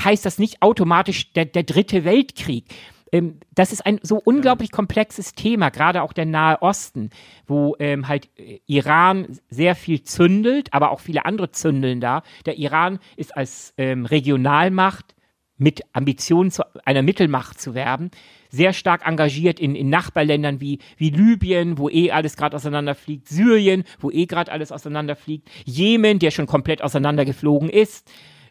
heißt 0.03 0.25
das 0.25 0.39
nicht 0.39 0.61
automatisch 0.61 1.33
der, 1.33 1.45
der 1.45 1.63
dritte 1.63 2.05
Weltkrieg. 2.05 2.65
Ähm, 3.11 3.39
das 3.53 3.71
ist 3.71 3.85
ein 3.85 3.99
so 4.03 4.21
unglaublich 4.23 4.71
komplexes 4.71 5.33
Thema, 5.33 5.69
gerade 5.69 6.01
auch 6.01 6.13
der 6.13 6.25
Nahe 6.25 6.61
Osten, 6.61 7.09
wo 7.45 7.75
ähm, 7.79 8.07
halt 8.07 8.29
äh, 8.37 8.59
Iran 8.65 9.39
sehr 9.49 9.75
viel 9.75 10.03
zündelt, 10.03 10.73
aber 10.73 10.91
auch 10.91 10.99
viele 10.99 11.25
andere 11.25 11.51
zündeln 11.51 12.01
da. 12.01 12.23
Der 12.45 12.57
Iran 12.57 12.99
ist 13.15 13.35
als 13.35 13.73
ähm, 13.77 14.05
Regionalmacht 14.05 15.15
mit 15.57 15.81
Ambitionen 15.93 16.51
zu 16.51 16.63
einer 16.85 17.01
Mittelmacht 17.01 17.59
zu 17.59 17.73
werden, 17.73 18.11
sehr 18.49 18.73
stark 18.73 19.07
engagiert 19.07 19.59
in, 19.59 19.75
in 19.75 19.89
Nachbarländern 19.89 20.61
wie, 20.61 20.79
wie 20.97 21.09
Libyen, 21.09 21.77
wo 21.77 21.89
eh 21.89 22.11
alles 22.11 22.37
gerade 22.37 22.55
auseinanderfliegt, 22.55 23.27
Syrien, 23.27 23.83
wo 23.99 24.11
eh 24.11 24.27
gerade 24.27 24.51
alles 24.51 24.71
auseinanderfliegt, 24.71 25.49
Jemen, 25.65 26.19
der 26.19 26.31
schon 26.31 26.45
komplett 26.45 26.83
auseinandergeflogen 26.83 27.69
ist. 27.69 28.09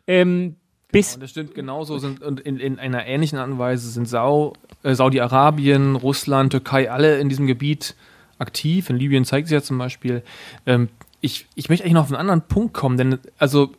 Ähm, 0.09 0.57
Bis 0.97 1.15
Und 1.15 1.23
das 1.23 1.31
stimmt 1.31 1.55
genauso 1.55 1.99
sind 1.99 2.23
und 2.23 2.41
in, 2.41 2.59
in 2.59 2.79
einer 2.79 3.07
ähnlichen 3.07 3.39
Art 3.39 3.49
und 3.49 3.59
Weise 3.59 3.89
sind 3.91 4.09
Sau, 4.09 4.55
äh, 4.83 4.95
Saudi-Arabien, 4.95 5.97
Russland, 5.97 6.53
Türkei 6.53 6.91
alle 6.91 7.19
in 7.19 7.29
diesem 7.29 7.47
Gebiet 7.47 7.95
aktiv. 8.39 8.91
In 8.91 8.97
Libyen 8.97 9.25
zeigt 9.25 9.49
sich 9.49 9.55
ja 9.55 9.63
zum 9.63 9.79
Beispiel. 9.79 10.23
Ähm, 10.67 10.89
ich, 11.21 11.47
ich 11.55 11.69
möchte 11.69 11.85
eigentlich 11.85 11.95
noch 11.95 12.03
auf 12.03 12.09
einen 12.09 12.21
anderen 12.21 12.43
Punkt 12.43 12.75
kommen, 12.75 12.97
denn 12.97 13.19
also 13.39 13.73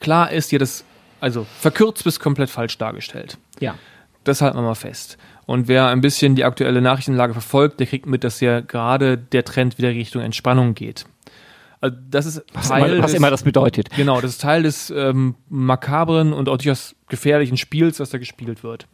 klar 0.00 0.30
ist 0.30 0.52
dir 0.52 0.58
das 0.58 0.84
also 1.20 1.46
verkürzt 1.58 2.04
bis 2.04 2.20
komplett 2.20 2.50
falsch 2.50 2.78
dargestellt. 2.78 3.38
ja. 3.60 3.74
Das 4.24 4.40
halten 4.40 4.58
wir 4.58 4.62
mal 4.62 4.74
fest. 4.74 5.18
Und 5.46 5.68
wer 5.68 5.86
ein 5.86 6.00
bisschen 6.00 6.34
die 6.34 6.42
aktuelle 6.42 6.82
Nachrichtenlage 6.82 7.32
verfolgt, 7.32 7.78
der 7.78 7.86
kriegt 7.86 8.06
mit, 8.06 8.24
dass 8.24 8.40
ja 8.40 8.58
gerade 8.58 9.16
der 9.16 9.44
Trend 9.44 9.78
wieder 9.78 9.90
Richtung 9.90 10.20
Entspannung 10.20 10.74
geht. 10.74 11.06
Also 11.80 11.96
das 12.10 12.26
ist 12.26 12.42
Was, 12.54 12.70
immer, 12.70 12.98
was 13.02 13.10
des- 13.10 13.14
immer 13.14 13.30
das 13.30 13.42
bedeutet. 13.42 13.90
Genau, 13.90 14.20
das 14.20 14.32
ist 14.32 14.40
Teil 14.40 14.62
des 14.62 14.90
ähm, 14.90 15.34
makabren 15.48 16.32
und 16.32 16.48
auch 16.48 16.56
durchaus 16.56 16.94
gefährlichen 17.08 17.56
Spiels, 17.56 18.00
was 18.00 18.10
da 18.10 18.18
gespielt 18.18 18.62
wird. 18.62 18.86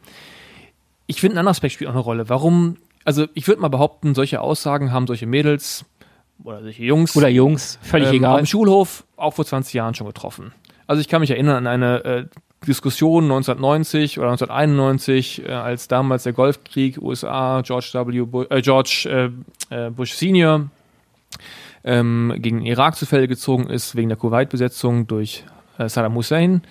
Ich 1.07 1.19
finde, 1.21 1.35
ein 1.35 1.39
anderer 1.39 1.51
Aspekt 1.51 1.73
spielt 1.73 1.89
auch 1.89 1.93
eine 1.95 2.01
Rolle. 2.03 2.29
Warum, 2.29 2.77
also 3.05 3.27
ich 3.33 3.47
würde 3.47 3.61
mal 3.61 3.67
behaupten, 3.69 4.15
solche 4.15 4.41
Aussagen 4.41 4.91
haben 4.91 5.07
solche 5.07 5.25
Mädels 5.25 5.85
oder 6.43 6.61
solche 6.61 6.83
Jungs 6.83 7.15
Oder 7.15 7.29
Jungs, 7.29 7.79
völlig 7.81 8.09
ähm, 8.09 8.15
egal. 8.15 8.39
am 8.39 8.45
Schulhof 8.45 9.05
auch 9.17 9.33
vor 9.33 9.45
20 9.45 9.73
Jahren 9.73 9.95
schon 9.95 10.07
getroffen. 10.07 10.51
Also 10.87 10.99
ich 11.01 11.07
kann 11.07 11.21
mich 11.21 11.31
erinnern 11.31 11.55
an 11.55 11.67
eine 11.67 12.03
äh, 12.03 12.25
Diskussion 12.67 13.25
1990 13.25 14.19
oder 14.19 14.29
1991, 14.31 15.45
äh, 15.45 15.51
als 15.51 15.87
damals 15.87 16.23
der 16.23 16.33
Golfkrieg 16.33 16.97
USA, 17.01 17.61
George 17.61 17.91
W. 17.93 18.21
Bush, 18.25 18.47
äh, 18.49 18.61
George 18.61 19.31
äh, 19.71 19.87
äh, 19.87 19.89
Bush 19.89 20.13
Senior 20.13 20.69
ähm, 21.83 22.33
gegen 22.37 22.59
den 22.59 22.65
Irak 22.65 22.95
zu 22.95 23.05
Felde 23.05 23.27
gezogen 23.27 23.69
ist, 23.69 23.95
wegen 23.95 24.09
der 24.09 24.17
Kuwait-Besetzung 24.17 25.07
durch 25.07 25.43
äh, 25.77 25.89
Saddam 25.89 26.15
Hussein. 26.15 26.61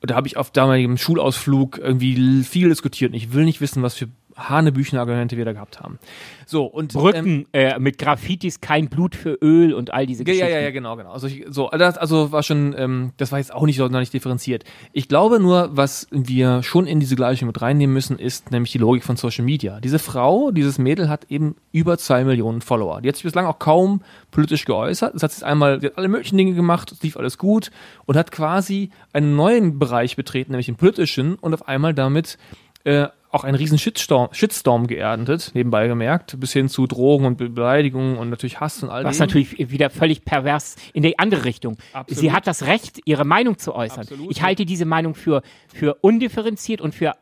Da 0.00 0.14
habe 0.14 0.28
ich 0.28 0.36
auf 0.36 0.50
damaligem 0.50 0.96
Schulausflug 0.96 1.78
irgendwie 1.78 2.42
viel 2.44 2.68
diskutiert 2.68 3.12
und 3.12 3.16
ich 3.16 3.32
will 3.32 3.44
nicht 3.44 3.60
wissen, 3.60 3.82
was 3.82 3.94
für 3.94 4.08
hanebüchene 4.38 5.00
Argumente 5.00 5.36
wir 5.36 5.44
da 5.44 5.52
gehabt 5.52 5.80
haben. 5.80 5.98
So, 6.46 6.64
und 6.64 6.94
ähm, 6.94 7.00
Brücken 7.00 7.46
äh, 7.52 7.78
mit 7.78 7.98
Graffitis, 7.98 8.60
kein 8.60 8.88
Blut 8.88 9.14
für 9.14 9.34
Öl 9.42 9.74
und 9.74 9.92
all 9.92 10.06
diese 10.06 10.22
ja, 10.22 10.28
ja, 10.28 10.32
Geschichten. 10.32 10.54
ja, 10.54 10.60
ja, 10.60 10.70
genau, 10.70 10.96
genau. 10.96 11.12
Also, 11.12 11.26
ich, 11.26 11.44
so, 11.48 11.68
das, 11.68 11.98
also 11.98 12.32
war 12.32 12.42
schon, 12.42 12.74
ähm, 12.78 13.12
das 13.16 13.32
war 13.32 13.38
jetzt 13.38 13.52
auch 13.52 13.66
nicht 13.66 13.76
sonderlich 13.76 14.10
differenziert. 14.10 14.64
Ich 14.92 15.08
glaube 15.08 15.40
nur, 15.40 15.70
was 15.72 16.06
wir 16.10 16.62
schon 16.62 16.86
in 16.86 17.00
diese 17.00 17.16
Gleichung 17.16 17.48
mit 17.48 17.60
reinnehmen 17.60 17.92
müssen, 17.92 18.18
ist 18.18 18.50
nämlich 18.50 18.72
die 18.72 18.78
Logik 18.78 19.04
von 19.04 19.16
Social 19.16 19.44
Media. 19.44 19.80
Diese 19.80 19.98
Frau, 19.98 20.50
dieses 20.50 20.78
Mädel 20.78 21.08
hat 21.08 21.26
eben 21.28 21.56
über 21.72 21.98
zwei 21.98 22.24
Millionen 22.24 22.60
Follower. 22.60 23.02
Die 23.02 23.08
hat 23.08 23.16
sich 23.16 23.24
bislang 23.24 23.46
auch 23.46 23.58
kaum 23.58 24.02
politisch 24.30 24.64
geäußert. 24.64 25.14
Das 25.14 25.22
hat 25.22 25.32
sich 25.32 25.44
einmal, 25.44 25.80
sie 25.80 25.86
hat 25.86 25.98
alle 25.98 26.08
möglichen 26.08 26.36
Dinge 26.36 26.54
gemacht, 26.54 26.92
es 26.92 27.02
lief 27.02 27.16
alles 27.16 27.38
gut 27.38 27.70
und 28.06 28.16
hat 28.16 28.30
quasi 28.30 28.90
einen 29.12 29.36
neuen 29.36 29.78
Bereich 29.78 30.16
betreten, 30.16 30.52
nämlich 30.52 30.66
den 30.66 30.76
politischen 30.76 31.34
und 31.34 31.54
auf 31.54 31.68
einmal 31.68 31.94
damit 31.94 32.38
äh, 32.84 33.08
auch 33.30 33.44
einen 33.44 33.54
riesen 33.56 33.78
Shitstorm, 33.78 34.28
Shitstorm 34.32 34.86
geerntet, 34.86 35.50
nebenbei 35.54 35.86
gemerkt, 35.86 36.40
bis 36.40 36.52
hin 36.52 36.68
zu 36.68 36.86
Drogen 36.86 37.26
und 37.26 37.36
Be- 37.36 37.50
Beleidigungen 37.50 38.16
und 38.16 38.30
natürlich 38.30 38.60
Hass 38.60 38.82
und 38.82 38.88
all 38.90 39.04
Was 39.04 39.18
dem. 39.18 39.26
natürlich 39.26 39.70
wieder 39.70 39.90
völlig 39.90 40.24
pervers 40.24 40.76
in 40.94 41.02
die 41.02 41.18
andere 41.18 41.44
Richtung. 41.44 41.76
Absolut. 41.92 42.20
Sie 42.20 42.32
hat 42.32 42.46
das 42.46 42.64
Recht, 42.66 43.00
ihre 43.04 43.24
Meinung 43.24 43.58
zu 43.58 43.74
äußern. 43.74 44.00
Absolut. 44.00 44.30
Ich 44.30 44.42
halte 44.42 44.64
diese 44.64 44.86
Meinung 44.86 45.14
für, 45.14 45.42
für 45.72 45.94
undifferenziert 46.00 46.80
und 46.80 46.94
für 46.94 47.14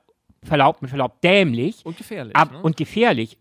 Verlaub, 0.43 0.81
mit 0.81 0.91
Verlaub 0.91 1.21
dämlich 1.23 1.85
Und 1.85 1.97
gefährlich. 1.97 2.37
ab, 2.37 2.53
ne? 2.53 2.63
und 2.63 2.77
gefährlich. 2.77 3.37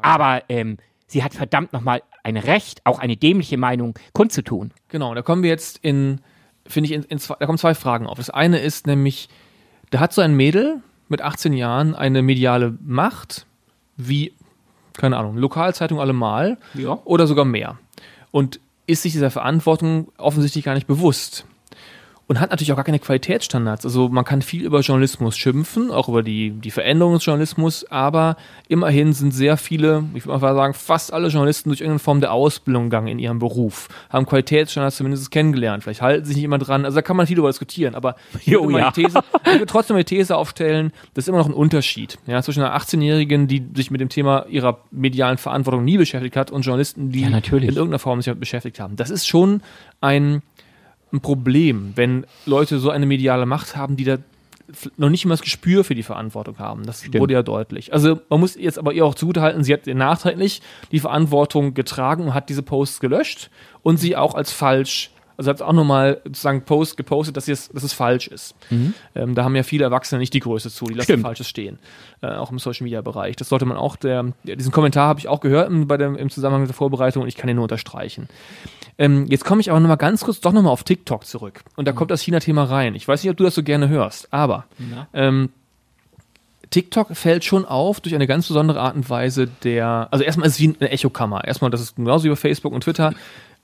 Aber 0.00 0.42
ähm, 0.48 0.78
sie 1.06 1.22
hat 1.22 1.34
verdammt 1.34 1.74
nochmal 1.74 2.02
ein 2.22 2.38
Recht, 2.38 2.80
auch 2.84 2.98
eine 2.98 3.16
dämliche 3.18 3.58
Meinung 3.58 3.92
kundzutun. 4.14 4.72
Genau, 4.88 5.14
da 5.14 5.20
kommen 5.20 5.42
wir 5.42 5.50
jetzt 5.50 5.78
in, 5.82 6.20
finde 6.66 6.88
ich, 6.88 6.94
in, 6.94 7.02
in 7.02 7.18
zwei, 7.18 7.36
da 7.38 7.44
kommen 7.44 7.58
zwei 7.58 7.74
Fragen 7.74 8.06
auf. 8.06 8.16
Das 8.16 8.30
eine 8.30 8.58
ist 8.60 8.86
nämlich, 8.86 9.28
da 9.90 10.00
hat 10.00 10.14
so 10.14 10.22
ein 10.22 10.34
Mädel 10.34 10.80
mit 11.08 11.22
18 11.22 11.52
Jahren 11.52 11.94
eine 11.94 12.22
mediale 12.22 12.76
Macht, 12.84 13.46
wie, 13.96 14.32
keine 14.94 15.16
Ahnung, 15.16 15.36
Lokalzeitung 15.36 16.00
allemal 16.00 16.58
Ja. 16.74 16.98
oder 17.04 17.26
sogar 17.26 17.44
mehr. 17.44 17.78
Und 18.30 18.60
ist 18.86 19.02
sich 19.02 19.12
dieser 19.12 19.30
Verantwortung 19.30 20.08
offensichtlich 20.16 20.64
gar 20.64 20.74
nicht 20.74 20.86
bewusst. 20.86 21.44
Und 22.28 22.40
hat 22.40 22.50
natürlich 22.50 22.72
auch 22.72 22.76
gar 22.76 22.84
keine 22.84 22.98
Qualitätsstandards. 22.98 23.84
Also 23.84 24.08
man 24.08 24.24
kann 24.24 24.42
viel 24.42 24.64
über 24.64 24.80
Journalismus 24.80 25.36
schimpfen, 25.38 25.92
auch 25.92 26.08
über 26.08 26.24
die, 26.24 26.50
die 26.50 26.72
Veränderung 26.72 27.14
des 27.14 27.24
Journalismus, 27.24 27.84
aber 27.88 28.36
immerhin 28.66 29.12
sind 29.12 29.32
sehr 29.32 29.56
viele, 29.56 30.02
ich 30.14 30.26
würde 30.26 30.40
mal 30.40 30.54
sagen, 30.54 30.74
fast 30.74 31.12
alle 31.12 31.28
Journalisten 31.28 31.68
durch 31.68 31.82
irgendeine 31.82 32.00
Form 32.00 32.20
der 32.20 32.32
Ausbildung 32.32 32.84
gegangen 32.84 33.06
in 33.06 33.20
ihrem 33.20 33.38
Beruf, 33.38 33.88
haben 34.10 34.26
Qualitätsstandards 34.26 34.96
zumindest 34.96 35.30
kennengelernt. 35.30 35.84
Vielleicht 35.84 36.02
halten 36.02 36.24
sie 36.24 36.30
sich 36.30 36.36
nicht 36.38 36.44
immer 36.44 36.58
dran, 36.58 36.84
also 36.84 36.96
da 36.96 37.02
kann 37.02 37.16
man 37.16 37.28
viel 37.28 37.36
darüber 37.36 37.50
diskutieren, 37.50 37.94
aber 37.94 38.16
ich 38.40 38.50
würde 38.50 38.76
ja. 38.76 38.90
die 38.90 39.02
These, 39.02 39.20
ich 39.44 39.52
würde 39.52 39.66
trotzdem 39.66 39.96
die 39.96 40.04
These 40.04 40.36
aufstellen, 40.36 40.92
das 41.14 41.24
ist 41.24 41.28
immer 41.28 41.38
noch 41.38 41.46
ein 41.46 41.54
Unterschied 41.54 42.18
ja, 42.26 42.42
zwischen 42.42 42.62
einer 42.62 42.76
18-Jährigen, 42.76 43.46
die 43.46 43.64
sich 43.74 43.92
mit 43.92 44.00
dem 44.00 44.08
Thema 44.08 44.46
ihrer 44.48 44.80
medialen 44.90 45.38
Verantwortung 45.38 45.84
nie 45.84 45.96
beschäftigt 45.96 46.34
hat 46.34 46.50
und 46.50 46.62
Journalisten, 46.62 47.12
die 47.12 47.20
Ja, 47.20 47.28
in 47.28 47.34
irgendeiner 47.34 48.00
Form 48.00 48.20
sich 48.20 48.26
damit 48.26 48.40
beschäftigt 48.40 48.80
haben. 48.80 48.96
Das 48.96 49.10
ist 49.10 49.28
schon 49.28 49.62
ein, 50.00 50.42
ein 51.16 51.20
Problem, 51.20 51.92
wenn 51.96 52.26
Leute 52.44 52.78
so 52.78 52.90
eine 52.90 53.06
mediale 53.06 53.46
Macht 53.46 53.76
haben, 53.76 53.96
die 53.96 54.04
da 54.04 54.18
noch 54.96 55.10
nicht 55.10 55.24
immer 55.24 55.34
das 55.34 55.42
Gespür 55.42 55.84
für 55.84 55.94
die 55.94 56.02
Verantwortung 56.02 56.58
haben. 56.58 56.84
Das 56.84 57.04
wurde 57.12 57.34
ja 57.34 57.42
deutlich. 57.42 57.92
Also 57.92 58.20
man 58.28 58.40
muss 58.40 58.56
jetzt 58.56 58.78
aber 58.78 58.92
ihr 58.92 59.04
auch 59.04 59.14
zugutehalten, 59.14 59.62
sie 59.62 59.72
hat 59.72 59.86
nachträglich 59.86 60.60
die 60.90 61.00
Verantwortung 61.00 61.74
getragen 61.74 62.24
und 62.24 62.34
hat 62.34 62.48
diese 62.48 62.62
Posts 62.62 63.00
gelöscht 63.00 63.50
und 63.82 63.98
sie 63.98 64.16
auch 64.16 64.34
als 64.34 64.52
falsch, 64.52 65.10
also 65.36 65.50
hat 65.50 65.62
auch 65.62 65.72
nochmal 65.72 66.20
sozusagen 66.24 66.62
Post 66.62 66.96
gepostet, 66.96 67.36
dass, 67.36 67.46
dass 67.46 67.82
es 67.82 67.92
falsch 67.92 68.28
ist. 68.28 68.54
Ähm, 69.14 69.34
da 69.34 69.44
haben 69.44 69.54
ja 69.54 69.62
viele 69.62 69.84
Erwachsene 69.84 70.18
nicht 70.18 70.32
die 70.34 70.40
Größe 70.40 70.70
zu, 70.70 70.86
die 70.86 70.94
lassen 70.94 71.04
Stimmt. 71.04 71.22
Falsches 71.22 71.48
stehen. 71.48 71.78
Äh, 72.22 72.28
auch 72.28 72.50
im 72.50 72.58
Social 72.58 72.84
Media 72.84 73.02
Bereich. 73.02 73.36
Das 73.36 73.48
sollte 73.48 73.66
man 73.66 73.76
auch, 73.76 73.96
der, 73.96 74.32
diesen 74.44 74.72
Kommentar 74.72 75.08
habe 75.08 75.20
ich 75.20 75.28
auch 75.28 75.40
gehört 75.40 75.68
im, 75.68 75.86
bei 75.86 75.96
dem, 75.96 76.16
im 76.16 76.30
Zusammenhang 76.30 76.62
mit 76.62 76.70
der 76.70 76.76
Vorbereitung 76.76 77.22
und 77.22 77.28
ich 77.28 77.36
kann 77.36 77.48
ihn 77.48 77.56
nur 77.56 77.64
unterstreichen. 77.64 78.28
Ähm, 78.98 79.26
jetzt 79.28 79.44
komme 79.44 79.60
ich 79.60 79.70
aber 79.70 79.80
nochmal 79.80 79.98
ganz 79.98 80.24
kurz 80.24 80.40
doch 80.40 80.52
nochmal 80.52 80.72
auf 80.72 80.84
TikTok 80.84 81.26
zurück. 81.26 81.62
Und 81.76 81.86
da 81.86 81.92
kommt 81.92 82.10
das 82.10 82.22
China-Thema 82.22 82.64
rein. 82.64 82.94
Ich 82.94 83.06
weiß 83.06 83.22
nicht, 83.22 83.30
ob 83.30 83.36
du 83.36 83.44
das 83.44 83.54
so 83.54 83.62
gerne 83.62 83.88
hörst, 83.88 84.32
aber 84.32 84.64
ähm, 85.12 85.50
TikTok 86.70 87.16
fällt 87.16 87.44
schon 87.44 87.64
auf 87.64 88.00
durch 88.00 88.14
eine 88.14 88.26
ganz 88.26 88.48
besondere 88.48 88.80
Art 88.80 88.96
und 88.96 89.08
Weise 89.08 89.48
der, 89.62 90.08
also 90.10 90.24
erstmal 90.24 90.48
ist 90.48 90.54
es 90.54 90.60
wie 90.60 90.74
eine 90.80 90.90
Echokammer. 90.90 91.44
Erstmal, 91.44 91.70
das 91.70 91.80
ist 91.80 91.96
genauso 91.96 92.24
wie 92.24 92.30
bei 92.30 92.36
Facebook 92.36 92.72
und 92.72 92.82
Twitter 92.82 93.12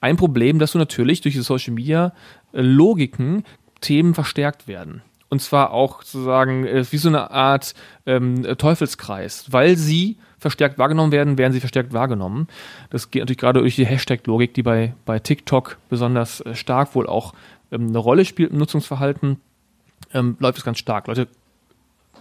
ein 0.02 0.16
Problem, 0.16 0.58
dass 0.58 0.72
du 0.72 0.78
natürlich 0.78 1.20
durch 1.22 1.34
die 1.34 1.40
Social 1.40 1.72
Media 1.72 2.12
äh, 2.52 2.60
Logiken 2.60 3.44
Themen 3.80 4.14
verstärkt 4.14 4.68
werden. 4.68 5.02
Und 5.28 5.40
zwar 5.40 5.70
auch 5.70 6.02
sozusagen 6.02 6.66
äh, 6.66 6.84
wie 6.90 6.98
so 6.98 7.08
eine 7.08 7.30
Art 7.30 7.74
ähm, 8.04 8.44
äh, 8.44 8.56
Teufelskreis. 8.56 9.50
Weil 9.50 9.76
sie 9.76 10.18
verstärkt 10.38 10.76
wahrgenommen 10.76 11.12
werden, 11.12 11.38
werden 11.38 11.52
sie 11.52 11.60
verstärkt 11.60 11.92
wahrgenommen. 11.92 12.48
Das 12.90 13.10
geht 13.10 13.22
natürlich 13.22 13.38
gerade 13.38 13.60
durch 13.60 13.76
die 13.76 13.86
Hashtag-Logik, 13.86 14.54
die 14.54 14.62
bei, 14.62 14.94
bei 15.06 15.20
TikTok 15.20 15.78
besonders 15.88 16.44
stark 16.52 16.94
wohl 16.94 17.06
auch 17.06 17.32
ähm, 17.70 17.88
eine 17.88 17.98
Rolle 17.98 18.24
spielt 18.24 18.50
im 18.50 18.58
Nutzungsverhalten. 18.58 19.40
Ähm, 20.12 20.36
läuft 20.40 20.58
es 20.58 20.64
ganz 20.64 20.78
stark. 20.78 21.06
Leute 21.06 21.28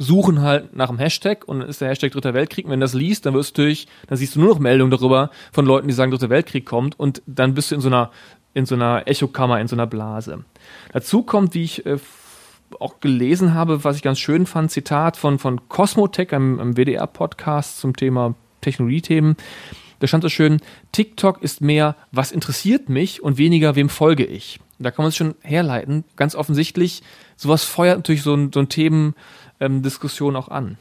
suchen 0.02 0.42
halt 0.42 0.76
nach 0.76 0.90
einem 0.90 0.98
Hashtag 0.98 1.48
und 1.48 1.60
dann 1.60 1.70
ist 1.70 1.82
der 1.82 1.90
Hashtag 1.90 2.12
Dritter 2.12 2.34
Weltkrieg. 2.34 2.66
Und 2.66 2.72
wenn 2.72 2.80
du 2.80 2.86
das 2.86 2.94
liest, 2.94 3.26
dann 3.26 3.34
wirst 3.34 3.58
du 3.58 3.64
durch, 3.64 3.88
dann 4.08 4.18
siehst 4.18 4.36
du 4.36 4.40
nur 4.40 4.50
noch 4.50 4.60
Meldungen 4.60 4.92
darüber 4.92 5.30
von 5.52 5.66
Leuten, 5.66 5.88
die 5.88 5.94
sagen, 5.94 6.12
Dritter 6.12 6.30
Weltkrieg 6.30 6.66
kommt 6.66 7.00
und 7.00 7.22
dann 7.28 7.54
bist 7.54 7.72
du 7.72 7.76
in 7.76 7.82
so 7.82 7.88
einer, 7.88 8.12
in 8.54 8.66
so 8.66 8.76
einer 8.76 9.08
Echokammer, 9.08 9.60
in 9.60 9.68
so 9.68 9.76
einer 9.76 9.88
Blase. 9.88 10.44
Dazu 10.92 11.24
kommt, 11.24 11.54
wie 11.54 11.64
ich 11.64 11.86
äh, 11.86 11.98
auch 12.80 13.00
gelesen 13.00 13.54
habe, 13.54 13.84
was 13.84 13.96
ich 13.96 14.02
ganz 14.02 14.20
schön 14.20 14.46
fand, 14.46 14.72
Zitat 14.72 15.18
von, 15.18 15.40
von 15.40 15.68
Cosmotech, 15.70 16.34
einem, 16.34 16.60
einem 16.60 16.78
WDR-Podcast 16.78 17.80
zum 17.80 17.96
Thema 17.96 18.36
Technologiethemen. 18.62 19.36
Da 20.00 20.08
stand 20.08 20.24
so 20.24 20.30
schön, 20.30 20.62
TikTok 20.92 21.44
ist 21.44 21.62
mehr, 21.62 21.96
was 22.12 22.32
interessiert 22.32 22.90
mich 22.90 23.22
und 23.22 23.38
weniger, 23.38 23.76
wem 23.76 23.88
folge 23.88 24.26
ich. 24.26 24.60
Da 24.80 24.90
kann 24.90 25.04
man 25.04 25.10
es 25.10 25.16
schon 25.16 25.36
herleiten. 25.42 26.06
Ganz 26.16 26.34
offensichtlich, 26.34 27.04
sowas 27.36 27.64
feuert 27.64 27.98
natürlich 27.98 28.24
so 28.24 28.34
ein, 28.34 28.52
so 28.52 28.60
ein 28.60 28.70
Themendiskussion 29.62 30.36
auch 30.36 30.50
an. 30.50 30.78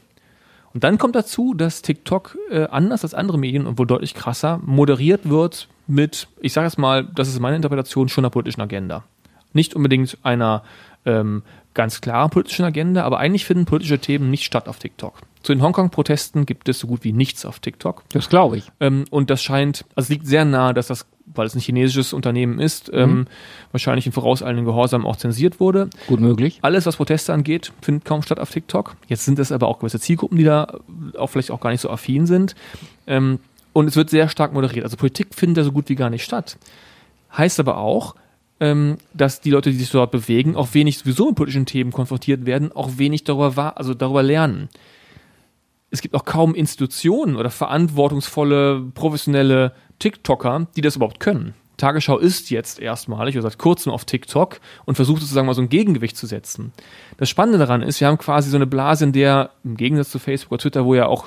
Und 0.73 0.83
dann 0.83 0.97
kommt 0.97 1.15
dazu, 1.15 1.53
dass 1.53 1.81
TikTok 1.81 2.37
äh, 2.49 2.65
anders 2.65 3.03
als 3.03 3.13
andere 3.13 3.37
Medien 3.37 3.67
und 3.67 3.77
wohl 3.77 3.87
deutlich 3.87 4.13
krasser 4.13 4.59
moderiert 4.65 5.29
wird 5.29 5.67
mit, 5.87 6.27
ich 6.39 6.53
sage 6.53 6.67
es 6.67 6.77
mal, 6.77 7.05
das 7.05 7.27
ist 7.27 7.39
meine 7.39 7.57
Interpretation, 7.57 8.09
schon 8.09 8.23
einer 8.23 8.29
politischen 8.29 8.61
Agenda. 8.61 9.03
Nicht 9.53 9.75
unbedingt 9.75 10.17
einer 10.23 10.63
ähm, 11.05 11.43
ganz 11.73 11.99
klaren 11.99 12.29
politischen 12.29 12.63
Agenda, 12.63 13.03
aber 13.03 13.19
eigentlich 13.19 13.45
finden 13.45 13.65
politische 13.65 13.99
Themen 13.99 14.29
nicht 14.29 14.45
statt 14.45 14.69
auf 14.69 14.79
TikTok. 14.79 15.15
Zu 15.43 15.53
den 15.53 15.61
Hongkong-Protesten 15.61 16.45
gibt 16.45 16.69
es 16.69 16.79
so 16.79 16.87
gut 16.87 17.03
wie 17.03 17.11
nichts 17.11 17.45
auf 17.45 17.59
TikTok. 17.59 18.03
Das 18.09 18.29
glaube 18.29 18.57
ich. 18.57 18.71
Ähm, 18.79 19.05
und 19.09 19.29
das 19.29 19.43
scheint, 19.43 19.85
also 19.95 20.05
es 20.05 20.09
liegt 20.09 20.27
sehr 20.27 20.45
nahe, 20.45 20.73
dass 20.73 20.87
das, 20.87 21.05
weil 21.33 21.47
es 21.47 21.55
ein 21.55 21.59
chinesisches 21.59 22.13
Unternehmen 22.13 22.59
ist, 22.59 22.89
ähm, 22.93 23.27
wahrscheinlich 23.71 24.05
in 24.05 24.11
vorauseilendem 24.11 24.65
Gehorsam 24.65 25.05
auch 25.05 25.15
zensiert 25.15 25.59
wurde. 25.59 25.89
Gut 26.07 26.19
möglich. 26.19 26.59
Alles, 26.61 26.85
was 26.85 26.97
Proteste 26.97 27.33
angeht, 27.33 27.71
findet 27.81 28.05
kaum 28.05 28.21
statt 28.21 28.39
auf 28.39 28.51
TikTok. 28.51 28.95
Jetzt 29.07 29.25
sind 29.25 29.39
es 29.39 29.51
aber 29.51 29.67
auch 29.67 29.79
gewisse 29.79 29.99
Zielgruppen, 29.99 30.37
die 30.37 30.43
da 30.43 30.79
auch 31.17 31.27
vielleicht 31.27 31.51
auch 31.51 31.59
gar 31.59 31.71
nicht 31.71 31.81
so 31.81 31.89
affin 31.89 32.25
sind. 32.25 32.55
Ähm, 33.07 33.39
und 33.73 33.87
es 33.87 33.95
wird 33.95 34.09
sehr 34.09 34.27
stark 34.29 34.53
moderiert. 34.53 34.83
Also 34.83 34.97
Politik 34.97 35.33
findet 35.33 35.57
da 35.57 35.63
so 35.63 35.71
gut 35.71 35.89
wie 35.89 35.95
gar 35.95 36.09
nicht 36.09 36.23
statt. 36.23 36.57
Heißt 37.35 37.59
aber 37.59 37.77
auch, 37.77 38.15
ähm, 38.59 38.97
dass 39.13 39.41
die 39.41 39.49
Leute, 39.49 39.71
die 39.71 39.77
sich 39.77 39.89
dort 39.89 40.11
bewegen, 40.11 40.55
auch 40.55 40.73
wenig 40.73 40.99
sowieso 40.99 41.27
mit 41.27 41.35
politischen 41.35 41.65
Themen 41.65 41.91
konfrontiert 41.91 42.45
werden, 42.45 42.71
auch 42.71 42.97
wenig 42.97 43.23
darüber, 43.23 43.77
also 43.77 43.93
darüber 43.93 44.23
lernen. 44.23 44.69
Es 45.89 46.01
gibt 46.01 46.15
auch 46.15 46.25
kaum 46.25 46.55
Institutionen 46.55 47.35
oder 47.35 47.49
verantwortungsvolle, 47.49 48.91
professionelle 48.93 49.73
TikToker, 50.01 50.67
die 50.75 50.81
das 50.81 50.95
überhaupt 50.97 51.19
können. 51.19 51.53
Tagesschau 51.77 52.19
ist 52.19 52.51
jetzt 52.51 52.79
erstmalig 52.79 53.35
oder 53.35 53.49
seit 53.49 53.57
kurzem 53.57 53.91
auf 53.91 54.05
TikTok 54.05 54.59
und 54.85 54.95
versucht 54.95 55.21
sozusagen 55.21 55.47
mal 55.47 55.55
so 55.55 55.61
ein 55.61 55.69
Gegengewicht 55.69 56.15
zu 56.15 56.27
setzen. 56.27 56.73
Das 57.17 57.29
Spannende 57.29 57.57
daran 57.57 57.81
ist, 57.81 57.99
wir 57.99 58.07
haben 58.07 58.19
quasi 58.19 58.51
so 58.51 58.57
eine 58.57 58.67
Blase, 58.67 59.05
in 59.05 59.13
der 59.13 59.49
im 59.63 59.77
Gegensatz 59.77 60.11
zu 60.11 60.19
Facebook 60.19 60.51
oder 60.51 60.61
Twitter, 60.61 60.85
wo 60.85 60.93
ja 60.93 61.07
auch 61.07 61.25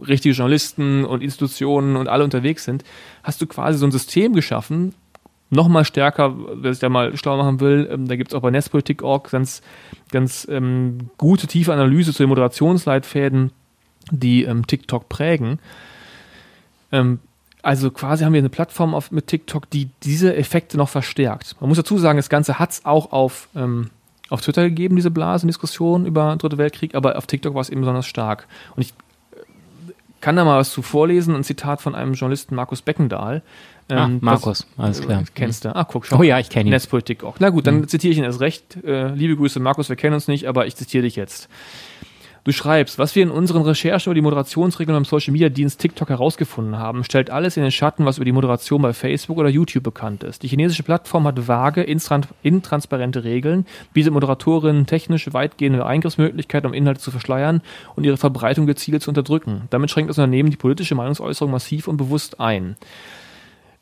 richtige 0.00 0.34
Journalisten 0.34 1.04
und 1.04 1.22
Institutionen 1.22 1.96
und 1.96 2.08
alle 2.08 2.24
unterwegs 2.24 2.64
sind, 2.64 2.82
hast 3.22 3.42
du 3.42 3.46
quasi 3.46 3.78
so 3.78 3.86
ein 3.86 3.92
System 3.92 4.32
geschaffen, 4.32 4.94
noch 5.50 5.68
mal 5.68 5.84
stärker, 5.84 6.34
wer 6.54 6.72
sich 6.72 6.80
da 6.80 6.88
mal 6.88 7.16
schlau 7.16 7.36
machen 7.36 7.60
will, 7.60 7.88
ähm, 7.92 8.08
da 8.08 8.16
gibt 8.16 8.30
es 8.30 8.34
auch 8.34 8.42
bei 8.42 8.50
Netzpolitik.org 8.50 9.30
ganz, 9.30 9.62
ganz 10.12 10.46
ähm, 10.48 11.10
gute, 11.18 11.46
tiefe 11.46 11.72
Analyse 11.72 12.12
zu 12.12 12.22
den 12.22 12.28
Moderationsleitfäden, 12.28 13.50
die 14.12 14.44
ähm, 14.44 14.66
TikTok 14.66 15.08
prägen. 15.08 15.58
Ähm, 16.92 17.18
also 17.62 17.90
quasi 17.90 18.24
haben 18.24 18.32
wir 18.32 18.38
eine 18.38 18.48
Plattform 18.48 18.94
auf, 18.94 19.10
mit 19.10 19.26
TikTok, 19.26 19.68
die 19.70 19.90
diese 20.02 20.34
Effekte 20.34 20.76
noch 20.76 20.88
verstärkt. 20.88 21.56
Man 21.60 21.68
muss 21.68 21.76
dazu 21.76 21.98
sagen, 21.98 22.16
das 22.16 22.28
Ganze 22.28 22.58
hat 22.58 22.70
es 22.70 22.84
auch 22.84 23.12
auf, 23.12 23.48
ähm, 23.54 23.90
auf 24.28 24.40
Twitter 24.40 24.62
gegeben, 24.68 24.96
diese 24.96 25.10
Blasendiskussion 25.10 26.06
über 26.06 26.30
den 26.30 26.38
Dritten 26.38 26.58
Weltkrieg, 26.58 26.94
aber 26.94 27.16
auf 27.16 27.26
TikTok 27.26 27.54
war 27.54 27.60
es 27.60 27.70
eben 27.70 27.80
besonders 27.80 28.06
stark. 28.06 28.46
Und 28.76 28.82
ich 28.82 28.90
äh, 28.90 29.92
kann 30.20 30.36
da 30.36 30.44
mal 30.44 30.58
was 30.58 30.72
zu 30.72 30.82
vorlesen, 30.82 31.34
ein 31.34 31.44
Zitat 31.44 31.80
von 31.80 31.94
einem 31.94 32.14
Journalisten 32.14 32.54
Markus 32.54 32.82
Beckendahl, 32.82 33.42
Ah, 33.90 34.04
ähm, 34.04 34.18
Markus, 34.20 34.66
das, 34.76 34.84
alles 34.84 35.00
klar. 35.02 35.24
Kennst 35.34 35.64
du? 35.64 35.74
Ah, 35.74 35.84
guck 35.84 36.06
schon. 36.06 36.18
Oh 36.18 36.22
ja, 36.22 36.38
ich 36.38 36.48
kenne 36.48 36.68
ihn. 36.68 36.72
Netzpolitik 36.72 37.24
auch. 37.24 37.36
Na 37.40 37.50
gut, 37.50 37.66
dann 37.66 37.78
mhm. 37.78 37.88
zitiere 37.88 38.12
ich 38.12 38.18
ihn 38.18 38.24
erst 38.24 38.40
recht. 38.40 38.76
Äh, 38.84 39.08
liebe 39.14 39.36
Grüße, 39.36 39.60
Markus, 39.60 39.88
wir 39.88 39.96
kennen 39.96 40.14
uns 40.14 40.28
nicht, 40.28 40.46
aber 40.46 40.66
ich 40.66 40.76
zitiere 40.76 41.02
dich 41.02 41.16
jetzt. 41.16 41.48
Du 42.42 42.52
schreibst, 42.52 42.98
was 42.98 43.14
wir 43.14 43.22
in 43.22 43.30
unseren 43.30 43.62
Recherchen 43.62 44.10
über 44.10 44.14
die 44.14 44.22
Moderationsregeln 44.22 44.96
beim 44.96 45.04
Social 45.04 45.32
Media 45.32 45.50
Dienst 45.50 45.78
TikTok 45.78 46.08
herausgefunden 46.08 46.78
haben, 46.78 47.04
stellt 47.04 47.28
alles 47.28 47.58
in 47.58 47.62
den 47.62 47.70
Schatten, 47.70 48.06
was 48.06 48.16
über 48.16 48.24
die 48.24 48.32
Moderation 48.32 48.80
bei 48.80 48.94
Facebook 48.94 49.36
oder 49.36 49.50
YouTube 49.50 49.84
bekannt 49.84 50.24
ist. 50.24 50.42
Die 50.42 50.48
chinesische 50.48 50.82
Plattform 50.82 51.26
hat 51.26 51.46
vage, 51.46 51.82
intransparente 51.82 53.24
Regeln, 53.24 53.66
bietet 53.92 54.14
Moderatorinnen 54.14 54.86
technisch 54.86 55.30
weitgehende 55.34 55.84
Eingriffsmöglichkeiten, 55.84 56.66
um 56.66 56.74
Inhalte 56.74 57.00
zu 57.00 57.10
verschleiern 57.10 57.60
und 57.94 58.04
ihre 58.04 58.16
Verbreitung 58.16 58.66
gezielt 58.66 59.02
zu 59.02 59.10
unterdrücken. 59.10 59.64
Damit 59.68 59.90
schränkt 59.90 60.08
das 60.08 60.16
Unternehmen 60.16 60.50
die 60.50 60.56
politische 60.56 60.94
Meinungsäußerung 60.94 61.52
massiv 61.52 61.88
und 61.88 61.98
bewusst 61.98 62.40
ein. 62.40 62.76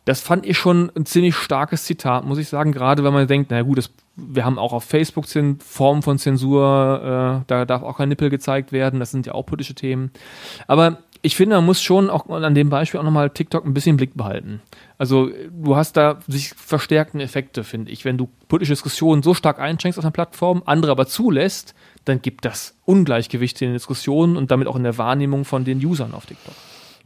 Das 0.04 0.20
fand 0.20 0.46
ich 0.46 0.58
schon 0.58 0.90
ein 0.96 1.06
ziemlich 1.06 1.36
starkes 1.36 1.84
Zitat, 1.84 2.24
muss 2.24 2.38
ich 2.38 2.48
sagen, 2.48 2.72
gerade 2.72 3.04
wenn 3.04 3.12
man 3.12 3.28
denkt, 3.28 3.50
na 3.50 3.62
gut, 3.62 3.78
das, 3.78 3.90
wir 4.18 4.44
haben 4.44 4.58
auch 4.58 4.72
auf 4.72 4.84
Facebook 4.84 5.26
Formen 5.60 6.02
von 6.02 6.18
Zensur, 6.18 7.42
äh, 7.42 7.44
da 7.46 7.64
darf 7.64 7.82
auch 7.82 7.98
kein 7.98 8.08
Nippel 8.08 8.30
gezeigt 8.30 8.72
werden, 8.72 9.00
das 9.00 9.10
sind 9.10 9.26
ja 9.26 9.34
auch 9.34 9.46
politische 9.46 9.74
Themen. 9.74 10.10
Aber 10.66 10.98
ich 11.22 11.36
finde, 11.36 11.56
man 11.56 11.66
muss 11.66 11.82
schon 11.82 12.10
auch 12.10 12.28
an 12.28 12.54
dem 12.54 12.70
Beispiel 12.70 13.00
auch 13.00 13.04
nochmal 13.04 13.30
TikTok 13.30 13.64
ein 13.64 13.74
bisschen 13.74 13.90
im 13.90 13.96
Blick 13.96 14.16
behalten. 14.16 14.60
Also 14.98 15.30
du 15.50 15.76
hast 15.76 15.96
da 15.96 16.20
sich 16.28 16.50
verstärkten 16.50 17.20
Effekte, 17.20 17.64
finde 17.64 17.90
ich. 17.90 18.04
Wenn 18.04 18.18
du 18.18 18.28
politische 18.48 18.72
Diskussionen 18.72 19.22
so 19.22 19.34
stark 19.34 19.58
einschränkst 19.58 19.98
auf 19.98 20.04
einer 20.04 20.12
Plattform, 20.12 20.62
andere 20.64 20.92
aber 20.92 21.06
zulässt, 21.06 21.74
dann 22.04 22.22
gibt 22.22 22.44
das 22.44 22.76
Ungleichgewichte 22.84 23.64
in 23.64 23.70
den 23.70 23.76
Diskussionen 23.76 24.36
und 24.36 24.50
damit 24.50 24.68
auch 24.68 24.76
in 24.76 24.84
der 24.84 24.98
Wahrnehmung 24.98 25.44
von 25.44 25.64
den 25.64 25.84
Usern 25.84 26.14
auf 26.14 26.26
TikTok. 26.26 26.54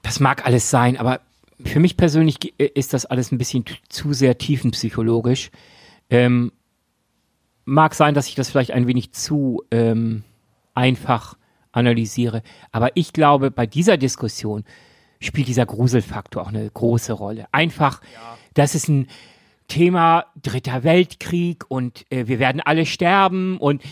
Das 0.03 0.21
mag 0.21 0.47
alles 0.47 0.69
sein, 0.69 0.99
aber 0.99 1.21
für 1.65 1.81
mich 1.81 1.97
persönlich 1.97 2.55
äh, 2.59 2.71
ist 2.75 2.93
das 2.93 3.07
alles 3.07 3.33
ein 3.33 3.39
bisschen 3.39 3.65
zu 3.89 4.13
sehr 4.13 4.37
tiefenpsychologisch. 4.37 5.51
Ähm, 6.11 6.53
mag 7.65 7.95
sein, 7.95 8.15
dass 8.15 8.29
ich 8.29 8.35
das 8.35 8.51
vielleicht 8.51 8.73
ein 8.73 8.87
wenig 8.87 9.13
zu 9.13 9.63
ähm, 9.71 10.25
einfach 10.75 11.37
analysiere, 11.73 12.43
aber 12.71 12.91
ich 12.97 13.13
glaube, 13.13 13.51
bei 13.51 13.67
dieser 13.67 13.97
Diskussion 13.97 14.65
spielt 15.21 15.49
dieser 15.49 15.67
Gruselfaktor 15.67 16.43
auch 16.43 16.49
eine 16.49 16.69
große 16.69 17.13
Rolle. 17.13 17.47
Einfach, 17.53 18.03
ja. 18.13 18.37
das 18.55 18.75
ist 18.75 18.89
ein 18.89 19.07
Thema 19.69 20.27
Dritter 20.43 20.85
Weltkrieg 20.85 21.65
und 21.69 22.05
äh, 22.11 22.27
wir 22.27 22.39
werden 22.39 22.61
alle 22.61 22.85
sterben 22.85 23.57
und 23.59 23.83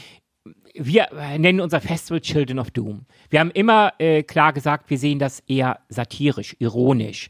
wir 0.74 1.08
nennen 1.38 1.60
unser 1.60 1.80
Festival 1.80 2.20
Children 2.20 2.58
of 2.58 2.70
Doom. 2.70 3.06
Wir 3.28 3.40
haben 3.40 3.50
immer 3.50 3.92
äh, 3.98 4.22
klar 4.22 4.52
gesagt, 4.52 4.90
wir 4.90 4.98
sehen 4.98 5.18
das 5.18 5.40
eher 5.40 5.80
satirisch, 5.88 6.56
ironisch. 6.58 7.28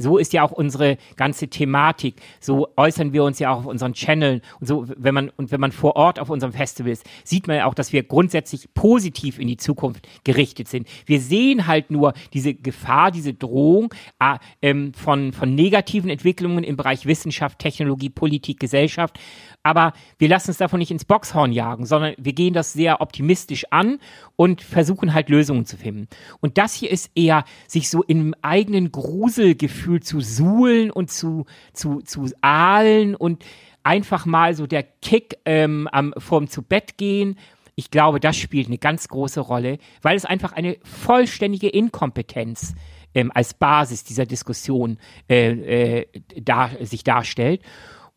So 0.00 0.18
ist 0.18 0.32
ja 0.32 0.42
auch 0.42 0.52
unsere 0.52 0.96
ganze 1.16 1.48
Thematik. 1.48 2.16
So 2.40 2.68
äußern 2.76 3.12
wir 3.12 3.24
uns 3.24 3.38
ja 3.38 3.52
auch 3.52 3.58
auf 3.58 3.66
unseren 3.66 3.92
Channel 3.92 4.40
und 4.60 4.66
so, 4.66 4.86
wenn 4.96 5.14
man, 5.14 5.30
und 5.36 5.50
wenn 5.52 5.60
man 5.60 5.72
vor 5.72 5.96
Ort 5.96 6.18
auf 6.18 6.30
unserem 6.30 6.52
Festival 6.52 6.92
ist, 6.92 7.04
sieht 7.24 7.46
man 7.46 7.56
ja 7.56 7.66
auch, 7.66 7.74
dass 7.74 7.92
wir 7.92 8.02
grundsätzlich 8.02 8.72
positiv 8.74 9.38
in 9.38 9.48
die 9.48 9.56
Zukunft 9.56 10.08
gerichtet 10.24 10.68
sind. 10.68 10.88
Wir 11.06 11.20
sehen 11.20 11.66
halt 11.66 11.90
nur 11.90 12.14
diese 12.32 12.54
Gefahr, 12.54 13.10
diese 13.10 13.34
Drohung 13.34 13.92
äh, 14.18 14.38
ähm, 14.62 14.94
von, 14.94 15.32
von 15.32 15.54
negativen 15.54 16.10
Entwicklungen 16.10 16.64
im 16.64 16.76
Bereich 16.76 17.06
Wissenschaft, 17.06 17.58
Technologie, 17.58 18.10
Politik, 18.10 18.60
Gesellschaft 18.60 19.18
aber 19.62 19.92
wir 20.18 20.28
lassen 20.28 20.50
uns 20.50 20.58
davon 20.58 20.78
nicht 20.78 20.90
ins 20.90 21.04
Boxhorn 21.04 21.52
jagen, 21.52 21.84
sondern 21.84 22.14
wir 22.18 22.32
gehen 22.32 22.54
das 22.54 22.72
sehr 22.72 23.00
optimistisch 23.00 23.66
an 23.70 23.98
und 24.36 24.62
versuchen 24.62 25.12
halt 25.12 25.28
Lösungen 25.28 25.66
zu 25.66 25.76
finden. 25.76 26.08
Und 26.40 26.56
das 26.56 26.74
hier 26.74 26.90
ist 26.90 27.10
eher, 27.14 27.44
sich 27.66 27.90
so 27.90 28.02
im 28.02 28.34
eigenen 28.42 28.90
Gruselgefühl 28.90 30.02
zu 30.02 30.20
suhlen 30.20 30.90
und 30.90 31.10
zu, 31.10 31.44
zu, 31.72 32.00
zu 32.00 32.26
ahlen 32.40 33.14
und 33.14 33.44
einfach 33.82 34.26
mal 34.26 34.54
so 34.54 34.66
der 34.66 34.82
Kick 34.82 35.38
ähm, 35.44 35.88
am, 35.92 36.14
vorm 36.16 36.48
zu 36.48 36.62
Bett 36.62 36.96
gehen. 36.96 37.38
Ich 37.74 37.90
glaube, 37.90 38.20
das 38.20 38.36
spielt 38.36 38.66
eine 38.66 38.78
ganz 38.78 39.08
große 39.08 39.40
Rolle, 39.40 39.78
weil 40.02 40.16
es 40.16 40.24
einfach 40.24 40.52
eine 40.52 40.76
vollständige 40.82 41.68
Inkompetenz 41.68 42.74
ähm, 43.14 43.30
als 43.34 43.54
Basis 43.54 44.04
dieser 44.04 44.26
Diskussion 44.26 44.98
äh, 45.28 46.00
äh, 46.00 46.06
da, 46.40 46.70
sich 46.80 47.04
darstellt. 47.04 47.62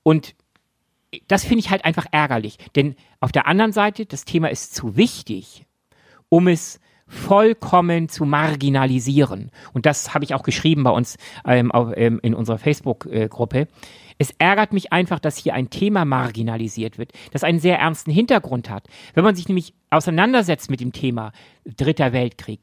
Und 0.03 0.35
das 1.27 1.43
finde 1.43 1.59
ich 1.59 1.69
halt 1.69 1.85
einfach 1.85 2.05
ärgerlich. 2.11 2.57
Denn 2.75 2.95
auf 3.19 3.31
der 3.31 3.47
anderen 3.47 3.71
Seite, 3.71 4.05
das 4.05 4.25
Thema 4.25 4.49
ist 4.49 4.75
zu 4.75 4.95
wichtig, 4.95 5.65
um 6.29 6.47
es 6.47 6.79
vollkommen 7.07 8.09
zu 8.09 8.25
marginalisieren. 8.25 9.51
Und 9.73 9.85
das 9.85 10.13
habe 10.13 10.25
ich 10.25 10.33
auch 10.33 10.43
geschrieben 10.43 10.83
bei 10.83 10.91
uns 10.91 11.17
ähm, 11.45 11.71
auf, 11.71 11.91
ähm, 11.95 12.19
in 12.23 12.33
unserer 12.33 12.57
Facebook-Gruppe. 12.57 13.67
Es 14.17 14.31
ärgert 14.37 14.73
mich 14.73 14.91
einfach, 14.93 15.19
dass 15.19 15.37
hier 15.37 15.53
ein 15.53 15.69
Thema 15.69 16.05
marginalisiert 16.05 16.97
wird, 16.97 17.11
das 17.31 17.43
einen 17.43 17.59
sehr 17.59 17.79
ernsten 17.79 18.11
Hintergrund 18.11 18.69
hat. 18.69 18.87
Wenn 19.13 19.23
man 19.23 19.35
sich 19.35 19.47
nämlich 19.47 19.73
auseinandersetzt 19.89 20.69
mit 20.69 20.79
dem 20.79 20.91
Thema 20.91 21.33
Dritter 21.65 22.13
Weltkrieg, 22.13 22.61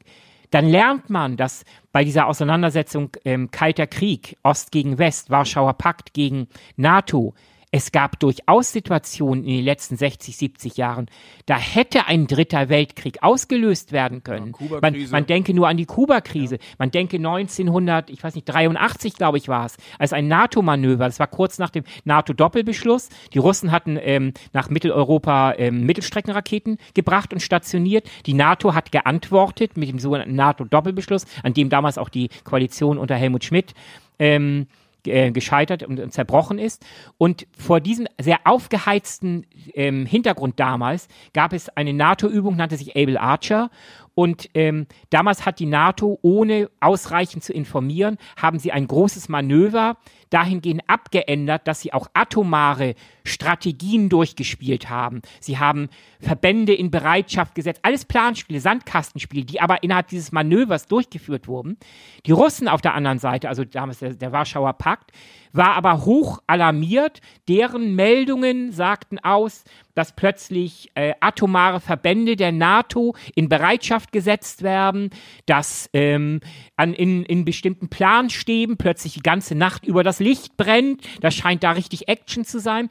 dann 0.49 0.67
lernt 0.67 1.09
man, 1.09 1.37
dass 1.37 1.63
bei 1.91 2.03
dieser 2.03 2.27
Auseinandersetzung 2.27 3.11
ähm, 3.23 3.51
Kalter 3.51 3.87
Krieg, 3.87 4.37
Ost 4.43 4.71
gegen 4.71 4.97
West, 4.97 5.29
Warschauer 5.29 5.73
Pakt 5.73 6.13
gegen 6.13 6.47
NATO, 6.75 7.33
es 7.71 7.93
gab 7.93 8.19
durchaus 8.19 8.73
Situationen 8.73 9.45
in 9.45 9.55
den 9.55 9.65
letzten 9.65 9.95
60, 9.95 10.35
70 10.35 10.77
Jahren, 10.77 11.07
da 11.45 11.57
hätte 11.57 12.05
ein 12.05 12.27
dritter 12.27 12.67
Weltkrieg 12.67 13.23
ausgelöst 13.23 13.93
werden 13.93 14.23
können. 14.23 14.53
Ja, 14.59 14.79
man, 14.81 15.09
man, 15.09 15.25
denke 15.25 15.53
nur 15.53 15.69
an 15.69 15.77
die 15.77 15.85
Kuba-Krise. 15.85 16.55
Ja. 16.55 16.61
Man 16.77 16.91
denke 16.91 17.15
1900, 17.17 18.09
ich 18.09 18.23
weiß 18.23 18.35
nicht, 18.35 18.45
83, 18.45 19.15
glaube 19.15 19.37
ich, 19.37 19.47
war 19.47 19.65
es, 19.65 19.77
als 19.97 20.11
ein 20.11 20.27
NATO-Manöver. 20.27 21.05
Das 21.05 21.19
war 21.19 21.27
kurz 21.27 21.59
nach 21.59 21.69
dem 21.69 21.85
NATO-Doppelbeschluss. 22.03 23.07
Die 23.33 23.39
Russen 23.39 23.71
hatten 23.71 23.97
ähm, 24.01 24.33
nach 24.51 24.69
Mitteleuropa 24.69 25.53
ähm, 25.57 25.85
Mittelstreckenraketen 25.85 26.77
gebracht 26.93 27.31
und 27.31 27.39
stationiert. 27.39 28.09
Die 28.25 28.33
NATO 28.33 28.73
hat 28.73 28.91
geantwortet 28.91 29.77
mit 29.77 29.87
dem 29.87 29.99
sogenannten 29.99 30.35
NATO-Doppelbeschluss, 30.35 31.25
an 31.41 31.53
dem 31.53 31.69
damals 31.69 31.97
auch 31.97 32.09
die 32.09 32.29
Koalition 32.43 32.97
unter 32.97 33.15
Helmut 33.15 33.45
Schmidt 33.45 33.73
ähm, 34.19 34.67
äh, 35.05 35.31
gescheitert 35.31 35.83
und 35.83 36.11
zerbrochen 36.11 36.59
ist. 36.59 36.85
Und 37.17 37.47
vor 37.57 37.79
diesem 37.79 38.07
sehr 38.19 38.39
aufgeheizten 38.45 39.45
ähm, 39.73 40.05
Hintergrund 40.05 40.59
damals 40.59 41.07
gab 41.33 41.53
es 41.53 41.69
eine 41.69 41.93
NATO-Übung, 41.93 42.55
nannte 42.55 42.77
sich 42.77 42.95
Able 42.95 43.19
Archer. 43.19 43.69
Und 44.13 44.49
ähm, 44.55 44.87
damals 45.09 45.45
hat 45.45 45.59
die 45.59 45.65
NATO, 45.65 46.19
ohne 46.21 46.69
ausreichend 46.81 47.43
zu 47.43 47.53
informieren, 47.53 48.17
haben 48.35 48.59
sie 48.59 48.71
ein 48.71 48.87
großes 48.87 49.29
Manöver 49.29 49.97
dahingehend 50.29 50.83
abgeändert, 50.87 51.67
dass 51.67 51.81
sie 51.81 51.93
auch 51.93 52.07
atomare 52.13 52.95
Strategien 53.23 54.09
durchgespielt 54.09 54.89
haben. 54.89 55.21
Sie 55.39 55.59
haben 55.59 55.89
Verbände 56.19 56.73
in 56.73 56.91
Bereitschaft 56.91 57.55
gesetzt, 57.55 57.81
alles 57.83 58.05
Planspiele, 58.05 58.59
Sandkastenspiele, 58.59 59.45
die 59.45 59.61
aber 59.61 59.83
innerhalb 59.83 60.07
dieses 60.07 60.31
Manövers 60.31 60.87
durchgeführt 60.87 61.47
wurden. 61.47 61.77
Die 62.25 62.31
Russen 62.31 62.67
auf 62.67 62.81
der 62.81 62.93
anderen 62.93 63.19
Seite, 63.19 63.49
also 63.49 63.63
damals 63.63 63.99
der, 63.99 64.13
der 64.13 64.31
Warschauer 64.31 64.73
Pakt, 64.73 65.11
war 65.53 65.73
aber 65.73 66.05
hoch 66.05 66.39
alarmiert. 66.47 67.21
Deren 67.47 67.95
Meldungen 67.95 68.71
sagten 68.71 69.19
aus, 69.19 69.63
dass 69.93 70.15
plötzlich 70.15 70.89
äh, 70.95 71.13
atomare 71.19 71.79
Verbände 71.79 72.35
der 72.35 72.51
NATO 72.51 73.15
in 73.35 73.49
Bereitschaft 73.49 74.11
gesetzt 74.11 74.63
werden, 74.63 75.09
dass 75.45 75.89
ähm, 75.93 76.39
an, 76.75 76.93
in, 76.93 77.23
in 77.23 77.45
bestimmten 77.45 77.89
Planstäben 77.89 78.77
plötzlich 78.77 79.13
die 79.13 79.21
ganze 79.21 79.55
Nacht 79.55 79.85
über 79.85 80.03
das 80.03 80.19
Licht 80.19 80.57
brennt. 80.57 81.01
Das 81.21 81.35
scheint 81.35 81.63
da 81.63 81.71
richtig 81.71 82.07
Action 82.07 82.45
zu 82.45 82.59
sein. 82.59 82.89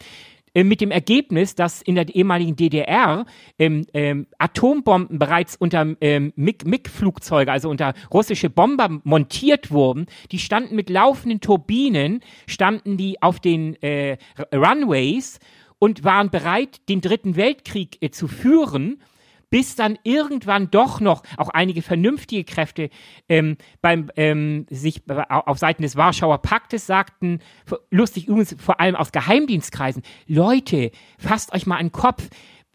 Äh, 0.55 0.65
mit 0.65 0.81
dem 0.81 0.91
Ergebnis, 0.91 1.55
dass 1.55 1.83
in 1.83 1.95
der 1.95 2.09
ehemaligen 2.09 2.57
DDR 2.57 3.25
ähm, 3.59 3.87
ähm, 3.95 4.27
Atombomben 4.39 5.19
bereits 5.19 5.57
unter 5.57 5.95
ähm, 6.01 6.33
MiG-Flugzeuge, 6.37 7.53
also 7.53 7.71
unter 7.71 7.95
russische 8.13 8.51
Bomber 8.51 9.01
montiert 9.05 9.71
wurden. 9.71 10.07
Die 10.33 10.39
standen 10.39 10.75
mit 10.75 10.91
laufenden 10.91 11.41
Turbinen, 11.41 12.21
standen 12.47 12.97
die 12.97 13.23
auf 13.23 13.39
den 13.39 13.81
äh, 13.83 14.19
Runways 14.53 15.39
und 15.79 16.05
waren 16.05 16.31
bereit, 16.31 16.89
den 16.89 17.01
Dritten 17.01 17.37
Weltkrieg 17.37 17.99
äh, 18.01 18.11
zu 18.11 18.27
führen 18.27 19.01
bis 19.51 19.75
dann 19.75 19.99
irgendwann 20.05 20.71
doch 20.71 21.01
noch 21.01 21.23
auch 21.37 21.51
einige 21.51 21.83
vernünftige 21.83 22.45
Kräfte 22.45 22.89
ähm, 23.29 23.57
beim 23.83 24.11
ähm, 24.17 24.67
sich 24.71 25.03
auf 25.29 25.59
Seiten 25.59 25.83
des 25.83 25.97
Warschauer 25.97 26.39
Paktes 26.39 26.87
sagten, 26.87 27.41
lustig 27.91 28.29
übrigens 28.29 28.57
vor 28.59 28.81
allem 28.81 28.97
aus 28.97 29.13
Geheimdienstkreisen, 29.13 30.03
Leute, 30.27 30.93
fasst 31.19 31.53
euch 31.53 31.67
mal 31.67 31.77
einen 31.77 31.93
Kopf. 31.93 32.29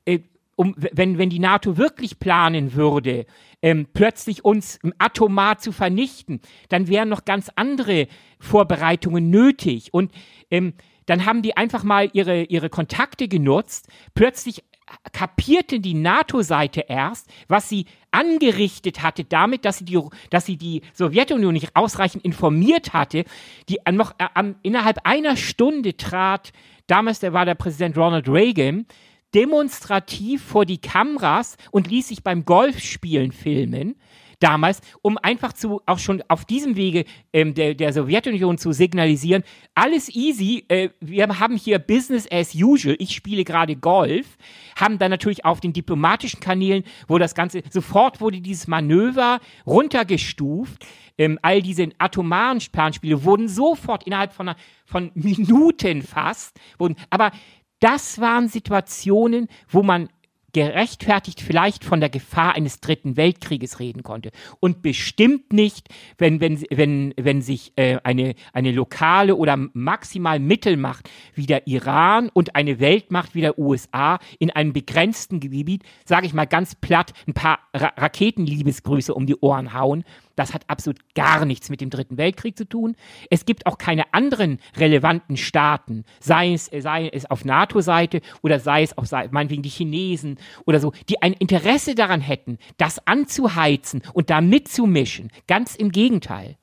Äh, 0.05 0.19
um, 0.57 0.73
wenn, 0.77 1.17
wenn 1.17 1.29
die 1.29 1.39
NATO 1.39 1.75
wirklich 1.75 2.17
planen 2.17 2.75
würde, 2.75 3.25
ähm, 3.61 3.87
plötzlich 3.93 4.45
uns 4.45 4.79
atomar 4.99 5.57
zu 5.57 5.73
vernichten, 5.73 6.39
dann 6.69 6.87
wären 6.87 7.09
noch 7.09 7.25
ganz 7.25 7.51
andere 7.55 8.07
Vorbereitungen 8.39 9.29
nötig. 9.29 9.93
Und 9.93 10.13
ähm, 10.49 10.73
dann 11.07 11.25
haben 11.25 11.41
die 11.41 11.57
einfach 11.57 11.83
mal 11.83 12.09
ihre, 12.13 12.43
ihre 12.43 12.69
Kontakte 12.69 13.27
genutzt. 13.27 13.89
Plötzlich 14.13 14.63
kapierte 15.11 15.79
die 15.79 15.93
NATO-Seite 15.93 16.85
erst, 16.87 17.29
was 17.47 17.69
sie 17.69 17.85
angerichtet 18.11 19.01
hatte 19.01 19.23
damit, 19.23 19.65
dass 19.65 19.79
sie 19.79 19.85
die, 19.85 19.99
dass 20.29 20.45
sie 20.45 20.57
die 20.57 20.81
Sowjetunion 20.93 21.53
nicht 21.53 21.75
ausreichend 21.75 22.23
informiert 22.23 22.93
hatte. 22.93 23.25
Die 23.69 23.79
noch 23.91 24.15
äh, 24.19 24.53
innerhalb 24.61 24.99
einer 25.03 25.37
Stunde 25.37 25.97
trat, 25.97 26.53
damals 26.87 27.19
der 27.19 27.33
war 27.33 27.45
der 27.45 27.55
Präsident 27.55 27.97
Ronald 27.97 28.29
Reagan, 28.29 28.85
demonstrativ 29.33 30.43
vor 30.43 30.65
die 30.65 30.77
Kameras 30.77 31.57
und 31.71 31.87
ließ 31.87 32.07
sich 32.07 32.23
beim 32.23 32.45
Golfspielen 32.45 33.31
filmen 33.31 33.95
damals, 34.39 34.81
um 35.01 35.17
einfach 35.17 35.53
zu, 35.53 35.81
auch 35.85 35.99
schon 35.99 36.23
auf 36.27 36.45
diesem 36.45 36.75
Wege 36.75 37.05
ähm, 37.33 37.53
der, 37.53 37.73
der 37.73 37.93
Sowjetunion 37.93 38.57
zu 38.57 38.71
signalisieren, 38.71 39.43
alles 39.73 40.13
easy, 40.13 40.65
äh, 40.67 40.89
wir 40.99 41.27
haben 41.39 41.57
hier 41.57 41.79
Business 41.79 42.27
as 42.31 42.55
usual, 42.55 42.95
ich 42.99 43.11
spiele 43.15 43.43
gerade 43.43 43.75
Golf, 43.75 44.37
haben 44.79 44.97
dann 44.97 45.11
natürlich 45.11 45.45
auf 45.45 45.59
den 45.59 45.73
diplomatischen 45.73 46.39
Kanälen, 46.39 46.83
wo 47.07 47.17
das 47.17 47.35
Ganze, 47.35 47.63
sofort 47.69 48.21
wurde 48.21 48.41
dieses 48.41 48.67
Manöver 48.67 49.39
runtergestuft, 49.65 50.85
ähm, 51.17 51.39
all 51.41 51.61
diese 51.61 51.89
atomaren 51.97 52.59
Planspiele 52.71 53.23
wurden 53.23 53.47
sofort 53.47 54.03
innerhalb 54.03 54.33
von, 54.33 54.51
von 54.85 55.11
Minuten 55.13 56.01
fast, 56.01 56.59
wurden, 56.77 56.95
aber 57.09 57.31
das 57.79 58.19
waren 58.19 58.47
Situationen, 58.47 59.47
wo 59.69 59.83
man 59.83 60.09
gerechtfertigt 60.55 61.41
vielleicht 61.41 61.83
von 61.83 61.99
der 61.99 62.07
Gefahr 62.07 62.55
eines 62.55 62.79
dritten 62.79 63.17
Weltkrieges 63.17 63.81
reden 63.81 64.03
konnte. 64.03 64.31
Und 64.61 64.81
bestimmt 64.81 65.51
nicht, 65.51 65.89
wenn, 66.17 66.39
wenn, 66.39 66.63
wenn, 66.69 67.13
wenn 67.17 67.41
sich 67.41 67.73
äh, 67.75 67.97
eine, 68.05 68.35
eine 68.53 68.71
lokale 68.71 69.35
oder 69.35 69.57
maximal 69.73 70.39
Mittelmacht 70.39 71.09
wie 71.33 71.45
der 71.45 71.67
Iran 71.67 72.29
und 72.29 72.55
eine 72.55 72.79
Weltmacht 72.79 73.35
wie 73.35 73.41
der 73.41 73.59
USA 73.59 74.17
in 74.39 74.49
einem 74.49 74.71
begrenzten 74.71 75.41
Gebiet, 75.41 75.83
sage 76.05 76.25
ich 76.25 76.33
mal 76.33 76.45
ganz 76.45 76.73
platt, 76.73 77.11
ein 77.27 77.33
paar 77.33 77.59
Ra 77.73 77.91
Raketenliebesgrüße 77.97 79.13
um 79.13 79.25
die 79.25 79.35
Ohren 79.35 79.73
hauen 79.73 80.05
das 80.35 80.53
hat 80.53 80.63
absolut 80.67 80.99
gar 81.15 81.45
nichts 81.45 81.69
mit 81.69 81.81
dem 81.81 81.89
Dritten 81.89 82.17
Weltkrieg 82.17 82.57
zu 82.57 82.67
tun. 82.67 82.95
Es 83.29 83.45
gibt 83.45 83.65
auch 83.65 83.77
keine 83.77 84.13
anderen 84.13 84.59
relevanten 84.77 85.37
Staaten, 85.37 86.05
sei 86.19 86.53
es, 86.53 86.65
sei 86.65 87.09
es 87.09 87.29
auf 87.29 87.45
NATO-Seite 87.45 88.21
oder 88.41 88.59
sei 88.59 88.83
es 88.83 88.97
auf 88.97 89.09
meinetwegen 89.31 89.61
die 89.61 89.69
Chinesen 89.69 90.37
oder 90.65 90.79
so, 90.79 90.91
die 91.09 91.21
ein 91.21 91.33
Interesse 91.33 91.95
daran 91.95 92.21
hätten, 92.21 92.57
das 92.77 93.05
anzuheizen 93.07 94.01
und 94.13 94.29
da 94.29 94.41
mitzumischen. 94.41 95.31
Ganz 95.47 95.75
im 95.75 95.91
Gegenteil 95.91 96.57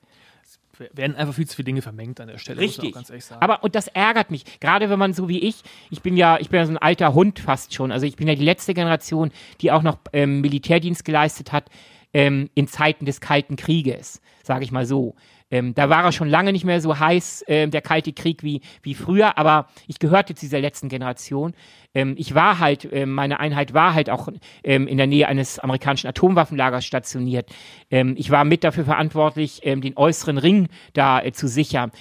werden 0.91 1.15
einfach 1.15 1.35
viel 1.35 1.47
zu 1.47 1.55
viele 1.55 1.65
Dinge 1.65 1.81
vermengt 1.81 2.19
an 2.19 2.27
der 2.27 2.37
Stelle. 2.37 2.59
Richtig. 2.59 2.95
Aber 3.39 3.63
und 3.63 3.75
das 3.75 3.87
ärgert 3.87 4.31
mich, 4.31 4.59
gerade 4.59 4.89
wenn 4.89 4.99
man 4.99 5.13
so 5.13 5.29
wie 5.29 5.39
ich, 5.39 5.61
ich 5.91 6.01
bin 6.01 6.17
ja, 6.17 6.39
ich 6.39 6.49
bin 6.49 6.59
ja 6.59 6.65
so 6.65 6.71
ein 6.71 6.77
alter 6.77 7.13
Hund 7.13 7.39
fast 7.39 7.73
schon. 7.73 7.91
Also 7.91 8.05
ich 8.05 8.15
bin 8.15 8.27
ja 8.27 8.35
die 8.35 8.43
letzte 8.43 8.73
Generation, 8.73 9.31
die 9.61 9.71
auch 9.71 9.83
noch 9.83 9.99
ähm, 10.13 10.41
Militärdienst 10.41 11.05
geleistet 11.05 11.51
hat 11.51 11.69
ähm, 12.13 12.49
in 12.55 12.67
Zeiten 12.67 13.05
des 13.05 13.21
Kalten 13.21 13.55
Krieges, 13.55 14.21
sage 14.43 14.63
ich 14.63 14.71
mal 14.71 14.85
so. 14.85 15.15
Ähm, 15.53 15.75
da 15.75 15.87
war 15.87 16.03
er 16.03 16.11
schon 16.11 16.29
lange 16.29 16.51
nicht 16.51 16.65
mehr 16.65 16.81
so 16.81 16.97
heiß, 16.97 17.43
äh, 17.43 17.67
der 17.67 17.81
Kalte 17.81 18.11
Krieg, 18.11 18.41
wie, 18.41 18.61
wie 18.81 18.95
früher, 18.95 19.37
aber 19.37 19.67
ich 19.87 19.99
gehörte 19.99 20.33
zu 20.33 20.45
dieser 20.45 20.59
letzten 20.59 20.89
Generation. 20.89 21.53
Ähm, 21.93 22.15
ich 22.17 22.33
war 22.33 22.57
halt, 22.57 22.91
äh, 22.91 23.05
meine 23.05 23.39
Einheit 23.39 23.75
war 23.75 23.93
halt 23.93 24.09
auch 24.09 24.29
ähm, 24.63 24.87
in 24.87 24.97
der 24.97 25.05
Nähe 25.05 25.27
eines 25.27 25.59
amerikanischen 25.59 26.07
Atomwaffenlagers 26.07 26.85
stationiert. 26.85 27.51
Ähm, 27.91 28.15
ich 28.17 28.31
war 28.31 28.45
mit 28.45 28.63
dafür 28.63 28.85
verantwortlich, 28.85 29.59
ähm, 29.63 29.81
den 29.81 29.95
äußeren 29.95 30.39
Ring 30.39 30.69
da 30.93 31.21
äh, 31.21 31.33
zu 31.33 31.47
sichern. 31.47 31.91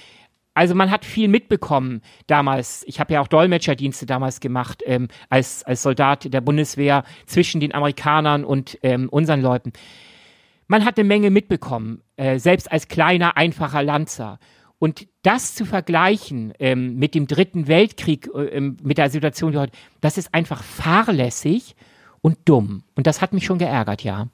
Also 0.55 0.75
man 0.75 0.91
hat 0.91 1.05
viel 1.05 1.29
mitbekommen 1.29 2.03
damals. 2.27 2.85
Ich 2.87 3.01
habe 3.01 3.15
ja 3.15 3.21
auch 3.21 3.29
Dolmetscherdienste 3.29 4.05
damals 4.05 4.41
gemacht 4.41 4.83
ähm, 4.87 5.09
als, 5.31 5.63
als 5.65 5.83
Soldat 5.83 6.33
der 6.33 6.41
Bundeswehr 6.41 7.05
zwischen 7.27 7.61
den 7.61 7.75
Amerikanern 7.75 8.45
und 8.45 8.79
ähm, 8.83 9.09
unseren 9.09 9.41
Leuten. 9.41 9.73
Man 10.69 10.85
hat 10.85 10.99
eine 10.99 11.09
Menge 11.09 11.31
mitbekommen, 11.31 12.03
äh, 12.17 12.39
selbst 12.39 12.71
als 12.71 12.89
kleiner, 12.89 13.37
einfacher 13.37 13.83
Lanzer. 13.83 14.39
Und 14.79 15.07
das 15.23 15.55
zu 15.55 15.65
vergleichen 15.65 16.53
ähm, 16.59 16.97
mit 16.97 17.15
dem 17.15 17.27
Dritten 17.27 17.69
Weltkrieg, 17.69 18.29
äh, 18.35 18.47
ähm, 18.47 18.77
mit 18.83 18.99
der 18.99 19.11
Situation, 19.11 19.53
die 19.53 19.59
heute, 19.59 19.73
das 20.01 20.19
ist 20.19 20.35
einfach 20.35 20.63
fahrlässig 20.63 21.77
und 22.21 22.39
dumm. 22.47 22.83
Und 22.95 23.07
das 23.07 23.21
hat 23.21 23.33
mich 23.33 23.45
schon 23.45 23.59
geärgert, 23.59 24.03
ja. 24.03 24.29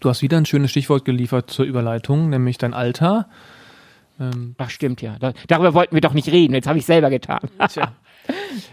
Du 0.00 0.08
hast 0.08 0.22
wieder 0.22 0.36
ein 0.36 0.46
schönes 0.46 0.70
Stichwort 0.70 1.04
geliefert 1.04 1.50
zur 1.50 1.64
Überleitung, 1.64 2.28
nämlich 2.28 2.58
dein 2.58 2.74
Alter. 2.74 3.28
Ähm, 4.20 4.54
Ach 4.58 4.70
stimmt 4.70 5.02
ja. 5.02 5.16
Da, 5.18 5.32
darüber 5.48 5.74
wollten 5.74 5.94
wir 5.94 6.00
doch 6.00 6.14
nicht 6.14 6.28
reden. 6.28 6.54
Jetzt 6.54 6.66
habe 6.66 6.78
ich 6.78 6.86
selber 6.86 7.10
getan. 7.10 7.40
Tja. 7.68 7.92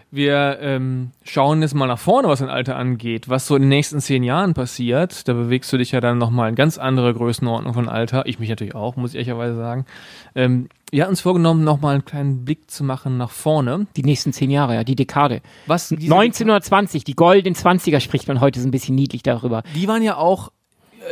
Wir 0.10 0.60
ähm, 0.62 1.12
schauen 1.24 1.62
jetzt 1.62 1.74
mal 1.74 1.88
nach 1.88 2.00
vorne, 2.00 2.28
was 2.28 2.40
dein 2.40 2.50
Alter 2.50 2.76
angeht. 2.76 3.30
Was 3.30 3.48
so 3.48 3.56
in 3.56 3.64
den 3.64 3.70
nächsten 3.70 4.00
zehn 4.00 4.24
Jahren 4.24 4.54
passiert, 4.54 5.28
da 5.28 5.34
bewegst 5.34 5.72
du 5.74 5.78
dich 5.78 5.92
ja 5.92 6.02
dann 6.02 6.18
nochmal 6.18 6.50
in 6.50 6.56
ganz 6.56 6.78
andere 6.78 7.14
Größenordnung 7.14 7.74
von 7.74 7.90
Alter. 7.90 8.26
Ich 8.26 8.40
mich 8.40 8.50
natürlich 8.50 8.76
auch, 8.76 8.96
muss 8.96 9.12
ich 9.12 9.16
ehrlicherweise 9.16 9.56
sagen. 9.56 9.86
Ähm, 10.36 10.70
wir 10.92 11.02
hatten 11.02 11.12
uns 11.12 11.22
vorgenommen, 11.22 11.64
nochmal 11.64 11.96
einen 11.96 12.06
kleinen 12.06 12.46
Blick 12.46 12.70
zu 12.70 12.84
machen 12.84 13.18
nach 13.18 13.32
vorne. 13.32 13.88
Die 13.96 14.04
nächsten 14.04 14.34
zehn 14.34 14.52
Jahre, 14.52 14.76
ja, 14.76 14.84
die 14.84 14.96
Dekade. 14.96 15.42
Was 15.66 15.92
1920, 15.92 17.04
die 17.04 17.16
goldenen 17.16 17.56
20er 17.56 18.00
spricht 18.00 18.28
man 18.28 18.40
heute 18.40 18.60
so 18.60 18.68
ein 18.68 18.72
bisschen 18.72 18.96
niedlich 18.96 19.24
darüber. 19.24 19.64
Die 19.76 19.88
waren 19.88 20.04
ja 20.04 20.18
auch 20.18 20.52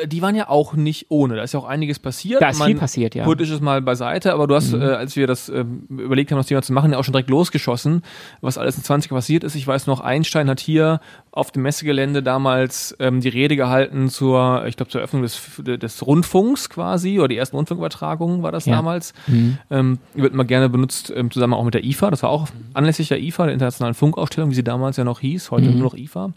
die 0.06 0.22
waren 0.22 0.36
ja 0.36 0.50
auch 0.50 0.74
nicht 0.74 1.08
ohne. 1.10 1.36
Da 1.36 1.44
ist 1.44 1.54
ja 1.54 1.60
auch 1.60 1.66
einiges 1.66 2.00
passiert. 2.00 2.42
Da 2.42 2.50
ist 2.50 2.64
viel 2.64 2.76
passiert, 2.76 3.16
ja. 3.16 3.24
Politisches 3.24 3.62
mal 3.62 3.82
beiseite, 3.82 4.34
aber 4.34 4.48
du 4.48 4.56
hast, 4.56 4.74
mhm. 4.74 4.82
äh, 4.82 4.86
als 4.86 5.16
wir 5.16 5.28
das 5.28 5.50
äh, 5.50 5.66
überlegt 5.90 6.32
haben, 6.32 6.38
das 6.38 6.48
Thema 6.48 6.62
zu 6.62 6.74
machen, 6.74 6.92
ja 6.92 6.98
auch 6.98 7.04
schon 7.04 7.14
direkt 7.14 7.30
losgeschossen, 7.30 8.04
was 8.42 8.58
alles 8.58 8.78
in 8.78 8.84
20 8.84 9.12
passiert 9.12 9.44
ist. 9.44 9.56
Ich 9.56 9.68
weiß 9.68 9.88
noch, 9.88 10.00
Einstein 10.00 10.50
hat 10.50 10.60
hier 10.60 11.00
auf 11.32 11.52
dem 11.52 11.64
Messegelände 11.64 12.24
damals 12.24 12.96
ähm, 13.00 13.22
die 13.22 13.30
Rede 13.30 13.56
gehalten 13.56 14.10
zur, 14.10 14.66
ich 14.68 14.76
glaube, 14.76 14.92
zur 14.92 15.02
Eröffnung 15.02 15.22
des, 15.22 15.40
des 15.58 16.06
Rundfunks 16.06 16.70
quasi, 16.70 17.20
oder 17.20 17.30
die 17.30 17.38
ersten 17.38 17.56
Rundfunkübertragungen 17.56 18.44
war 18.44 18.52
das 18.52 18.66
ja. 18.66 18.76
damals. 18.76 19.14
Mhm. 19.28 19.58
Ähm, 19.70 20.00
wird 20.14 20.34
immer 20.34 20.46
gerne 20.46 20.70
benutzt, 20.70 21.12
ähm, 21.16 21.32
zusammen 21.32 21.54
auch 21.54 21.64
mit 21.64 21.74
der 21.74 21.84
IFA. 21.84 22.12
Das 22.12 22.24
war 22.24 22.30
auch 22.30 22.48
anlässlich 22.74 23.08
der 23.08 23.22
IFA, 23.22 23.46
der 23.46 23.54
Internationalen 23.54 23.94
Funkausstellung, 23.94 24.52
wie 24.52 24.56
sie 24.56 24.64
damals 24.64 24.98
ja 24.98 25.04
noch 25.04 25.20
hieß, 25.20 25.52
heute 25.52 25.70
mhm. 25.70 25.76
nur 25.76 25.84
noch 25.84 25.96
IFA. 25.96 26.34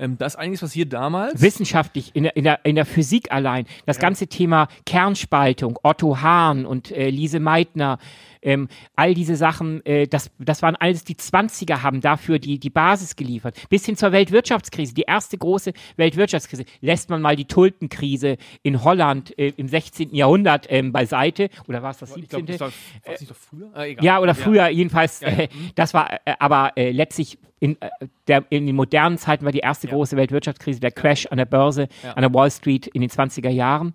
Ähm, 0.00 0.16
da 0.18 0.26
ist 0.26 0.36
einiges 0.36 0.60
passiert 0.60 0.92
damals. 0.92 1.40
Wissenschaftlich, 1.40 2.10
in 2.14 2.24
der, 2.24 2.36
in 2.36 2.44
der, 2.44 2.64
in 2.64 2.74
der 2.74 2.86
Physik 2.86 3.30
allein. 3.30 3.66
Das 3.86 3.98
ja. 3.98 4.00
ganze 4.00 4.26
Thema 4.26 4.68
Kernspaltung, 4.86 5.78
Otto 5.82 6.20
Hahn 6.22 6.64
und 6.64 6.90
äh, 6.90 7.10
Lise 7.10 7.38
Meitner, 7.38 7.98
ähm, 8.42 8.68
all 8.96 9.14
diese 9.14 9.36
Sachen, 9.36 9.84
äh, 9.84 10.06
das, 10.06 10.30
das 10.38 10.62
waren 10.62 10.76
alles 10.76 11.04
die 11.04 11.14
20er, 11.14 11.82
haben 11.82 12.00
dafür 12.00 12.38
die, 12.38 12.58
die 12.58 12.70
Basis 12.70 13.16
geliefert. 13.16 13.56
Bis 13.68 13.86
hin 13.86 13.96
zur 13.96 14.12
Weltwirtschaftskrise, 14.12 14.94
die 14.94 15.02
erste 15.02 15.38
große 15.38 15.72
Weltwirtschaftskrise. 15.96 16.64
Lässt 16.80 17.10
man 17.10 17.22
mal 17.22 17.36
die 17.36 17.46
Tulpenkrise 17.46 18.36
in 18.62 18.82
Holland 18.84 19.36
äh, 19.38 19.52
im 19.56 19.68
16. 19.68 20.14
Jahrhundert 20.14 20.66
ähm, 20.70 20.92
beiseite, 20.92 21.50
oder 21.68 21.82
war 21.82 21.90
es 21.90 21.98
das 21.98 22.14
17.? 22.14 22.40
Ich 22.48 22.56
glaub, 22.56 22.72
das 23.04 23.20
war, 23.20 23.28
doch 23.28 23.36
früher? 23.36 23.70
Ah, 23.74 23.84
ja, 23.84 24.20
oder 24.20 24.34
früher, 24.34 24.64
ja. 24.64 24.68
jedenfalls. 24.68 25.20
Ja, 25.20 25.28
äh, 25.28 25.48
mhm. 25.52 25.70
das 25.74 25.94
war 25.94 26.12
äh, 26.24 26.34
aber 26.38 26.72
äh, 26.76 26.90
letztlich 26.90 27.38
in, 27.58 27.80
äh, 27.80 27.88
der, 28.26 28.44
in 28.50 28.66
den 28.66 28.76
modernen 28.76 29.18
Zeiten 29.18 29.44
war 29.44 29.52
die 29.52 29.58
erste 29.58 29.88
große 29.88 30.16
Weltwirtschaftskrise, 30.16 30.80
der 30.80 30.92
Crash 30.92 31.26
an 31.26 31.38
der 31.38 31.44
Börse, 31.44 31.88
an 32.14 32.22
der 32.22 32.32
Wall 32.32 32.50
Street 32.50 32.86
in 32.88 33.02
den 33.02 33.10
20er 33.10 33.50
Jahren. 33.50 33.94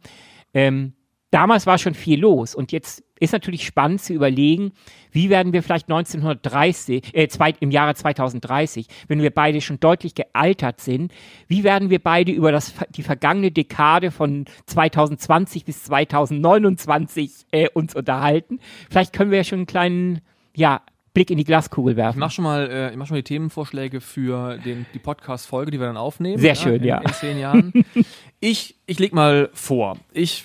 Ähm, 0.53 0.93
damals 1.35 1.67
war 1.67 1.77
schon 1.77 1.93
viel 1.93 2.21
los 2.21 2.55
und 2.55 2.71
jetzt 2.71 3.03
ist 3.19 3.33
natürlich 3.33 3.65
spannend 3.65 4.01
zu 4.01 4.13
überlegen, 4.13 4.71
wie 5.11 5.29
werden 5.29 5.51
wir 5.51 5.63
vielleicht 5.63 5.89
1930, 5.89 7.13
äh, 7.13 7.27
zwei, 7.27 7.53
im 7.59 7.71
Jahre 7.71 7.93
2030, 7.93 8.87
wenn 9.09 9.21
wir 9.21 9.31
beide 9.31 9.59
schon 9.59 9.79
deutlich 9.79 10.15
gealtert 10.15 10.79
sind, 10.79 11.13
wie 11.47 11.65
werden 11.65 11.89
wir 11.89 11.99
beide 11.99 12.31
über 12.31 12.53
das, 12.53 12.73
die 12.89 13.03
vergangene 13.03 13.51
Dekade 13.51 14.11
von 14.11 14.45
2020 14.65 15.65
bis 15.65 15.83
2029 15.83 17.47
äh, 17.51 17.67
uns 17.73 17.95
unterhalten? 17.95 18.59
Vielleicht 18.89 19.11
können 19.11 19.31
wir 19.31 19.39
ja 19.39 19.43
schon 19.43 19.59
einen 19.59 19.67
kleinen, 19.67 20.21
ja, 20.55 20.81
Blick 21.13 21.31
in 21.31 21.37
die 21.37 21.45
Glaskugel 21.45 21.93
Ich 21.93 21.97
werfen. 21.97 22.19
mache 22.19 22.31
schon 22.31 22.43
mal, 22.43 22.69
äh, 22.69 22.91
ich 22.91 22.97
mach 22.97 23.07
schon 23.07 23.15
mal 23.15 23.19
die 23.19 23.23
Themenvorschläge 23.23 24.01
für 24.01 24.57
den, 24.57 24.85
die 24.93 24.99
Podcast-Folge, 24.99 25.71
die 25.71 25.79
wir 25.79 25.87
dann 25.87 25.97
aufnehmen. 25.97 26.39
Sehr 26.39 26.55
schön, 26.55 26.75
in, 26.75 26.83
ja. 26.83 26.97
In 26.99 27.13
zehn 27.13 27.39
Jahren. 27.39 27.73
ich 28.41 28.75
ich 28.85 28.99
leg 28.99 29.13
mal 29.13 29.49
vor. 29.53 29.97
Ich 30.11 30.43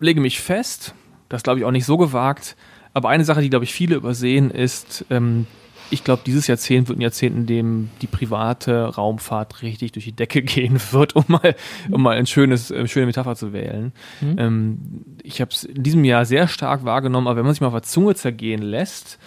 lege 0.00 0.20
mich 0.20 0.40
fest, 0.40 0.94
das 1.28 1.42
glaube 1.42 1.60
ich 1.60 1.64
auch 1.64 1.70
nicht 1.70 1.86
so 1.86 1.96
gewagt, 1.96 2.56
aber 2.94 3.08
eine 3.08 3.24
Sache, 3.24 3.40
die 3.40 3.50
glaube 3.50 3.64
ich 3.64 3.72
viele 3.72 3.96
übersehen, 3.96 4.50
ist, 4.50 5.04
ähm, 5.10 5.46
ich 5.92 6.04
glaube, 6.04 6.22
dieses 6.24 6.46
Jahrzehnt 6.46 6.88
wird 6.88 6.98
ein 6.98 7.02
Jahrzehnt, 7.02 7.36
in 7.36 7.46
dem 7.46 7.90
die 8.00 8.06
private 8.06 8.94
Raumfahrt 8.94 9.62
richtig 9.62 9.92
durch 9.92 10.04
die 10.04 10.12
Decke 10.12 10.42
gehen 10.42 10.80
wird, 10.92 11.16
um 11.16 11.24
mal, 11.28 11.56
um 11.90 12.02
mal 12.02 12.16
ein 12.16 12.26
schönes, 12.26 12.70
äh, 12.70 12.86
schöne 12.86 13.06
Metapher 13.06 13.36
zu 13.36 13.52
wählen. 13.52 13.92
Ähm, 14.38 15.04
ich 15.22 15.40
habe 15.40 15.50
es 15.50 15.64
in 15.64 15.82
diesem 15.82 16.04
Jahr 16.04 16.24
sehr 16.24 16.48
stark 16.48 16.84
wahrgenommen, 16.84 17.26
aber 17.26 17.36
wenn 17.36 17.44
man 17.44 17.54
sich 17.54 17.60
mal 17.60 17.68
auf 17.68 17.74
der 17.74 17.82
Zunge 17.82 18.14
zergehen 18.14 18.62
lässt, 18.62 19.18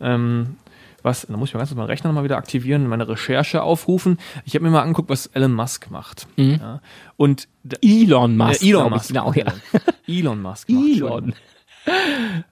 ähm, 0.00 0.56
was, 1.02 1.26
da 1.28 1.36
muss 1.36 1.48
ich 1.48 1.54
mal 1.54 1.60
ganz 1.60 1.70
kurz 1.70 1.76
meinen 1.78 1.86
Rechner 1.86 2.08
nochmal 2.08 2.24
wieder 2.24 2.36
aktivieren, 2.36 2.86
meine 2.88 3.08
Recherche 3.08 3.62
aufrufen. 3.62 4.18
Ich 4.44 4.54
habe 4.54 4.64
mir 4.64 4.70
mal 4.70 4.82
angeguckt, 4.82 5.08
was 5.10 5.26
Elon 5.26 5.52
Musk 5.52 5.90
macht. 5.90 6.26
Ja. 6.36 6.80
Und 7.16 7.48
Elon 7.82 8.36
Musk. 8.36 8.62
äh, 8.62 8.68
Elon 8.70 8.90
Musk. 8.90 9.08
Genau, 9.08 9.32
ja. 9.32 9.46
Elon 10.06 10.40
Musk. 10.42 10.68
macht, 10.68 10.96
Elon. 10.96 11.34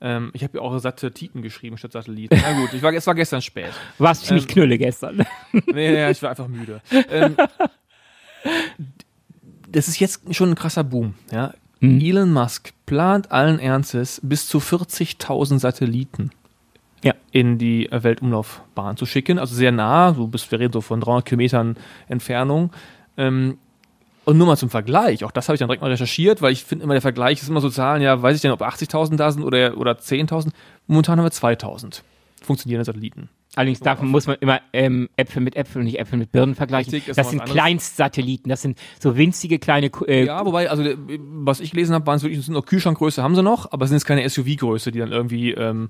Ähm, 0.00 0.30
ich 0.34 0.42
habe 0.42 0.58
ja 0.58 0.62
auch 0.64 0.76
Satelliten 0.78 1.42
geschrieben 1.42 1.78
statt 1.78 1.92
Satelliten. 1.92 2.36
Na 2.42 2.52
gut, 2.60 2.72
ich 2.72 2.82
war, 2.82 2.92
es 2.92 3.06
war 3.06 3.14
gestern 3.14 3.40
spät. 3.42 3.70
Warst 3.98 4.26
ziemlich 4.26 4.44
Ähm, 4.48 4.50
knülle 4.54 4.78
gestern. 4.78 5.18
Nee, 5.52 5.62
nee, 5.92 6.10
ich 6.10 6.20
war 6.22 6.30
einfach 6.30 6.48
müde. 6.48 6.80
Ähm, 7.10 7.36
das 9.68 9.86
ist 9.88 10.00
jetzt 10.00 10.34
schon 10.34 10.50
ein 10.50 10.54
krasser 10.56 10.82
Boom. 10.82 11.14
Ja? 11.30 11.54
Mhm. 11.78 12.00
Elon 12.00 12.32
Musk 12.32 12.72
plant 12.86 13.30
allen 13.30 13.60
Ernstes 13.60 14.20
bis 14.24 14.48
zu 14.48 14.58
40.000 14.58 15.60
Satelliten 15.60 16.30
Ja. 17.02 17.14
in 17.32 17.58
die 17.58 17.90
äh, 17.90 18.02
Weltumlaufbahn 18.02 18.96
zu 18.96 19.06
schicken. 19.06 19.38
Also 19.38 19.54
sehr 19.54 19.72
nah, 19.72 20.12
so 20.14 20.26
bis, 20.26 20.50
wir 20.50 20.60
reden 20.60 20.72
so 20.72 20.80
von 20.80 21.00
300 21.00 21.24
Kilometern 21.24 21.76
Entfernung. 22.08 22.70
Ähm, 23.16 23.58
und 24.24 24.36
nur 24.36 24.46
mal 24.46 24.56
zum 24.56 24.70
Vergleich, 24.70 25.24
auch 25.24 25.30
das 25.30 25.48
habe 25.48 25.54
ich 25.54 25.60
dann 25.60 25.68
direkt 25.68 25.82
mal 25.82 25.90
recherchiert, 25.90 26.42
weil 26.42 26.52
ich 26.52 26.64
finde 26.64 26.84
immer, 26.84 26.94
der 26.94 27.00
Vergleich 27.00 27.40
ist 27.40 27.48
immer 27.48 27.60
so 27.60 27.70
Zahlen, 27.70 28.02
ja, 28.02 28.20
weiß 28.20 28.36
ich 28.36 28.42
denn, 28.42 28.52
ob 28.52 28.60
80.000 28.60 29.16
da 29.16 29.32
sind 29.32 29.42
oder, 29.42 29.78
oder 29.78 29.92
10.000. 29.92 30.50
Momentan 30.86 31.18
haben 31.18 31.24
wir 31.24 31.32
2.000 31.32 32.02
funktionierende 32.42 32.84
Satelliten. 32.84 33.28
Allerdings 33.56 33.80
davon 33.80 34.08
muss 34.08 34.26
man 34.28 34.36
immer 34.40 34.60
ähm, 34.72 35.08
Äpfel 35.16 35.42
mit 35.42 35.56
Äpfeln 35.56 35.80
und 35.80 35.86
nicht 35.86 35.98
Äpfel 35.98 36.18
mit 36.18 36.30
Birnen 36.30 36.54
vergleichen. 36.54 36.94
Richtig, 36.94 37.14
das 37.16 37.30
sind. 37.30 37.44
Kleinstsatelliten, 37.44 38.48
das 38.48 38.62
sind 38.62 38.78
so 39.00 39.16
winzige 39.16 39.58
kleine 39.58 39.90
äh, 40.06 40.24
Ja, 40.26 40.44
wobei, 40.46 40.70
also 40.70 40.84
der- 40.84 40.96
was 40.98 41.58
ich 41.60 41.72
gelesen 41.72 41.94
habe, 41.94 42.06
waren 42.06 42.16
es 42.16 42.22
wirklich, 42.22 42.44
sind 42.44 42.54
noch 42.54 42.64
Kühlschrankgröße 42.64 43.22
haben 43.22 43.34
sie 43.34 43.42
noch, 43.42 43.72
aber 43.72 43.84
es 43.84 43.90
sind 43.90 43.96
jetzt 43.96 44.06
keine 44.06 44.22
SUV-Größe, 44.28 44.92
die 44.92 45.00
dann 45.00 45.10
irgendwie 45.12 45.50
ähm, 45.52 45.88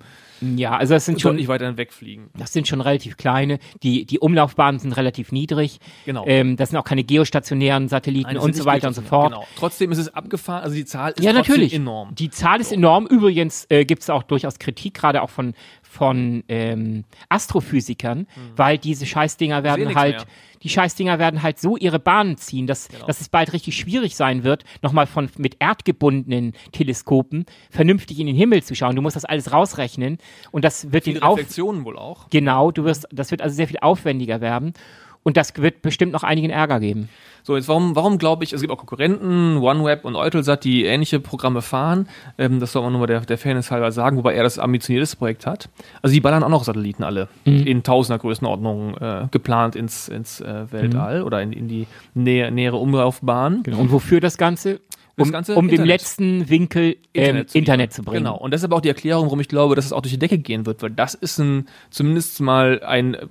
ja, 0.57 0.75
also 0.77 0.95
das 0.95 1.05
sind 1.05 1.21
schon 1.21 1.37
nicht 1.37 1.49
weiter 1.49 1.77
wegfliegen. 1.77 2.31
das 2.39 2.53
sind 2.55 2.67
schon 2.67 2.81
relativ 2.81 3.19
kleine. 3.19 3.59
Die, 3.83 4.07
die 4.07 4.19
Umlaufbahnen 4.21 4.79
sind 4.81 4.93
relativ 4.93 5.33
niedrig. 5.33 5.81
Genau. 6.07 6.25
Ähm, 6.27 6.57
das 6.57 6.71
sind 6.71 6.79
auch 6.79 6.85
keine 6.85 7.05
geostationären 7.05 7.89
Satelliten 7.89 8.29
Nein, 8.29 8.39
und 8.39 8.57
so 8.57 8.65
weiter 8.65 8.89
und 8.89 8.95
so 8.95 9.03
fort. 9.03 9.33
Genau. 9.33 9.45
Trotzdem 9.57 9.93
ist 9.93 9.99
es 9.99 10.15
abgefahren, 10.15 10.63
also 10.63 10.75
die 10.75 10.87
Zahl 10.87 11.13
ist 11.13 11.23
Ja, 11.23 11.35
natürlich. 11.35 11.75
enorm. 11.75 12.15
Die 12.15 12.31
Zahl 12.31 12.59
ist 12.61 12.73
enorm. 12.73 13.07
Übrigens 13.07 13.67
äh, 13.69 13.85
gibt 13.85 14.03
es 14.03 14.09
auch 14.09 14.23
durchaus 14.23 14.59
Kritik, 14.59 14.95
gerade 14.95 15.21
auch 15.21 15.29
von, 15.31 15.53
von 15.91 16.45
ähm, 16.49 17.03
Astrophysikern, 17.29 18.29
weil 18.55 18.79
diese 18.79 19.07
Scheißdinger 19.07 19.65
werden 19.65 19.97
halt, 19.97 20.19
mehr. 20.19 20.25
die 20.63 20.69
Scheißdinger 20.69 21.19
werden 21.19 21.43
halt 21.43 21.59
so 21.59 21.77
ihre 21.77 21.99
Bahnen 21.99 22.37
ziehen, 22.37 22.69
dass, 22.69 22.87
Genau. 22.89 23.07
dass 23.07 23.21
es 23.21 23.29
bald 23.29 23.53
richtig 23.53 23.77
schwierig 23.77 24.15
sein 24.15 24.45
wird, 24.45 24.65
nochmal 24.83 25.07
von 25.09 25.29
mit 25.37 25.57
erdgebundenen 25.59 26.53
Teleskopen 26.71 27.45
vernünftig 27.71 28.21
in 28.21 28.29
den 28.29 28.37
Himmel 28.37 28.63
zu 28.63 28.77
schauen. 28.77 28.95
Du 28.95 29.03
musst 29.03 29.17
das 29.17 29.25
alles 29.25 29.53
rausrechnen 29.53 30.19
und 30.53 30.65
das 30.65 30.93
wird 30.93 31.05
Viele 31.05 31.19
den 31.19 31.27
Reflexionen 31.29 31.85
wohl 31.85 31.99
auch. 31.99 32.31
genau, 32.31 32.71
du 32.71 32.85
wirst, 32.85 33.09
das 33.11 33.33
wird 33.33 33.43
also 33.43 33.57
sehr 33.57 33.67
viel 33.67 33.79
aufwendiger 33.81 34.41
werden. 34.41 34.75
Und 35.23 35.37
das 35.37 35.57
wird 35.57 35.83
bestimmt 35.83 36.13
noch 36.13 36.23
einigen 36.23 36.51
Ärger 36.51 36.81
geben. 36.81 37.09
So, 37.43 37.57
jetzt 37.57 37.69
warum, 37.69 37.97
warum 37.97 38.19
glaube 38.19 38.45
ich, 38.45 38.53
es 38.53 38.61
gibt 38.61 38.73
auch 38.73 38.79
Konkurrenten, 38.79 39.59
OneWeb 39.59 40.05
und 40.05 40.17
Eutelsat, 40.17 40.65
die 40.65 40.85
ähnliche 40.85 41.21
Programme 41.21 41.63
fahren. 41.63 42.09
Ähm, 42.39 42.61
das 42.61 42.73
soll 42.73 42.83
man 42.83 42.93
nur 42.93 43.01
mal 43.01 43.07
der, 43.07 43.21
der 43.21 43.39
Fairness 43.39 43.71
halber 43.71 43.93
sagen, 43.93 44.17
wobei 44.17 44.35
er 44.35 44.43
das 44.43 44.59
ambitionierteste 44.59 45.17
Projekt 45.17 45.47
hat. 45.47 45.69
Also 46.03 46.15
die 46.15 46.21
ballern 46.21 46.43
auch 46.43 46.49
noch 46.49 46.65
Satelliten 46.65 47.03
alle 47.03 47.29
in 47.45 47.83
tausender 47.83 48.19
Größenordnung 48.19 48.97
äh, 48.99 49.29
geplant 49.31 49.77
ins, 49.77 50.09
ins 50.09 50.41
äh, 50.41 50.71
Weltall 50.71 51.23
oder 51.23 51.43
in, 51.43 51.53
in 51.53 51.69
die 51.69 51.87
nähe, 52.15 52.51
nähere 52.51 52.77
Umlaufbahn. 52.77 53.63
Genau. 53.63 53.79
Und 53.79 53.93
wofür 53.93 54.21
das 54.21 54.37
Ganze? 54.39 54.81
Das 55.21 55.29
Um, 55.29 55.33
Ganze 55.33 55.55
um 55.55 55.69
Internet. 55.69 55.87
letzten 55.87 56.49
Winkel 56.49 56.97
ähm, 57.15 57.47
Internet, 57.53 57.93
zu, 57.93 58.01
liefern. 58.03 58.05
bringen. 58.13 58.25
Genau. 58.25 58.37
Und 58.37 58.53
das 58.53 58.61
ist 58.61 58.65
aber 58.65 58.77
auch 58.77 58.81
die 58.81 58.89
Erklärung, 58.89 59.27
warum 59.27 59.41
ich 59.41 59.49
glaube, 59.49 59.75
dass 59.77 59.85
es 59.87 59.93
auch 59.93 60.01
durch 60.03 60.13
die 60.13 60.19
Decke 60.19 60.39
gehen 60.39 60.67
wird, 60.67 60.83
weil 60.83 60.91
das 60.91 61.15
ist 61.15 61.39
ein, 61.39 61.69
zumindest 61.91 62.41
mal 62.41 62.83
ein, 62.85 63.15
äh, 63.15 63.27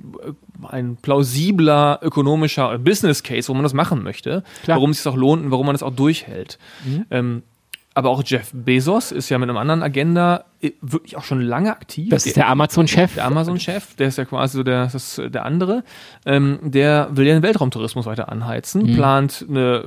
ein 0.67 0.97
plausibler 0.97 1.99
ökonomischer 2.01 2.77
Business 2.79 3.23
Case, 3.23 3.47
wo 3.49 3.53
man 3.53 3.63
das 3.63 3.73
machen 3.73 4.03
möchte, 4.03 4.43
Klar. 4.63 4.77
warum 4.77 4.91
es 4.91 4.97
sich 5.03 5.07
auch 5.11 5.15
lohnt 5.17 5.43
und 5.43 5.51
warum 5.51 5.65
man 5.65 5.73
das 5.73 5.83
auch 5.83 5.93
durchhält. 5.95 6.57
Mhm. 6.85 7.05
Ähm, 7.11 7.43
aber 7.99 8.09
auch 8.09 8.23
Jeff 8.25 8.49
Bezos 8.53 9.11
ist 9.11 9.29
ja 9.29 9.37
mit 9.37 9.47
einem 9.49 9.57
anderen 9.57 9.83
Agenda 9.83 10.45
äh, 10.61 10.71
wirklich 10.81 11.15
auch 11.17 11.23
schon 11.23 11.41
lange 11.41 11.71
aktiv. 11.71 12.09
Das 12.09 12.25
ist 12.25 12.35
der 12.35 12.49
Amazon-Chef. 12.49 13.13
der 13.15 13.25
Amazon-Chef, 13.25 13.95
der 13.95 14.07
ist 14.07 14.17
ja 14.17 14.25
quasi 14.25 14.57
so 14.57 14.63
der, 14.63 14.87
das 14.87 15.21
der 15.23 15.45
andere, 15.45 15.83
ähm, 16.25 16.59
der 16.63 17.09
will 17.11 17.27
ja 17.27 17.33
den 17.35 17.43
Weltraumtourismus 17.43 18.05
weiter 18.07 18.29
anheizen, 18.31 18.83
Mhm. 18.83 18.95
plant 18.95 19.45
eine, 19.47 19.83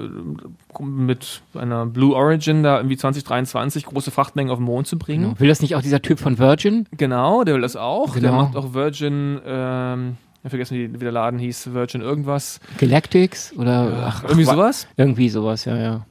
mit 0.81 1.43
einer 1.55 1.87
Blue 1.87 2.15
Origin 2.15 2.63
da 2.63 2.77
irgendwie 2.79 2.97
2023 2.97 3.85
große 3.87 4.11
Frachtmengen 4.11 4.51
auf 4.53 4.59
den 4.59 4.65
Mond 4.65 4.87
zu 4.87 4.99
bringen. 4.99 5.35
Will 5.39 5.49
das 5.49 5.61
nicht 5.63 5.75
auch 5.77 5.83
dieser 5.83 6.01
Typ 6.03 6.19
von 6.19 6.39
Virgin? 6.39 6.87
Genau, 6.97 7.45
der 7.45 7.55
will 7.55 7.63
das 7.63 7.77
auch. 7.77 8.13
Der 8.15 8.23
Genau. 8.23 8.43
macht 8.45 8.57
auch 8.57 8.73
Virgin, 8.75 9.41
ähm, 9.47 10.17
ich 10.45 10.51
vergessen, 10.51 10.77
wie, 10.77 10.93
wie 10.95 10.99
der 11.05 11.13
Laden 11.13 11.39
hieß, 11.39 11.73
Virgin 11.73 12.01
irgendwas. 12.01 12.59
Galactics? 12.79 13.53
Oder 13.57 14.05
ach, 14.07 14.25
irgendwie 14.25 14.47
wa- 14.47 14.53
sowas. 14.55 14.87
Irgendwie 14.97 15.29
sowas, 15.29 15.65
ja, 15.67 15.77
ja. 15.77 16.07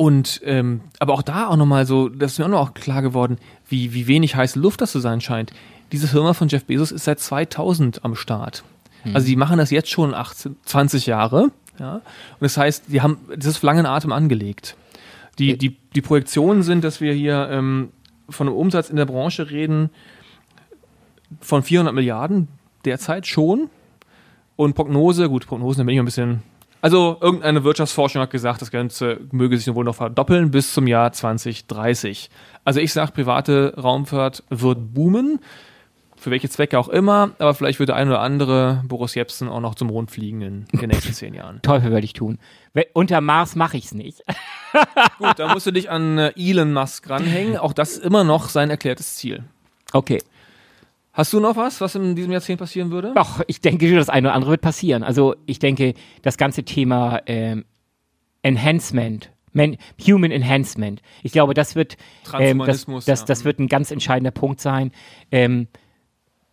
Und 0.00 0.40
ähm, 0.46 0.80
aber 0.98 1.12
auch 1.12 1.20
da 1.20 1.48
auch 1.48 1.56
nochmal 1.56 1.84
so, 1.84 2.08
das 2.08 2.32
ist 2.32 2.38
mir 2.38 2.46
auch 2.46 2.48
noch 2.48 2.72
klar 2.72 3.02
geworden, 3.02 3.36
wie, 3.68 3.92
wie 3.92 4.06
wenig 4.06 4.34
heiße 4.34 4.58
Luft 4.58 4.80
das 4.80 4.92
zu 4.92 4.98
sein 4.98 5.20
scheint. 5.20 5.52
Diese 5.92 6.08
Firma 6.08 6.32
von 6.32 6.48
Jeff 6.48 6.64
Bezos 6.64 6.90
ist 6.90 7.04
seit 7.04 7.20
2000 7.20 8.02
am 8.02 8.14
Start. 8.14 8.64
Also 9.12 9.26
die 9.26 9.36
machen 9.36 9.58
das 9.58 9.70
jetzt 9.70 9.90
schon 9.90 10.14
18, 10.14 10.56
20 10.64 11.04
Jahre. 11.04 11.50
Ja? 11.78 11.96
Und 11.96 12.02
das 12.40 12.56
heißt, 12.56 12.84
die 12.88 13.02
haben 13.02 13.18
das 13.28 13.44
ist 13.44 13.56
auf 13.56 13.62
langen 13.62 13.84
Atem 13.84 14.10
angelegt. 14.10 14.74
Die, 15.38 15.58
die, 15.58 15.76
die 15.94 16.00
Projektionen 16.00 16.62
sind, 16.62 16.82
dass 16.82 17.02
wir 17.02 17.12
hier 17.12 17.50
ähm, 17.50 17.90
von 18.30 18.48
einem 18.48 18.56
Umsatz 18.56 18.88
in 18.88 18.96
der 18.96 19.04
Branche 19.04 19.50
reden 19.50 19.90
von 21.42 21.62
400 21.62 21.94
Milliarden 21.94 22.48
derzeit 22.86 23.26
schon. 23.26 23.68
Und 24.56 24.74
Prognose, 24.74 25.28
gut, 25.28 25.46
Prognosen, 25.46 25.80
da 25.80 25.84
bin 25.84 25.92
ich 25.92 25.98
ein 25.98 26.06
bisschen. 26.06 26.42
Also, 26.82 27.18
irgendeine 27.20 27.62
Wirtschaftsforschung 27.64 28.22
hat 28.22 28.30
gesagt, 28.30 28.62
das 28.62 28.70
Ganze 28.70 29.20
möge 29.32 29.58
sich 29.58 29.72
wohl 29.74 29.84
noch 29.84 29.96
verdoppeln 29.96 30.50
bis 30.50 30.72
zum 30.72 30.86
Jahr 30.86 31.12
2030. 31.12 32.30
Also, 32.64 32.80
ich 32.80 32.92
sage, 32.92 33.12
private 33.12 33.74
Raumfahrt 33.76 34.44
wird 34.50 34.94
boomen. 34.94 35.40
Für 36.16 36.30
welche 36.30 36.50
Zwecke 36.50 36.78
auch 36.78 36.90
immer, 36.90 37.30
aber 37.38 37.54
vielleicht 37.54 37.78
wird 37.78 37.88
der 37.88 37.96
ein 37.96 38.06
oder 38.08 38.20
andere 38.20 38.82
Boris 38.86 39.14
Jepsen 39.14 39.48
auch 39.48 39.60
noch 39.60 39.74
zum 39.74 39.88
Mond 39.88 40.10
fliegen 40.10 40.42
in 40.42 40.66
den 40.78 40.90
nächsten 40.90 41.14
zehn 41.14 41.32
Jahren. 41.32 41.60
Teufel 41.62 41.90
werde 41.90 42.04
ich 42.04 42.12
tun. 42.12 42.38
We- 42.74 42.88
Unter 42.92 43.22
Mars 43.22 43.56
mache 43.56 43.78
ich 43.78 43.86
es 43.86 43.94
nicht. 43.94 44.20
Gut, 45.18 45.38
da 45.38 45.50
musst 45.54 45.66
du 45.66 45.70
dich 45.70 45.88
an 45.88 46.18
äh, 46.18 46.32
Elon 46.36 46.74
Musk 46.74 47.08
ranhängen. 47.08 47.56
Auch 47.56 47.72
das 47.72 47.92
ist 47.92 48.04
immer 48.04 48.22
noch 48.22 48.50
sein 48.50 48.68
erklärtes 48.68 49.16
Ziel. 49.16 49.44
Okay. 49.94 50.18
Hast 51.20 51.34
du 51.34 51.40
noch 51.40 51.54
was, 51.54 51.82
was 51.82 51.94
in 51.96 52.16
diesem 52.16 52.32
Jahrzehnt 52.32 52.58
passieren 52.58 52.90
würde? 52.90 53.12
Doch, 53.14 53.42
ich 53.46 53.60
denke, 53.60 53.94
das 53.94 54.08
eine 54.08 54.28
oder 54.28 54.34
andere 54.34 54.52
wird 54.52 54.62
passieren. 54.62 55.02
Also 55.02 55.34
ich 55.44 55.58
denke, 55.58 55.92
das 56.22 56.38
ganze 56.38 56.62
Thema 56.62 57.20
ähm, 57.26 57.66
Enhancement, 58.40 59.30
Man, 59.52 59.76
Human 60.00 60.30
Enhancement, 60.30 61.02
ich 61.22 61.32
glaube, 61.32 61.52
das 61.52 61.76
wird, 61.76 61.98
ähm, 62.38 62.62
das, 62.64 62.86
das, 63.04 63.26
das 63.26 63.44
wird 63.44 63.58
ein 63.58 63.66
ganz 63.66 63.90
entscheidender 63.90 64.30
Punkt 64.30 64.62
sein. 64.62 64.92
Ähm, 65.30 65.68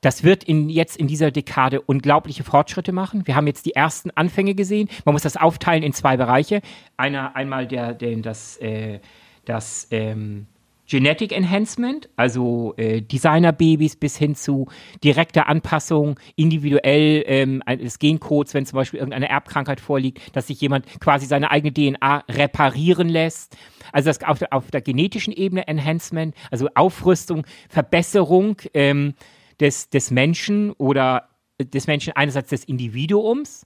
das 0.02 0.26
wird 0.26 0.44
in, 0.44 0.68
jetzt 0.68 0.98
in 0.98 1.08
dieser 1.08 1.32
Dekade 1.32 1.80
unglaubliche 1.80 2.44
Fortschritte 2.44 2.92
machen. 2.92 3.26
Wir 3.26 3.38
haben 3.38 3.48
jetzt 3.48 3.66
die 3.68 3.74
ersten 3.74 4.12
Anfänge 4.12 4.54
gesehen. 4.54 4.90
Man 5.06 5.14
muss 5.14 5.22
das 5.22 5.38
aufteilen 5.38 5.82
in 5.82 5.94
zwei 5.94 6.18
Bereiche. 6.18 6.62
Einer, 6.98 7.38
einmal 7.38 7.68
der, 7.68 7.94
der, 7.94 8.18
das, 8.18 8.58
äh, 8.58 9.00
das 9.46 9.88
ähm, 9.92 10.48
Genetic 10.88 11.34
Enhancement, 11.34 12.10
also 12.16 12.74
äh, 12.78 13.02
Designerbabys 13.02 13.98
bis 13.98 14.18
hin 14.18 14.36
zu 14.36 14.68
direkter 15.04 15.48
Anpassung, 15.48 16.18
individuell 16.36 17.24
ähm, 17.28 17.62
des 17.68 18.00
Gencodes, 18.00 18.54
wenn 18.54 18.66
zum 18.66 18.78
Beispiel 18.78 19.00
irgendeine 19.00 19.30
Erbkrankheit 19.30 19.82
vorliegt, 19.82 20.36
dass 20.36 20.48
sich 20.48 20.62
jemand 20.62 20.86
quasi 21.00 21.26
seine 21.26 21.52
eigene 21.52 21.74
DNA 21.74 22.24
reparieren 22.30 23.10
lässt. 23.10 23.58
Also 23.92 24.10
das 24.10 24.24
auf 24.24 24.40
der, 24.40 24.54
auf 24.54 24.72
der 24.72 24.82
genetischen 24.82 25.34
Ebene 25.34 25.68
Enhancement, 25.68 26.36
also 26.52 26.70
Aufrüstung, 26.74 27.46
Verbesserung 27.70 28.58
ähm, 28.74 29.14
des, 29.60 29.90
des 29.90 30.12
Menschen 30.12 30.72
oder 30.72 31.30
des 31.62 31.88
Menschen 31.88 32.14
einerseits 32.16 32.50
des 32.50 32.64
Individuums 32.64 33.66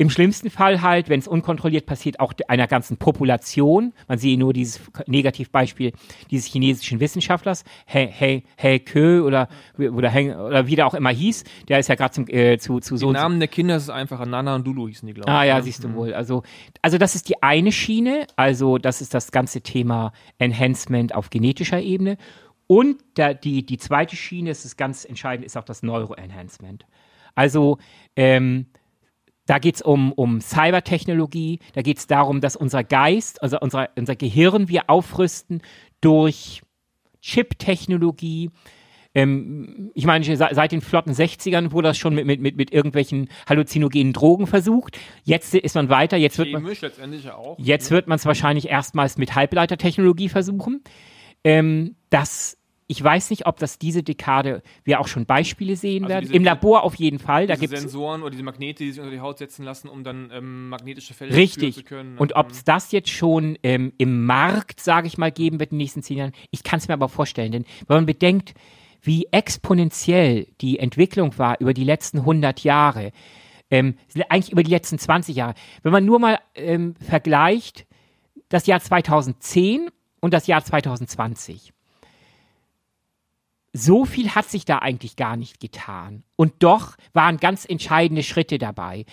Im 0.00 0.08
schlimmsten 0.08 0.48
Fall 0.48 0.80
halt, 0.80 1.10
wenn 1.10 1.20
es 1.20 1.28
unkontrolliert 1.28 1.84
passiert, 1.84 2.20
auch 2.20 2.32
einer 2.48 2.66
ganzen 2.66 2.96
Population. 2.96 3.92
Man 4.08 4.16
sehe 4.16 4.38
nur 4.38 4.54
dieses 4.54 4.80
Negativbeispiel 5.06 5.92
dieses 6.30 6.50
chinesischen 6.50 7.00
Wissenschaftlers, 7.00 7.64
He, 7.84 8.08
He, 8.10 8.44
He 8.56 8.78
Ke 8.78 9.22
oder, 9.22 9.48
oder, 9.76 10.08
Heng, 10.08 10.34
oder 10.34 10.66
wie 10.66 10.74
der 10.74 10.86
auch 10.86 10.94
immer 10.94 11.10
hieß. 11.10 11.44
Der 11.68 11.80
ist 11.80 11.90
ja 11.90 11.96
gerade 11.96 12.22
äh, 12.32 12.56
zu, 12.56 12.80
zu 12.80 12.96
so. 12.96 13.08
Die 13.08 13.12
Namen 13.12 13.40
der 13.40 13.48
Kinder 13.48 13.76
ist 13.76 13.90
einfach 13.90 14.24
Nana 14.24 14.54
und 14.54 14.66
Lulu 14.66 14.88
hießen 14.88 15.06
die, 15.06 15.12
glaube 15.12 15.30
ich. 15.30 15.36
Ah 15.36 15.44
ja, 15.44 15.58
ne? 15.58 15.64
siehst 15.64 15.84
du 15.84 15.88
mhm. 15.88 15.94
wohl. 15.96 16.14
Also, 16.14 16.44
also 16.80 16.96
das 16.96 17.14
ist 17.14 17.28
die 17.28 17.42
eine 17.42 17.70
Schiene. 17.70 18.26
Also 18.36 18.78
das 18.78 19.02
ist 19.02 19.12
das 19.12 19.32
ganze 19.32 19.60
Thema 19.60 20.14
Enhancement 20.38 21.14
auf 21.14 21.28
genetischer 21.28 21.82
Ebene. 21.82 22.16
Und 22.66 23.02
da, 23.16 23.34
die, 23.34 23.66
die 23.66 23.76
zweite 23.76 24.16
Schiene, 24.16 24.48
das 24.48 24.64
ist 24.64 24.78
ganz 24.78 25.04
entscheidend, 25.04 25.44
ist 25.44 25.58
auch 25.58 25.64
das 25.64 25.82
Neuroenhancement. 25.82 26.86
Also 27.34 27.76
ähm, 28.16 28.66
da 29.50 29.58
geht 29.58 29.74
es 29.74 29.82
um, 29.82 30.12
um 30.12 30.40
Cybertechnologie, 30.40 31.58
da 31.72 31.82
geht 31.82 31.98
es 31.98 32.06
darum, 32.06 32.40
dass 32.40 32.54
unser 32.54 32.84
Geist, 32.84 33.42
also 33.42 33.58
unser, 33.58 33.88
unser 33.96 34.14
Gehirn 34.14 34.68
wir 34.68 34.88
aufrüsten 34.88 35.60
durch 36.00 36.62
Chip-Technologie. 37.20 38.50
Ähm, 39.12 39.90
ich 39.92 40.06
meine, 40.06 40.24
seit 40.36 40.70
den 40.70 40.80
flotten 40.80 41.12
60ern 41.12 41.72
wurde 41.72 41.88
das 41.88 41.98
schon 41.98 42.14
mit, 42.14 42.26
mit, 42.26 42.40
mit, 42.40 42.56
mit 42.56 42.72
irgendwelchen 42.72 43.28
halluzinogenen 43.48 44.12
Drogen 44.12 44.46
versucht. 44.46 44.96
Jetzt 45.24 45.52
ist 45.52 45.74
man 45.74 45.88
weiter, 45.88 46.16
jetzt 46.16 46.38
wird 46.38 46.52
man, 46.52 46.64
jetzt 47.58 47.90
ne? 47.90 47.96
wird 47.96 48.06
man 48.06 48.16
es 48.18 48.26
wahrscheinlich 48.26 48.68
erstmals 48.68 49.18
mit 49.18 49.34
Halbleitertechnologie 49.34 50.28
versuchen. 50.28 50.84
Ähm, 51.42 51.96
das 52.08 52.56
ich 52.90 53.04
weiß 53.04 53.30
nicht, 53.30 53.46
ob 53.46 53.60
das 53.60 53.78
diese 53.78 54.02
Dekade 54.02 54.64
wir 54.82 54.98
auch 54.98 55.06
schon 55.06 55.24
Beispiele 55.24 55.76
sehen 55.76 56.06
also 56.06 56.14
werden. 56.14 56.30
Im 56.32 56.42
Labor 56.42 56.82
auf 56.82 56.96
jeden 56.96 57.20
Fall. 57.20 57.46
Da 57.46 57.54
gibt 57.54 57.76
Sensoren 57.76 58.22
oder 58.22 58.32
diese 58.32 58.42
Magnete, 58.42 58.82
die 58.82 58.90
sich 58.90 58.98
unter 58.98 59.12
die 59.12 59.20
Haut 59.20 59.38
setzen 59.38 59.64
lassen, 59.64 59.88
um 59.88 60.02
dann 60.02 60.28
ähm, 60.34 60.70
magnetische 60.70 61.14
Felder 61.14 61.36
Richtig. 61.36 61.76
zu 61.76 61.84
können. 61.84 62.18
Und 62.18 62.34
ob 62.34 62.50
es 62.50 62.64
das 62.64 62.90
jetzt 62.90 63.10
schon 63.10 63.56
ähm, 63.62 63.92
im 63.98 64.26
Markt, 64.26 64.80
sage 64.80 65.06
ich 65.06 65.18
mal, 65.18 65.30
geben 65.30 65.60
wird 65.60 65.70
in 65.70 65.78
den 65.78 65.84
nächsten 65.84 66.02
zehn 66.02 66.16
Jahren, 66.16 66.32
ich 66.50 66.64
kann 66.64 66.80
es 66.80 66.88
mir 66.88 66.94
aber 66.94 67.08
vorstellen. 67.08 67.52
Denn 67.52 67.64
wenn 67.86 67.98
man 67.98 68.06
bedenkt, 68.06 68.54
wie 69.02 69.28
exponentiell 69.30 70.48
die 70.60 70.80
Entwicklung 70.80 71.38
war 71.38 71.60
über 71.60 71.74
die 71.74 71.84
letzten 71.84 72.18
100 72.18 72.64
Jahre, 72.64 73.12
ähm, 73.70 73.94
eigentlich 74.28 74.50
über 74.50 74.64
die 74.64 74.70
letzten 74.72 74.98
20 74.98 75.36
Jahre. 75.36 75.54
Wenn 75.84 75.92
man 75.92 76.04
nur 76.04 76.18
mal 76.18 76.40
ähm, 76.56 76.96
vergleicht 76.96 77.86
das 78.48 78.66
Jahr 78.66 78.80
2010 78.80 79.90
und 80.20 80.34
das 80.34 80.48
Jahr 80.48 80.64
2020 80.64 81.72
so 83.72 84.04
viel 84.04 84.34
hat 84.34 84.50
sich 84.50 84.64
da 84.64 84.78
eigentlich 84.78 85.16
gar 85.16 85.36
nicht 85.36 85.60
getan. 85.60 86.24
Und 86.36 86.54
doch 86.60 86.96
waren 87.12 87.36
ganz 87.36 87.64
entscheidende 87.64 88.22
Schritte 88.22 88.58
dabei. 88.58 89.04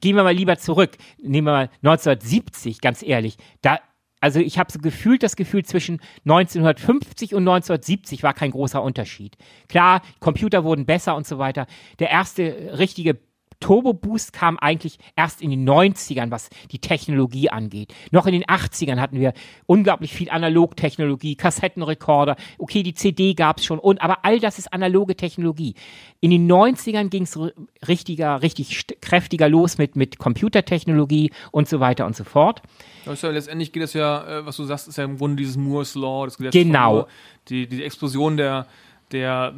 Gehen 0.00 0.16
wir 0.16 0.22
mal 0.22 0.34
lieber 0.34 0.56
zurück. 0.58 0.96
Nehmen 1.22 1.46
wir 1.48 1.52
mal 1.52 1.70
1970, 1.82 2.80
ganz 2.80 3.02
ehrlich. 3.02 3.36
Da, 3.60 3.78
also 4.20 4.40
ich 4.40 4.58
habe 4.58 4.72
so 4.72 4.78
gefühlt 4.78 5.22
das 5.22 5.36
Gefühl, 5.36 5.64
zwischen 5.64 6.00
1950 6.24 7.34
und 7.34 7.42
1970 7.42 8.22
war 8.22 8.32
kein 8.32 8.52
großer 8.52 8.82
Unterschied. 8.82 9.36
Klar, 9.68 10.00
Computer 10.20 10.64
wurden 10.64 10.86
besser 10.86 11.14
und 11.14 11.26
so 11.26 11.38
weiter. 11.38 11.66
Der 11.98 12.10
erste 12.10 12.78
richtige 12.78 13.18
Turbo 13.62 13.94
Boost 13.94 14.32
kam 14.32 14.58
eigentlich 14.58 14.98
erst 15.16 15.40
in 15.40 15.50
den 15.50 15.66
90ern, 15.66 16.30
was 16.30 16.50
die 16.72 16.80
Technologie 16.80 17.48
angeht. 17.48 17.94
Noch 18.10 18.26
in 18.26 18.32
den 18.32 18.44
80ern 18.44 18.98
hatten 19.00 19.18
wir 19.18 19.32
unglaublich 19.66 20.12
viel 20.12 20.28
Analogtechnologie, 20.28 21.36
Kassettenrekorder, 21.36 22.36
okay, 22.58 22.82
die 22.82 22.92
CD 22.92 23.34
gab 23.34 23.58
es 23.58 23.64
schon, 23.64 23.78
und, 23.78 24.02
aber 24.02 24.24
all 24.24 24.40
das 24.40 24.58
ist 24.58 24.72
analoge 24.72 25.16
Technologie. 25.16 25.74
In 26.20 26.30
den 26.30 26.50
90ern 26.50 27.08
ging 27.08 27.22
es 27.22 27.38
richtiger, 27.86 28.42
richtig 28.42 28.86
kräftiger 29.00 29.48
los 29.48 29.78
mit, 29.78 29.96
mit 29.96 30.18
Computertechnologie 30.18 31.30
und 31.52 31.68
so 31.68 31.80
weiter 31.80 32.04
und 32.04 32.16
so 32.16 32.24
fort. 32.24 32.62
Ja, 33.06 33.30
letztendlich 33.30 33.72
geht 33.72 33.84
es 33.84 33.92
ja, 33.92 34.40
äh, 34.40 34.46
was 34.46 34.56
du 34.56 34.64
sagst, 34.64 34.88
ist 34.88 34.98
ja 34.98 35.04
im 35.04 35.18
Grunde 35.18 35.36
dieses 35.36 35.56
Moore's 35.56 35.94
Law, 35.94 36.24
das 36.24 36.36
Gesetz 36.36 36.52
genau. 36.52 37.06
die, 37.48 37.68
die 37.68 37.84
Explosion 37.84 38.36
der, 38.36 38.66
der 39.12 39.54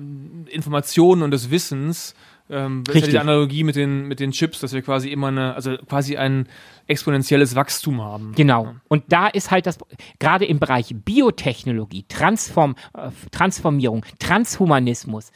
Informationen 0.51 1.23
und 1.23 1.31
des 1.31 1.51
Wissens 1.51 2.15
ähm, 2.51 2.85
das 2.85 2.97
ist 2.97 3.07
ja 3.07 3.11
die 3.13 3.19
Analogie 3.19 3.65
mit 3.65 3.75
den, 3.75 4.07
mit 4.07 4.21
den 4.21 4.33
Chips, 4.33 4.61
dass 4.61 4.73
wir 4.75 4.83
quasi 4.83 5.09
immer 5.09 5.29
eine, 5.29 5.55
also 5.55 5.77
quasi 5.89 6.17
ein 6.17 6.47
exponentielles 6.87 7.55
Wachstum 7.55 8.03
haben. 8.03 8.33
Genau. 8.35 8.75
Und 8.89 9.05
da 9.09 9.29
ist 9.29 9.51
halt 9.51 9.67
das, 9.67 9.79
gerade 10.19 10.45
im 10.45 10.59
Bereich 10.59 10.95
Biotechnologie, 10.95 12.05
Transform, 12.09 12.77
äh, 12.93 13.09
Transformierung, 13.31 14.05
Transhumanismus, 14.19 15.33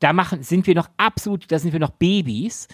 da 0.00 0.12
machen, 0.12 0.42
sind 0.42 0.66
wir 0.66 0.74
noch 0.74 0.88
absolut, 0.98 1.50
da 1.50 1.58
sind 1.58 1.72
wir 1.72 1.80
noch 1.80 1.90
Babys 1.90 2.68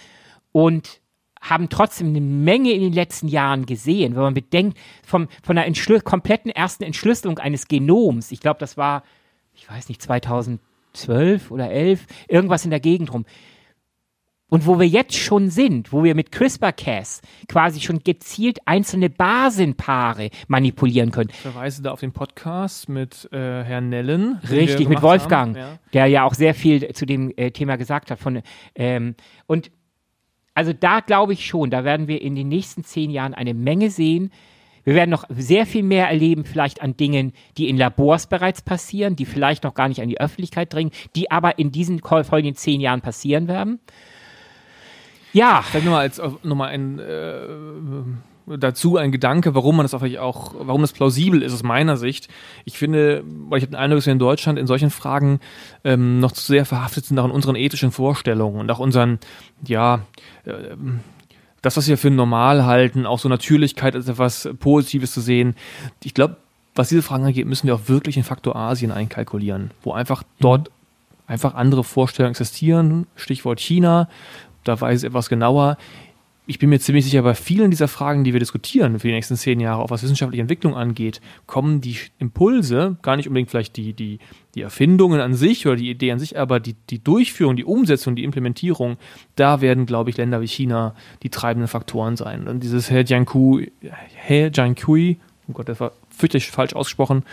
und 0.50 1.00
haben 1.40 1.68
trotzdem 1.68 2.08
eine 2.08 2.20
Menge 2.20 2.72
in 2.72 2.80
den 2.80 2.92
letzten 2.92 3.28
Jahren 3.28 3.66
gesehen, 3.66 4.16
wenn 4.16 4.22
man 4.22 4.34
bedenkt, 4.34 4.78
vom, 5.04 5.28
von 5.44 5.54
der 5.54 5.66
Entschlü 5.66 6.00
kompletten 6.00 6.50
ersten 6.50 6.82
Entschlüsselung 6.82 7.38
eines 7.38 7.68
Genoms, 7.68 8.32
ich 8.32 8.40
glaube, 8.40 8.58
das 8.58 8.76
war, 8.76 9.04
ich 9.54 9.68
weiß 9.68 9.88
nicht, 9.88 10.02
2012 10.02 11.52
oder 11.52 11.70
11, 11.70 12.06
irgendwas 12.26 12.64
in 12.64 12.70
der 12.70 12.80
Gegend 12.80 13.12
rum 13.12 13.26
und 14.48 14.66
wo 14.66 14.78
wir 14.78 14.86
jetzt 14.86 15.14
schon 15.14 15.50
sind, 15.50 15.92
wo 15.92 16.04
wir 16.04 16.14
mit 16.14 16.30
CRISPR-Cas 16.30 17.20
quasi 17.48 17.80
schon 17.80 18.00
gezielt 18.04 18.58
einzelne 18.64 19.10
Basenpaare 19.10 20.30
manipulieren 20.46 21.10
können. 21.10 21.30
Ich 21.30 21.36
verweise 21.36 21.82
da 21.82 21.90
auf 21.90 22.00
den 22.00 22.12
Podcast 22.12 22.88
mit 22.88 23.28
äh, 23.32 23.64
Herrn 23.64 23.88
Nellen. 23.88 24.38
Richtig, 24.48 24.88
mit 24.88 25.02
Wolfgang, 25.02 25.56
ja. 25.56 25.78
der 25.92 26.06
ja 26.06 26.24
auch 26.24 26.34
sehr 26.34 26.54
viel 26.54 26.92
zu 26.92 27.06
dem 27.06 27.32
äh, 27.36 27.50
Thema 27.50 27.76
gesagt 27.76 28.10
hat. 28.10 28.20
Von, 28.20 28.42
ähm, 28.76 29.16
und 29.46 29.70
also 30.54 30.72
da 30.72 31.00
glaube 31.00 31.32
ich 31.32 31.44
schon, 31.44 31.70
da 31.70 31.84
werden 31.84 32.06
wir 32.08 32.22
in 32.22 32.34
den 32.34 32.48
nächsten 32.48 32.84
zehn 32.84 33.10
Jahren 33.10 33.34
eine 33.34 33.52
Menge 33.52 33.90
sehen. 33.90 34.30
Wir 34.84 34.94
werden 34.94 35.10
noch 35.10 35.24
sehr 35.28 35.66
viel 35.66 35.82
mehr 35.82 36.06
erleben, 36.06 36.44
vielleicht 36.44 36.80
an 36.80 36.96
Dingen, 36.96 37.32
die 37.58 37.68
in 37.68 37.76
Labors 37.76 38.28
bereits 38.28 38.62
passieren, 38.62 39.16
die 39.16 39.24
vielleicht 39.24 39.64
noch 39.64 39.74
gar 39.74 39.88
nicht 39.88 40.00
an 40.00 40.08
die 40.08 40.20
Öffentlichkeit 40.20 40.72
dringen, 40.72 40.92
die 41.16 41.32
aber 41.32 41.58
in 41.58 41.72
diesen 41.72 41.98
folgenden 41.98 42.54
zehn 42.54 42.80
Jahren 42.80 43.00
passieren 43.00 43.48
werden. 43.48 43.80
Ja. 45.36 45.60
Vielleicht 45.62 45.84
nochmal 45.84 46.00
als 46.00 46.20
nochmal 46.42 46.68
ein 46.70 46.98
äh, 46.98 48.56
dazu 48.58 48.96
ein 48.96 49.12
Gedanke, 49.12 49.54
warum 49.54 49.76
man 49.76 49.84
das 49.84 49.92
auch, 49.92 50.54
warum 50.58 50.80
das 50.80 50.92
plausibel 50.92 51.42
ist 51.42 51.52
aus 51.52 51.62
meiner 51.62 51.98
Sicht. 51.98 52.28
Ich 52.64 52.78
finde, 52.78 53.22
weil 53.48 53.58
ich 53.58 53.64
habe 53.64 53.72
den 53.72 53.76
Eindruck, 53.76 53.98
dass 53.98 54.06
wir 54.06 54.14
in 54.14 54.18
Deutschland 54.18 54.58
in 54.58 54.66
solchen 54.66 54.90
Fragen 54.90 55.40
ähm, 55.84 56.20
noch 56.20 56.32
zu 56.32 56.40
sehr 56.40 56.64
verhaftet 56.64 57.04
sind, 57.04 57.18
auch 57.18 57.26
in 57.26 57.32
unseren 57.32 57.54
ethischen 57.54 57.90
Vorstellungen 57.90 58.60
und 58.60 58.70
auch 58.70 58.78
unseren, 58.78 59.18
ja, 59.66 60.00
äh, 60.44 60.52
das, 61.60 61.76
was 61.76 61.86
wir 61.88 61.98
für 61.98 62.10
normal 62.10 62.64
halten, 62.64 63.04
auch 63.04 63.18
so 63.18 63.28
Natürlichkeit 63.28 63.94
als 63.94 64.08
etwas 64.08 64.48
Positives 64.58 65.12
zu 65.12 65.20
sehen. 65.20 65.54
Ich 66.02 66.14
glaube, 66.14 66.36
was 66.74 66.88
diese 66.88 67.02
Fragen 67.02 67.24
angeht, 67.24 67.46
müssen 67.46 67.66
wir 67.66 67.74
auch 67.74 67.88
wirklich 67.88 68.16
in 68.16 68.24
Faktor 68.24 68.56
Asien 68.56 68.92
einkalkulieren, 68.92 69.72
wo 69.82 69.92
einfach 69.92 70.22
dort 70.40 70.70
einfach 71.26 71.54
andere 71.54 71.84
Vorstellungen 71.84 72.32
existieren. 72.32 73.06
Stichwort 73.16 73.60
China, 73.60 74.08
da 74.68 74.80
weiß 74.80 75.02
ich 75.02 75.06
etwas 75.08 75.28
genauer. 75.28 75.76
Ich 76.48 76.60
bin 76.60 76.70
mir 76.70 76.78
ziemlich 76.78 77.04
sicher, 77.04 77.22
bei 77.22 77.34
vielen 77.34 77.72
dieser 77.72 77.88
Fragen, 77.88 78.22
die 78.22 78.32
wir 78.32 78.38
diskutieren 78.38 79.00
für 79.00 79.08
die 79.08 79.14
nächsten 79.14 79.34
zehn 79.34 79.58
Jahre, 79.58 79.82
auch 79.82 79.90
was 79.90 80.04
wissenschaftliche 80.04 80.42
Entwicklung 80.42 80.76
angeht, 80.76 81.20
kommen 81.46 81.80
die 81.80 81.96
Impulse, 82.20 82.96
gar 83.02 83.16
nicht 83.16 83.26
unbedingt 83.26 83.50
vielleicht 83.50 83.76
die, 83.76 83.94
die, 83.94 84.20
die 84.54 84.62
Erfindungen 84.62 85.20
an 85.20 85.34
sich 85.34 85.66
oder 85.66 85.74
die 85.74 85.90
Idee 85.90 86.12
an 86.12 86.20
sich, 86.20 86.38
aber 86.38 86.60
die, 86.60 86.76
die 86.88 87.02
Durchführung, 87.02 87.56
die 87.56 87.64
Umsetzung, 87.64 88.14
die 88.14 88.22
Implementierung, 88.22 88.96
da 89.34 89.60
werden, 89.60 89.86
glaube 89.86 90.10
ich, 90.10 90.18
Länder 90.18 90.40
wie 90.40 90.46
China 90.46 90.94
die 91.24 91.30
treibenden 91.30 91.66
Faktoren 91.66 92.16
sein. 92.16 92.46
Und 92.46 92.62
dieses 92.62 92.88
He 92.88 93.00
Jiankui, 93.00 93.72
He 94.14 94.50
Jiankui, 94.52 95.18
oh 95.48 95.52
Gott, 95.52 95.68
das 95.68 95.80
war 95.80 95.92
fürchterlich 96.10 96.48
falsch 96.52 96.74
ausgesprochen, 96.74 97.24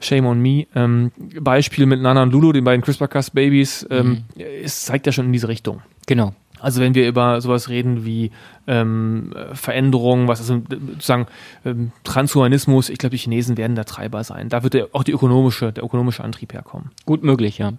Shame 0.00 0.26
on 0.26 0.40
Me. 0.40 0.66
Ähm, 0.74 1.12
Beispiel 1.40 1.86
mit 1.86 2.00
Nana 2.00 2.22
und 2.22 2.32
Lulu, 2.32 2.52
den 2.52 2.64
beiden 2.64 2.82
CRISPR-Cas-Babys, 2.82 3.86
ähm, 3.90 4.24
mhm. 4.34 4.44
es 4.64 4.86
zeigt 4.86 5.06
ja 5.06 5.12
schon 5.12 5.26
in 5.26 5.32
diese 5.32 5.48
Richtung. 5.48 5.82
Genau. 6.06 6.34
Also 6.60 6.80
wenn 6.80 6.94
wir 6.94 7.08
über 7.08 7.40
sowas 7.40 7.68
reden 7.68 8.04
wie 8.04 8.30
ähm, 8.66 9.34
Veränderungen, 9.52 10.28
was 10.28 10.40
ist 10.40 10.46
sozusagen 10.48 11.26
ähm, 11.64 11.92
Transhumanismus, 12.04 12.88
ich 12.88 12.98
glaube, 12.98 13.16
die 13.16 13.22
Chinesen 13.22 13.56
werden 13.56 13.74
da 13.76 13.84
Treiber 13.84 14.24
sein. 14.24 14.48
Da 14.48 14.62
wird 14.62 14.74
der, 14.74 14.88
auch 14.92 15.02
die 15.02 15.12
ökonomische, 15.12 15.72
der 15.72 15.84
ökonomische 15.84 16.22
Antrieb 16.24 16.52
herkommen. 16.52 16.90
Gut 17.06 17.22
möglich, 17.22 17.58
ja. 17.58 17.72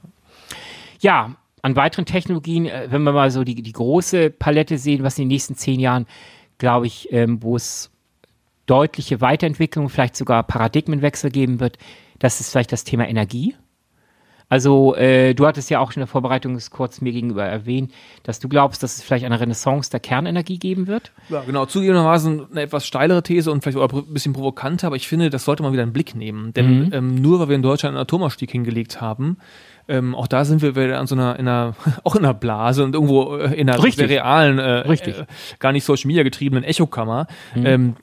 Ja, 0.99 1.35
an 1.61 1.75
weiteren 1.75 2.05
Technologien, 2.05 2.65
äh, 2.65 2.87
wenn 2.89 3.03
wir 3.03 3.11
mal 3.11 3.31
so 3.31 3.43
die, 3.43 3.61
die 3.61 3.71
große 3.71 4.29
Palette 4.29 4.77
sehen, 4.77 5.03
was 5.03 5.17
in 5.17 5.23
den 5.23 5.29
nächsten 5.29 5.55
zehn 5.55 5.79
Jahren, 5.79 6.05
glaube 6.57 6.87
ich, 6.87 7.11
ähm, 7.11 7.41
wo 7.41 7.55
es 7.55 7.91
deutliche 8.65 9.21
Weiterentwicklung, 9.21 9.89
vielleicht 9.89 10.15
sogar 10.15 10.43
Paradigmenwechsel 10.43 11.29
geben 11.31 11.59
wird, 11.59 11.77
das 12.19 12.39
ist 12.39 12.51
vielleicht 12.51 12.71
das 12.71 12.83
Thema 12.83 13.07
Energie. 13.07 13.55
Also 14.51 14.95
äh, 14.97 15.33
du 15.33 15.47
hattest 15.47 15.69
ja 15.69 15.79
auch 15.79 15.93
in 15.93 16.01
der 16.01 16.07
Vorbereitung 16.07 16.59
kurz 16.71 16.99
mir 16.99 17.13
gegenüber 17.13 17.45
erwähnt, 17.45 17.93
dass 18.23 18.41
du 18.41 18.49
glaubst, 18.49 18.83
dass 18.83 18.97
es 18.97 19.01
vielleicht 19.01 19.23
eine 19.23 19.39
Renaissance 19.39 19.89
der 19.89 20.01
Kernenergie 20.01 20.59
geben 20.59 20.87
wird. 20.87 21.13
Ja, 21.29 21.41
genau. 21.45 21.65
Zugegebenermaßen 21.65 22.51
eine 22.51 22.61
etwas 22.61 22.85
steilere 22.85 23.23
These 23.23 23.49
und 23.49 23.63
vielleicht 23.63 23.77
auch 23.77 23.93
ein 23.93 24.13
bisschen 24.13 24.33
provokanter, 24.33 24.87
aber 24.87 24.97
ich 24.97 25.07
finde, 25.07 25.29
das 25.29 25.45
sollte 25.45 25.63
man 25.63 25.71
wieder 25.71 25.83
einen 25.83 25.93
Blick 25.93 26.15
nehmen. 26.15 26.51
Denn 26.51 26.87
mhm. 26.87 26.89
ähm, 26.91 27.21
nur 27.21 27.39
weil 27.39 27.47
wir 27.47 27.55
in 27.55 27.61
Deutschland 27.61 27.95
einen 27.95 28.01
Atomausstieg 28.01 28.51
hingelegt 28.51 28.99
haben, 28.99 29.37
ähm, 29.87 30.15
auch 30.15 30.27
da 30.27 30.43
sind 30.43 30.61
wir 30.61 30.75
wieder 30.75 30.99
an 30.99 31.07
so 31.07 31.15
einer, 31.15 31.39
in 31.39 31.47
einer, 31.47 31.73
auch 32.03 32.17
in 32.17 32.25
einer 32.25 32.33
Blase 32.33 32.83
und 32.83 32.93
irgendwo 32.93 33.37
äh, 33.37 33.53
in 33.53 33.69
einer 33.69 33.81
Richtig. 33.81 34.09
realen, 34.09 34.59
äh, 34.59 34.69
Richtig. 34.79 35.17
Äh, 35.17 35.25
gar 35.59 35.71
nicht 35.71 35.85
Social 35.85 36.07
Media 36.07 36.23
getriebenen 36.23 36.65
Echokammer. 36.65 37.27
Mhm. 37.55 37.65
Ähm, 37.65 37.95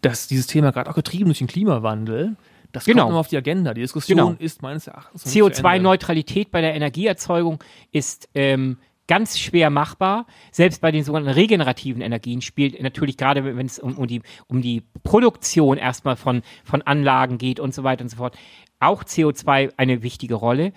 dass 0.00 0.26
dieses 0.26 0.48
Thema 0.48 0.72
gerade 0.72 0.90
auch 0.90 0.96
getrieben 0.96 1.26
durch 1.26 1.38
den 1.38 1.46
Klimawandel, 1.46 2.34
das 2.72 2.84
Genau. 2.84 3.02
kommt 3.02 3.10
immer 3.10 3.20
auf 3.20 3.28
die 3.28 3.36
Agenda. 3.36 3.74
Die 3.74 3.80
Diskussion 3.82 4.16
Genau. 4.18 4.34
ist 4.38 4.62
meines 4.62 4.86
Erachtens 4.86 5.24
noch 5.26 5.32
nicht 5.32 5.54
zu 5.56 5.62
Ende. 5.62 5.78
CO2-Neutralität 5.78 6.50
bei 6.50 6.60
der 6.60 6.74
Energieerzeugung 6.74 7.62
ist 7.92 8.28
ähm, 8.34 8.78
ganz 9.06 9.38
schwer 9.38 9.68
machbar. 9.70 10.26
Selbst 10.52 10.80
bei 10.80 10.90
den 10.90 11.04
sogenannten 11.04 11.34
regenerativen 11.34 12.02
Energien 12.02 12.40
spielt 12.40 12.80
natürlich 12.82 13.16
gerade, 13.16 13.44
wenn 13.44 13.66
es 13.66 13.78
um, 13.78 13.98
um, 13.98 14.06
die, 14.06 14.22
um 14.46 14.62
die 14.62 14.82
Produktion 15.02 15.76
erstmal 15.76 16.16
von, 16.16 16.42
von 16.64 16.82
Anlagen 16.82 17.38
geht 17.38 17.60
und 17.60 17.74
so 17.74 17.84
weiter 17.84 18.02
und 18.04 18.08
so 18.08 18.16
fort, 18.16 18.36
auch 18.80 19.04
CO2 19.04 19.72
eine 19.76 20.02
wichtige 20.02 20.34
Rolle. 20.34 20.72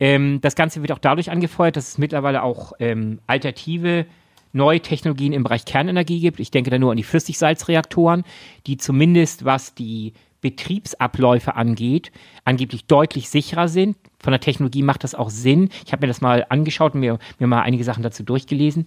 Ähm, 0.00 0.40
das 0.40 0.54
Ganze 0.54 0.82
wird 0.82 0.92
auch 0.92 0.98
dadurch 0.98 1.30
angefeuert, 1.30 1.76
dass 1.76 1.88
es 1.88 1.98
mittlerweile 1.98 2.42
auch 2.42 2.72
ähm, 2.78 3.20
alternative 3.26 4.06
neue 4.52 4.80
Technologien 4.80 5.32
im 5.32 5.42
Bereich 5.42 5.64
Kernenergie 5.64 6.20
gibt. 6.20 6.40
Ich 6.40 6.50
denke 6.50 6.70
da 6.70 6.78
nur 6.78 6.90
an 6.90 6.96
die 6.96 7.02
Flüssigsalzreaktoren, 7.02 8.24
die 8.66 8.76
zumindest 8.76 9.44
was 9.44 9.74
die 9.74 10.12
Betriebsabläufe 10.40 11.56
angeht, 11.56 12.12
angeblich 12.44 12.86
deutlich 12.86 13.28
sicherer 13.28 13.68
sind. 13.68 13.96
Von 14.20 14.32
der 14.32 14.40
Technologie 14.40 14.82
macht 14.82 15.04
das 15.04 15.14
auch 15.14 15.30
Sinn. 15.30 15.68
Ich 15.84 15.92
habe 15.92 16.02
mir 16.02 16.08
das 16.08 16.20
mal 16.20 16.46
angeschaut 16.48 16.94
und 16.94 17.00
mir, 17.00 17.18
mir 17.38 17.46
mal 17.46 17.62
einige 17.62 17.84
Sachen 17.84 18.02
dazu 18.02 18.22
durchgelesen. 18.22 18.86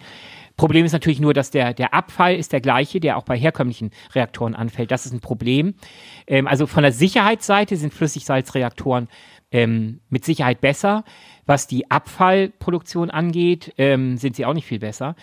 Problem 0.57 0.85
ist 0.85 0.91
natürlich 0.91 1.19
nur, 1.19 1.33
dass 1.33 1.51
der, 1.51 1.73
der 1.73 1.93
Abfall 1.93 2.35
ist 2.35 2.53
der 2.53 2.61
gleiche, 2.61 2.99
der 2.99 3.17
auch 3.17 3.23
bei 3.23 3.37
herkömmlichen 3.37 3.91
Reaktoren 4.13 4.55
anfällt. 4.55 4.91
Das 4.91 5.05
ist 5.05 5.13
ein 5.13 5.21
Problem. 5.21 5.75
Ähm, 6.27 6.47
also 6.47 6.67
von 6.67 6.83
der 6.83 6.91
Sicherheitsseite 6.91 7.77
sind 7.77 7.93
Flüssigsalzreaktoren 7.93 9.07
ähm, 9.51 10.01
mit 10.09 10.25
Sicherheit 10.25 10.61
besser. 10.61 11.03
Was 11.45 11.67
die 11.67 11.89
Abfallproduktion 11.89 13.09
angeht, 13.09 13.73
ähm, 13.77 14.17
sind 14.17 14.35
sie 14.35 14.45
auch 14.45 14.53
nicht 14.53 14.65
viel 14.65 14.79
besser. 14.79 15.15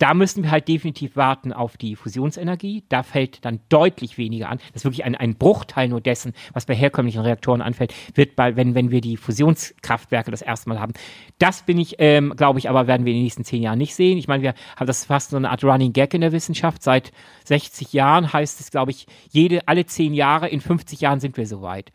Da 0.00 0.14
müssen 0.14 0.42
wir 0.42 0.50
halt 0.50 0.66
definitiv 0.66 1.14
warten 1.14 1.52
auf 1.52 1.76
die 1.76 1.94
Fusionsenergie. 1.94 2.84
Da 2.88 3.02
fällt 3.02 3.44
dann 3.44 3.60
deutlich 3.68 4.16
weniger 4.16 4.48
an. 4.48 4.56
Das 4.72 4.80
ist 4.80 4.84
wirklich 4.84 5.04
ein, 5.04 5.14
ein 5.14 5.34
Bruchteil 5.36 5.88
nur 5.88 6.00
dessen, 6.00 6.32
was 6.54 6.64
bei 6.64 6.74
herkömmlichen 6.74 7.20
Reaktoren 7.20 7.60
anfällt, 7.60 7.94
wird 8.14 8.34
bei, 8.34 8.56
wenn, 8.56 8.74
wenn 8.74 8.90
wir 8.90 9.02
die 9.02 9.18
Fusionskraftwerke 9.18 10.30
das 10.30 10.40
erste 10.40 10.70
Mal 10.70 10.80
haben. 10.80 10.94
Das 11.38 11.64
bin 11.64 11.78
ich, 11.78 11.96
ähm, 11.98 12.32
glaube 12.34 12.58
ich, 12.58 12.70
aber 12.70 12.86
werden 12.86 13.04
wir 13.04 13.12
in 13.12 13.18
den 13.18 13.24
nächsten 13.24 13.44
zehn 13.44 13.60
Jahren 13.62 13.76
nicht 13.76 13.94
sehen. 13.94 14.16
Ich 14.16 14.26
meine, 14.26 14.42
wir 14.42 14.54
haben 14.74 14.86
das 14.86 15.04
fast 15.04 15.32
so 15.32 15.36
eine 15.36 15.50
Art 15.50 15.62
Running 15.62 15.92
Gag 15.92 16.14
in 16.14 16.22
der 16.22 16.32
Wissenschaft. 16.32 16.82
Seit 16.82 17.12
60 17.44 17.92
Jahren 17.92 18.32
heißt 18.32 18.58
es, 18.58 18.70
glaube 18.70 18.92
ich, 18.92 19.06
jede, 19.28 19.68
alle 19.68 19.84
zehn 19.84 20.14
Jahre, 20.14 20.48
in 20.48 20.62
50 20.62 21.02
Jahren 21.02 21.20
sind 21.20 21.36
wir 21.36 21.46
soweit. 21.46 21.92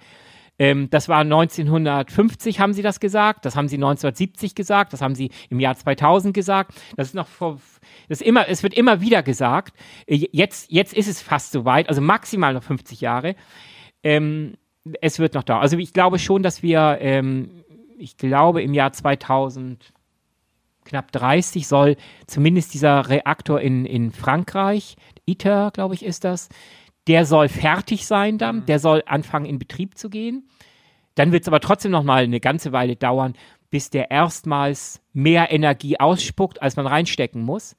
Ähm, 0.58 0.90
das 0.90 1.10
war 1.10 1.20
1950, 1.20 2.60
haben 2.60 2.74
sie 2.74 2.82
das 2.82 3.00
gesagt. 3.00 3.46
Das 3.46 3.56
haben 3.56 3.68
sie 3.68 3.76
1970 3.76 4.56
gesagt. 4.56 4.94
Das 4.94 5.02
haben 5.02 5.16
sie 5.16 5.32
im 5.50 5.60
Jahr 5.60 5.76
2000 5.76 6.34
gesagt. 6.34 6.74
Das 6.96 7.08
ist 7.08 7.14
noch 7.14 7.28
vor, 7.28 7.60
das 8.08 8.22
immer, 8.22 8.48
es 8.48 8.64
wird 8.64 8.74
immer 8.74 9.02
wieder 9.02 9.24
gesagt. 9.24 9.76
Äh, 10.08 10.28
Jetzt, 10.32 10.72
jetzt 10.72 10.94
ist 10.94 11.08
es 11.08 11.22
fast 11.22 11.52
soweit, 11.52 11.90
also 11.90 12.02
maximal 12.02 12.54
noch 12.54 12.64
50 12.64 13.02
Jahre. 13.02 13.36
Ähm, 14.04 14.56
es 15.02 15.20
wird 15.20 15.34
noch 15.34 15.44
da. 15.44 15.60
Also 15.60 15.78
ich 15.78 15.94
glaube 15.94 16.20
schon, 16.20 16.44
dass 16.44 16.64
wir, 16.64 16.98
ähm, 17.02 17.64
ich 17.98 18.18
glaube 18.18 18.62
im 18.62 18.74
Jahr 18.74 18.94
2000 18.94 19.94
knapp 20.86 21.12
30 21.12 21.68
soll 21.68 21.98
zumindest 22.28 22.74
dieser 22.74 23.10
Reaktor 23.10 23.60
in, 23.60 23.86
in 23.86 24.12
Frankreich, 24.12 24.96
ITER, 25.26 25.72
glaube 25.74 25.96
ich, 25.96 26.06
ist 26.06 26.24
das, 26.24 26.50
der 27.08 27.26
soll 27.26 27.50
fertig 27.50 28.08
sein 28.08 28.38
dann, 28.38 28.66
der 28.66 28.80
soll 28.80 29.04
anfangen 29.06 29.46
in 29.46 29.60
Betrieb 29.60 29.98
zu 29.98 30.10
gehen. 30.10 30.50
Dann 31.16 31.32
wird 31.32 31.44
es 31.44 31.48
aber 31.48 31.60
trotzdem 31.60 31.92
noch 31.92 32.04
mal 32.04 32.24
eine 32.24 32.40
ganze 32.40 32.72
Weile 32.72 32.96
dauern, 32.96 33.36
bis 33.70 33.90
der 33.90 34.12
erstmals 34.12 35.02
mehr 35.14 35.52
Energie 35.52 36.00
ausspuckt, 36.00 36.62
als 36.62 36.76
man 36.76 36.88
reinstecken 36.88 37.42
muss. 37.42 37.76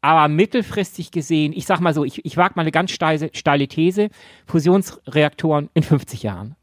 Aber 0.00 0.28
mittelfristig 0.28 1.10
gesehen, 1.10 1.52
ich 1.52 1.66
sag 1.66 1.80
mal 1.80 1.92
so, 1.92 2.04
ich, 2.04 2.24
ich 2.24 2.36
wage 2.36 2.54
mal 2.56 2.62
eine 2.62 2.70
ganz 2.70 2.92
steile, 2.92 3.30
steile 3.34 3.66
These, 3.66 4.10
Fusionsreaktoren 4.46 5.70
in 5.74 5.82
50 5.82 6.22
Jahren. 6.22 6.54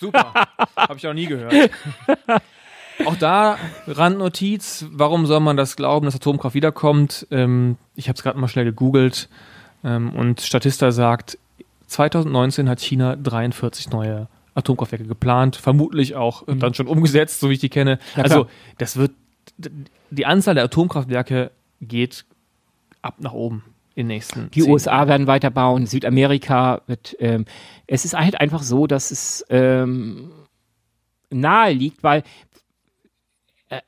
Super. 0.00 0.32
Habe 0.76 0.96
ich 0.96 1.06
auch 1.06 1.14
nie 1.14 1.26
gehört. 1.26 1.70
Auch 3.06 3.16
da 3.16 3.58
Randnotiz, 3.86 4.86
warum 4.90 5.26
soll 5.26 5.40
man 5.40 5.56
das 5.56 5.76
glauben, 5.76 6.06
dass 6.06 6.16
Atomkraft 6.16 6.54
wiederkommt? 6.54 7.26
Ähm, 7.30 7.76
ich 7.94 8.08
habe 8.08 8.16
es 8.16 8.22
gerade 8.22 8.38
mal 8.38 8.48
schnell 8.48 8.64
gegoogelt 8.64 9.28
und 9.84 10.40
Statista 10.40 10.92
sagt, 10.92 11.38
2019 11.86 12.68
hat 12.68 12.80
China 12.80 13.16
43 13.16 13.90
neue 13.90 14.28
Atomkraftwerke 14.54 15.04
geplant, 15.04 15.56
vermutlich 15.56 16.14
auch 16.14 16.46
äh, 16.48 16.56
dann 16.56 16.74
schon 16.74 16.86
umgesetzt, 16.86 17.40
so 17.40 17.50
wie 17.50 17.54
ich 17.54 17.60
die 17.60 17.68
kenne. 17.68 17.98
Ja, 18.16 18.22
also 18.22 18.46
das 18.78 18.96
wird, 18.96 19.12
die 20.10 20.26
Anzahl 20.26 20.54
der 20.54 20.64
Atomkraftwerke 20.64 21.50
geht 21.80 22.24
ab 23.02 23.16
nach 23.18 23.32
oben 23.32 23.64
in 23.94 24.08
den 24.08 24.16
nächsten 24.16 24.50
Die 24.50 24.64
USA 24.64 25.06
werden 25.06 25.26
weiterbauen, 25.26 25.86
Südamerika 25.86 26.82
wird. 26.86 27.16
Ähm, 27.20 27.44
es 27.86 28.04
ist 28.04 28.14
halt 28.14 28.40
einfach 28.40 28.62
so, 28.62 28.86
dass 28.86 29.10
es 29.10 29.44
ähm, 29.50 30.30
nahe 31.30 31.72
liegt, 31.72 32.02
weil 32.02 32.22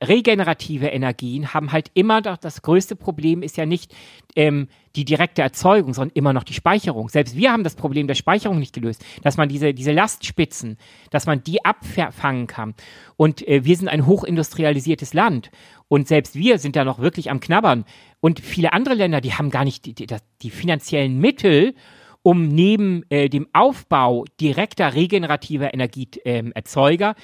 regenerative 0.02 0.86
Energien 0.86 1.52
haben 1.52 1.72
halt 1.72 1.90
immer 1.94 2.22
doch 2.22 2.38
das 2.38 2.62
größte 2.62 2.96
Problem 2.96 3.42
ist 3.42 3.56
ja 3.56 3.66
nicht 3.66 3.94
ähm, 4.34 4.68
die 4.96 5.04
direkte 5.04 5.42
Erzeugung, 5.42 5.92
sondern 5.92 6.14
immer 6.14 6.32
noch 6.32 6.44
die 6.44 6.54
Speicherung. 6.54 7.08
Selbst 7.10 7.36
wir 7.36 7.52
haben 7.52 7.62
das 7.62 7.74
Problem 7.74 8.06
der 8.06 8.14
Speicherung 8.14 8.58
nicht 8.58 8.74
gelöst, 8.74 9.04
dass 9.22 9.36
man 9.36 9.48
diese, 9.48 9.74
diese 9.74 9.92
Lastspitzen, 9.92 10.78
dass 11.10 11.26
man 11.26 11.42
die 11.42 11.64
abfangen 11.64 12.46
kann. 12.46 12.74
Und 13.16 13.46
äh, 13.46 13.64
wir 13.64 13.76
sind 13.76 13.88
ein 13.88 14.06
hochindustrialisiertes 14.06 15.12
Land 15.12 15.50
und 15.88 16.08
selbst 16.08 16.34
wir 16.34 16.58
sind 16.58 16.74
da 16.76 16.84
noch 16.84 16.98
wirklich 16.98 17.30
am 17.30 17.40
Knabbern. 17.40 17.84
Und 18.20 18.40
viele 18.40 18.72
andere 18.72 18.94
Länder, 18.94 19.20
die 19.20 19.34
haben 19.34 19.50
gar 19.50 19.64
nicht 19.64 19.84
die, 19.84 19.94
die, 19.94 20.06
die 20.42 20.50
finanziellen 20.50 21.20
Mittel, 21.20 21.74
um 22.22 22.48
neben 22.48 23.04
äh, 23.10 23.28
dem 23.28 23.46
Aufbau 23.52 24.24
direkter 24.40 24.94
regenerativer 24.94 25.72
Energieerzeuger 25.72 27.14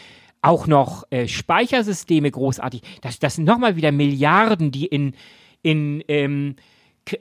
auch 0.42 0.66
noch 0.66 1.04
äh, 1.10 1.28
Speichersysteme 1.28 2.30
großartig. 2.30 2.82
Das, 3.00 3.18
das 3.18 3.36
sind 3.36 3.44
nochmal 3.44 3.76
wieder 3.76 3.92
Milliarden, 3.92 4.70
die 4.72 4.86
in, 4.86 5.14
in, 5.62 6.02
ähm, 6.08 6.56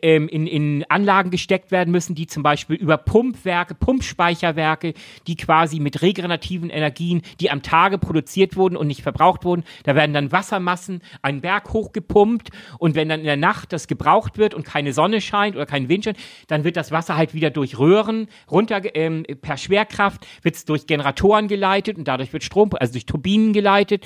ähm, 0.02 0.28
in, 0.28 0.48
in 0.48 0.86
Anlagen 0.90 1.32
gesteckt 1.32 1.72
werden 1.72 1.92
müssen, 1.92 2.16
die 2.16 2.28
zum 2.28 2.44
Beispiel 2.44 2.76
über 2.76 2.98
Pumpwerke, 2.98 3.76
Pumpspeicherwerke, 3.76 4.94
die 5.28 5.36
quasi 5.36 5.80
mit 5.80 6.02
regenerativen 6.02 6.70
Energien, 6.70 7.22
die 7.40 7.52
am 7.52 7.62
Tage 7.62 7.98
produziert 7.98 8.56
wurden 8.56 8.78
und 8.78 8.88
nicht 8.88 9.02
verbraucht 9.02 9.44
wurden, 9.44 9.64
da 9.84 9.96
werden 9.96 10.14
dann 10.14 10.32
Wassermassen 10.32 11.02
einen 11.22 11.42
Berg 11.42 11.74
hochgepumpt 11.74 12.50
und 12.78 12.96
wenn 12.96 13.10
dann 13.10 13.22
in 13.22 13.26
der 13.26 13.38
Nacht 13.38 13.74
das 13.74 13.88
gebraucht 13.88 14.38
wird 14.38 14.54
und 14.54 14.66
keine 14.66 14.94
Sonne 14.94 15.22
scheint 15.22 15.56
oder 15.56 15.66
kein 15.66 15.90
Wind 15.90 16.06
scheint, 16.06 16.18
dann 16.48 16.64
wird 16.64 16.78
das 16.78 16.92
Wasser 16.92 17.18
halt 17.18 17.34
wieder 17.34 17.50
durch 17.50 17.80
Röhren 17.80 18.28
runter, 18.50 18.82
ähm, 18.96 19.26
per 19.42 19.58
Schwerkraft, 19.58 20.26
wird 20.44 20.56
es 20.56 20.66
durch 20.66 20.88
Generatoren 20.88 21.48
geleitet 21.48 21.98
und 21.98 22.08
dadurch 22.08 22.34
wird 22.34 22.44
Strom, 22.44 22.72
also 22.80 22.94
durch 22.94 23.06
Turbinen 23.06 23.54
geleitet. 23.54 24.06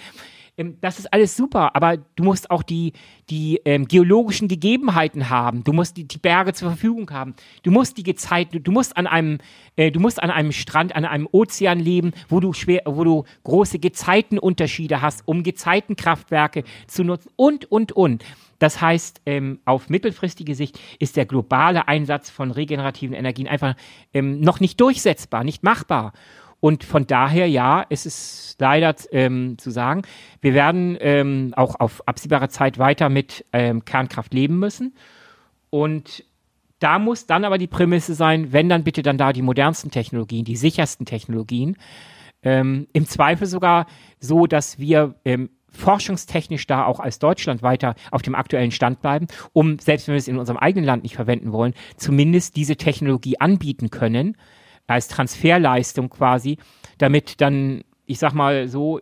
Ähm, 0.58 0.78
das 0.82 1.00
ist 1.00 1.12
alles 1.12 1.36
super, 1.36 1.76
aber 1.76 1.98
du 1.98 2.24
musst 2.24 2.50
auch 2.52 2.64
die, 2.64 2.94
die 3.30 3.62
ähm, 3.66 3.88
geologischen 3.88 4.48
Gegebenheiten 4.48 5.30
haben. 5.30 5.64
Du 5.64 5.74
musst 5.74 5.98
die, 5.98 6.08
die 6.08 6.18
Berge 6.18 6.54
zur 6.54 6.70
Verfügung 6.70 7.10
haben. 7.12 7.36
Du 7.64 7.72
musst 7.72 7.98
die 7.98 8.04
Gezeiten, 8.04 8.64
du 8.64 8.72
musst 8.72 8.96
an 8.98 9.08
einem, 9.08 9.40
äh, 9.76 9.92
du 9.92 10.00
musst 10.00 10.22
an 10.22 10.32
einem 10.32 10.52
Strand, 10.52 10.96
an 10.96 11.06
einem 11.06 11.28
Ozean 11.32 11.80
leben, 11.80 12.14
wo 12.30 12.40
du 12.40 12.54
schwer, 12.54 12.84
wo 12.86 13.04
du 13.04 13.24
große 13.44 13.80
Gezeitenunterschiede 13.80 15.02
hast, 15.02 15.28
um 15.28 15.44
Gezeitenkraftwerke 15.44 16.64
zu 16.88 17.04
nutzen 17.04 17.30
und, 17.36 17.72
und, 17.72 17.92
und. 17.92 18.24
Das 18.60 18.80
heißt, 18.80 19.22
ähm, 19.26 19.60
auf 19.66 19.90
mittelfristige 19.90 20.56
Sicht 20.56 20.80
ist 21.00 21.18
der 21.18 21.26
globale 21.26 21.90
Einsatz 21.90 22.30
von 22.30 22.52
regenerativen 22.52 23.14
Energien 23.14 23.48
einfach 23.48 23.76
ähm, 24.14 24.40
noch 24.40 24.62
nicht 24.62 24.80
durchsetzbar, 24.80 25.44
nicht 25.44 25.62
machbar. 25.62 26.14
Und 26.66 26.84
von 26.84 27.06
daher, 27.06 27.48
ja, 27.48 27.86
es 27.92 28.08
ist 28.08 28.56
leider 28.58 28.96
ähm, 29.12 29.56
zu 29.60 29.70
sagen, 29.70 30.02
wir 30.42 30.56
werden 30.56 30.98
ähm, 31.00 31.54
auch 31.56 31.80
auf 31.80 32.08
absehbare 32.08 32.50
Zeit 32.50 32.80
weiter 32.80 33.08
mit 33.08 33.46
ähm, 33.54 33.86
Kernkraft 33.86 34.34
leben 34.34 34.58
müssen. 34.58 34.96
Und 35.70 36.26
da 36.80 36.98
muss 36.98 37.28
dann 37.28 37.46
aber 37.46 37.60
die 37.60 37.68
Prämisse 37.68 38.16
sein, 38.16 38.52
wenn 38.52 38.68
dann 38.68 38.84
bitte 38.84 39.04
dann 39.04 39.20
da 39.20 39.32
die 39.32 39.44
modernsten 39.44 39.92
Technologien, 39.92 40.44
die 40.44 40.56
sichersten 40.56 41.06
Technologien, 41.06 41.78
ähm, 42.42 42.88
im 42.94 43.06
Zweifel 43.06 43.46
sogar 43.46 43.86
so, 44.20 44.48
dass 44.48 44.80
wir 44.80 45.14
ähm, 45.24 45.52
forschungstechnisch 45.70 46.66
da 46.66 46.86
auch 46.86 47.00
als 47.00 47.20
Deutschland 47.20 47.62
weiter 47.62 47.94
auf 48.10 48.24
dem 48.24 48.34
aktuellen 48.34 48.72
Stand 48.72 49.04
bleiben, 49.04 49.28
um, 49.54 49.78
selbst 49.78 50.08
wenn 50.08 50.14
wir 50.14 50.18
es 50.18 50.28
in 50.28 50.40
unserem 50.40 50.58
eigenen 50.58 50.86
Land 50.88 51.04
nicht 51.04 51.16
verwenden 51.16 51.52
wollen, 51.52 51.76
zumindest 51.96 52.56
diese 52.56 52.76
Technologie 52.76 53.40
anbieten 53.40 53.92
können, 53.92 54.36
als 54.88 55.08
Transferleistung 55.08 56.10
quasi, 56.10 56.58
damit 56.98 57.42
dann, 57.42 57.84
ich 58.06 58.20
sag 58.20 58.34
mal 58.34 58.68
so, 58.68 59.02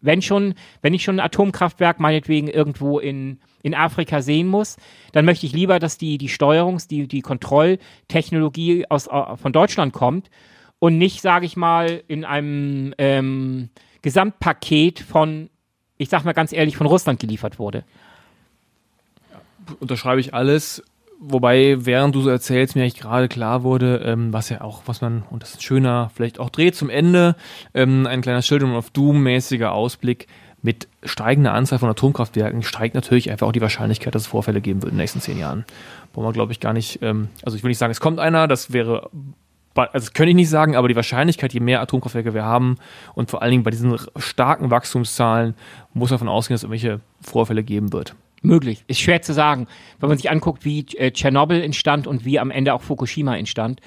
wenn 0.00 0.22
schon, 0.22 0.54
wenn 0.82 0.94
ich 0.94 1.02
schon 1.02 1.16
ein 1.16 1.24
Atomkraftwerk 1.24 2.00
meinetwegen 2.00 2.48
irgendwo 2.48 2.98
in, 2.98 3.38
in 3.62 3.74
Afrika 3.74 4.22
sehen 4.22 4.46
muss, 4.46 4.76
dann 5.12 5.24
möchte 5.24 5.46
ich 5.46 5.52
lieber, 5.52 5.78
dass 5.78 5.98
die, 5.98 6.18
die 6.18 6.28
Steuerungs-, 6.28 6.88
die, 6.88 7.06
die 7.06 7.22
Kontrolltechnologie 7.22 8.86
aus, 8.88 9.04
von 9.04 9.52
Deutschland 9.52 9.92
kommt 9.92 10.30
und 10.78 10.98
nicht, 10.98 11.22
sage 11.22 11.46
ich 11.46 11.56
mal, 11.56 12.02
in 12.08 12.24
einem 12.24 12.94
ähm, 12.98 13.70
Gesamtpaket 14.02 15.00
von, 15.00 15.50
ich 15.96 16.08
sag 16.08 16.24
mal 16.24 16.32
ganz 16.32 16.52
ehrlich, 16.52 16.76
von 16.76 16.86
Russland 16.86 17.20
geliefert 17.20 17.58
wurde. 17.58 17.84
Unterschreibe 19.78 20.20
ich 20.20 20.34
alles. 20.34 20.82
Wobei, 21.22 21.76
während 21.80 22.14
du 22.14 22.22
so 22.22 22.30
erzählst, 22.30 22.74
mir 22.74 22.82
eigentlich 22.82 22.98
gerade 22.98 23.28
klar 23.28 23.62
wurde, 23.62 23.98
ähm, 24.06 24.32
was 24.32 24.48
ja 24.48 24.62
auch, 24.62 24.82
was 24.86 25.02
man, 25.02 25.22
und 25.28 25.42
das 25.42 25.52
ist 25.52 25.62
schöner, 25.62 26.10
vielleicht 26.14 26.40
auch 26.40 26.48
dreht 26.48 26.74
zum 26.74 26.88
Ende, 26.88 27.36
ähm, 27.74 28.06
ein 28.06 28.22
kleiner 28.22 28.40
Children 28.40 28.74
of 28.74 28.88
Doom-mäßiger 28.90 29.70
Ausblick. 29.70 30.28
Mit 30.62 30.88
steigender 31.04 31.52
Anzahl 31.52 31.78
von 31.78 31.90
Atomkraftwerken 31.90 32.62
steigt 32.62 32.94
natürlich 32.94 33.30
einfach 33.30 33.46
auch 33.46 33.52
die 33.52 33.60
Wahrscheinlichkeit, 33.60 34.14
dass 34.14 34.22
es 34.22 34.28
Vorfälle 34.28 34.62
geben 34.62 34.80
wird 34.80 34.92
in 34.92 34.96
den 34.96 35.02
nächsten 35.02 35.20
zehn 35.20 35.38
Jahren. 35.38 35.66
Wollen 36.14 36.26
wir, 36.26 36.32
glaube 36.32 36.52
ich, 36.52 36.60
gar 36.60 36.72
nicht, 36.72 37.00
ähm, 37.02 37.28
also 37.42 37.54
ich 37.54 37.62
will 37.62 37.68
nicht 37.68 37.78
sagen, 37.78 37.90
es 37.90 38.00
kommt 38.00 38.18
einer, 38.18 38.48
das 38.48 38.72
wäre 38.72 39.10
also 39.74 39.88
das 39.92 40.12
könnte 40.12 40.30
ich 40.30 40.36
nicht 40.36 40.50
sagen, 40.50 40.74
aber 40.74 40.88
die 40.88 40.96
Wahrscheinlichkeit, 40.96 41.52
je 41.52 41.60
mehr 41.60 41.80
Atomkraftwerke 41.80 42.34
wir 42.34 42.44
haben 42.44 42.76
und 43.14 43.30
vor 43.30 43.40
allen 43.40 43.52
Dingen 43.52 43.62
bei 43.62 43.70
diesen 43.70 43.96
starken 44.16 44.70
Wachstumszahlen, 44.70 45.54
muss 45.94 46.10
man 46.10 46.16
davon 46.16 46.28
ausgehen, 46.28 46.54
dass 46.54 46.60
es 46.60 46.64
irgendwelche 46.64 47.00
Vorfälle 47.20 47.62
geben 47.62 47.92
wird. 47.92 48.14
Möglich. 48.42 48.84
Ist 48.86 49.00
schwer 49.00 49.22
zu 49.22 49.34
sagen. 49.34 49.66
Wenn 49.98 50.08
man 50.08 50.18
sich 50.18 50.30
anguckt, 50.30 50.64
wie 50.64 50.86
äh, 50.96 51.10
Tschernobyl 51.10 51.60
entstand 51.62 52.06
und 52.06 52.24
wie 52.24 52.38
am 52.38 52.50
Ende 52.50 52.74
auch 52.74 52.82
Fukushima 52.82 53.36
entstand, 53.36 53.80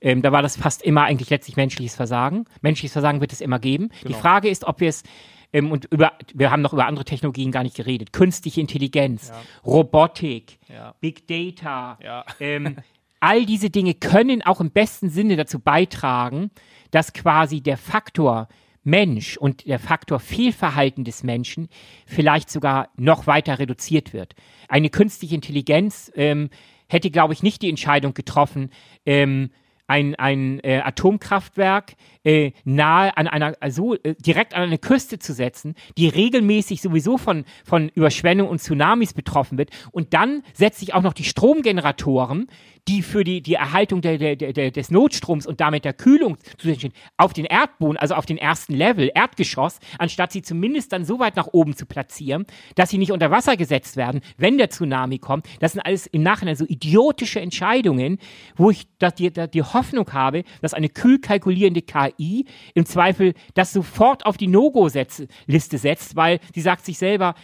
ähm, 0.00 0.22
da 0.22 0.32
war 0.32 0.42
das 0.42 0.56
fast 0.56 0.82
immer 0.82 1.04
eigentlich 1.04 1.30
letztlich 1.30 1.56
menschliches 1.56 1.94
Versagen. 1.94 2.46
Menschliches 2.62 2.92
Versagen 2.92 3.20
wird 3.20 3.32
es 3.32 3.40
immer 3.40 3.58
geben. 3.58 3.90
Genau. 4.02 4.14
Die 4.14 4.20
Frage 4.20 4.48
ist, 4.48 4.64
ob 4.64 4.80
wir 4.80 4.88
es 4.88 5.04
ähm, 5.52 5.70
und 5.72 5.86
über, 5.86 6.12
wir 6.34 6.50
haben 6.50 6.62
noch 6.62 6.72
über 6.72 6.86
andere 6.86 7.04
Technologien 7.04 7.52
gar 7.52 7.62
nicht 7.62 7.76
geredet. 7.76 8.12
Künstliche 8.12 8.60
Intelligenz, 8.60 9.28
ja. 9.28 9.42
Robotik, 9.64 10.58
ja. 10.68 10.94
Big 11.00 11.26
Data, 11.26 11.98
ja. 12.02 12.24
ähm, 12.38 12.76
all 13.20 13.44
diese 13.44 13.70
Dinge 13.70 13.94
können 13.94 14.42
auch 14.42 14.60
im 14.60 14.70
besten 14.70 15.10
Sinne 15.10 15.36
dazu 15.36 15.58
beitragen, 15.58 16.50
dass 16.90 17.12
quasi 17.12 17.60
der 17.60 17.76
Faktor 17.76 18.48
Mensch 18.82 19.36
und 19.36 19.66
der 19.66 19.78
Faktor 19.78 20.20
Fehlverhalten 20.20 21.04
des 21.04 21.22
Menschen 21.22 21.68
vielleicht 22.06 22.50
sogar 22.50 22.88
noch 22.96 23.26
weiter 23.26 23.58
reduziert 23.58 24.12
wird. 24.12 24.34
Eine 24.68 24.90
künstliche 24.90 25.34
Intelligenz 25.34 26.10
ähm, 26.14 26.50
hätte, 26.88 27.10
glaube 27.10 27.32
ich, 27.32 27.42
nicht 27.42 27.62
die 27.62 27.68
Entscheidung 27.68 28.14
getroffen, 28.14 28.70
ähm, 29.04 29.50
ein, 29.86 30.14
ein 30.14 30.60
äh, 30.60 30.80
Atomkraftwerk 30.84 31.94
äh, 32.24 32.52
nahe 32.64 33.16
an 33.16 33.26
einer, 33.26 33.54
also 33.60 33.94
äh, 33.94 34.14
direkt 34.18 34.54
an 34.54 34.62
eine 34.62 34.78
Küste 34.78 35.18
zu 35.18 35.32
setzen, 35.32 35.74
die 35.96 36.08
regelmäßig 36.08 36.82
sowieso 36.82 37.16
von, 37.16 37.44
von 37.64 37.88
Überschwemmungen 37.88 38.50
und 38.50 38.60
Tsunamis 38.60 39.14
betroffen 39.14 39.58
wird. 39.58 39.70
Und 39.92 40.14
dann 40.14 40.42
setze 40.54 40.82
ich 40.82 40.94
auch 40.94 41.02
noch 41.02 41.14
die 41.14 41.24
Stromgeneratoren, 41.24 42.46
die 42.88 43.02
für 43.02 43.24
die, 43.24 43.42
die 43.42 43.54
Erhaltung 43.54 44.00
der, 44.00 44.18
der, 44.18 44.36
der, 44.36 44.70
des 44.70 44.90
Notstroms 44.90 45.46
und 45.46 45.60
damit 45.60 45.84
der 45.84 45.92
Kühlung 45.92 46.36
stehen, 46.58 46.92
auf 47.16 47.32
den 47.32 47.44
Erdboden, 47.44 47.96
also 47.96 48.14
auf 48.14 48.26
den 48.26 48.38
ersten 48.38 48.74
Level, 48.74 49.10
Erdgeschoss, 49.14 49.78
anstatt 49.98 50.32
sie 50.32 50.42
zumindest 50.42 50.92
dann 50.92 51.04
so 51.04 51.18
weit 51.18 51.36
nach 51.36 51.48
oben 51.52 51.76
zu 51.76 51.86
platzieren, 51.86 52.46
dass 52.74 52.90
sie 52.90 52.98
nicht 52.98 53.12
unter 53.12 53.30
Wasser 53.30 53.56
gesetzt 53.56 53.96
werden, 53.96 54.20
wenn 54.38 54.58
der 54.58 54.70
Tsunami 54.70 55.18
kommt. 55.18 55.46
Das 55.60 55.72
sind 55.72 55.82
alles 55.82 56.06
im 56.06 56.22
Nachhinein 56.22 56.56
so 56.56 56.64
idiotische 56.66 57.40
Entscheidungen, 57.40 58.18
wo 58.56 58.70
ich 58.70 58.86
die, 59.18 59.30
die 59.30 59.62
Hoffnung 59.62 60.12
habe, 60.12 60.44
dass 60.62 60.74
eine 60.74 60.88
kühl 60.88 61.20
kalkulierende 61.20 61.82
KI 61.82 62.09
im 62.18 62.86
Zweifel 62.86 63.34
das 63.54 63.72
sofort 63.72 64.26
auf 64.26 64.36
die 64.36 64.48
No-Go-Liste 64.48 65.78
setzt, 65.78 66.16
weil 66.16 66.40
sie 66.54 66.60
sagt 66.60 66.84
sich 66.84 66.98
selber, 66.98 67.34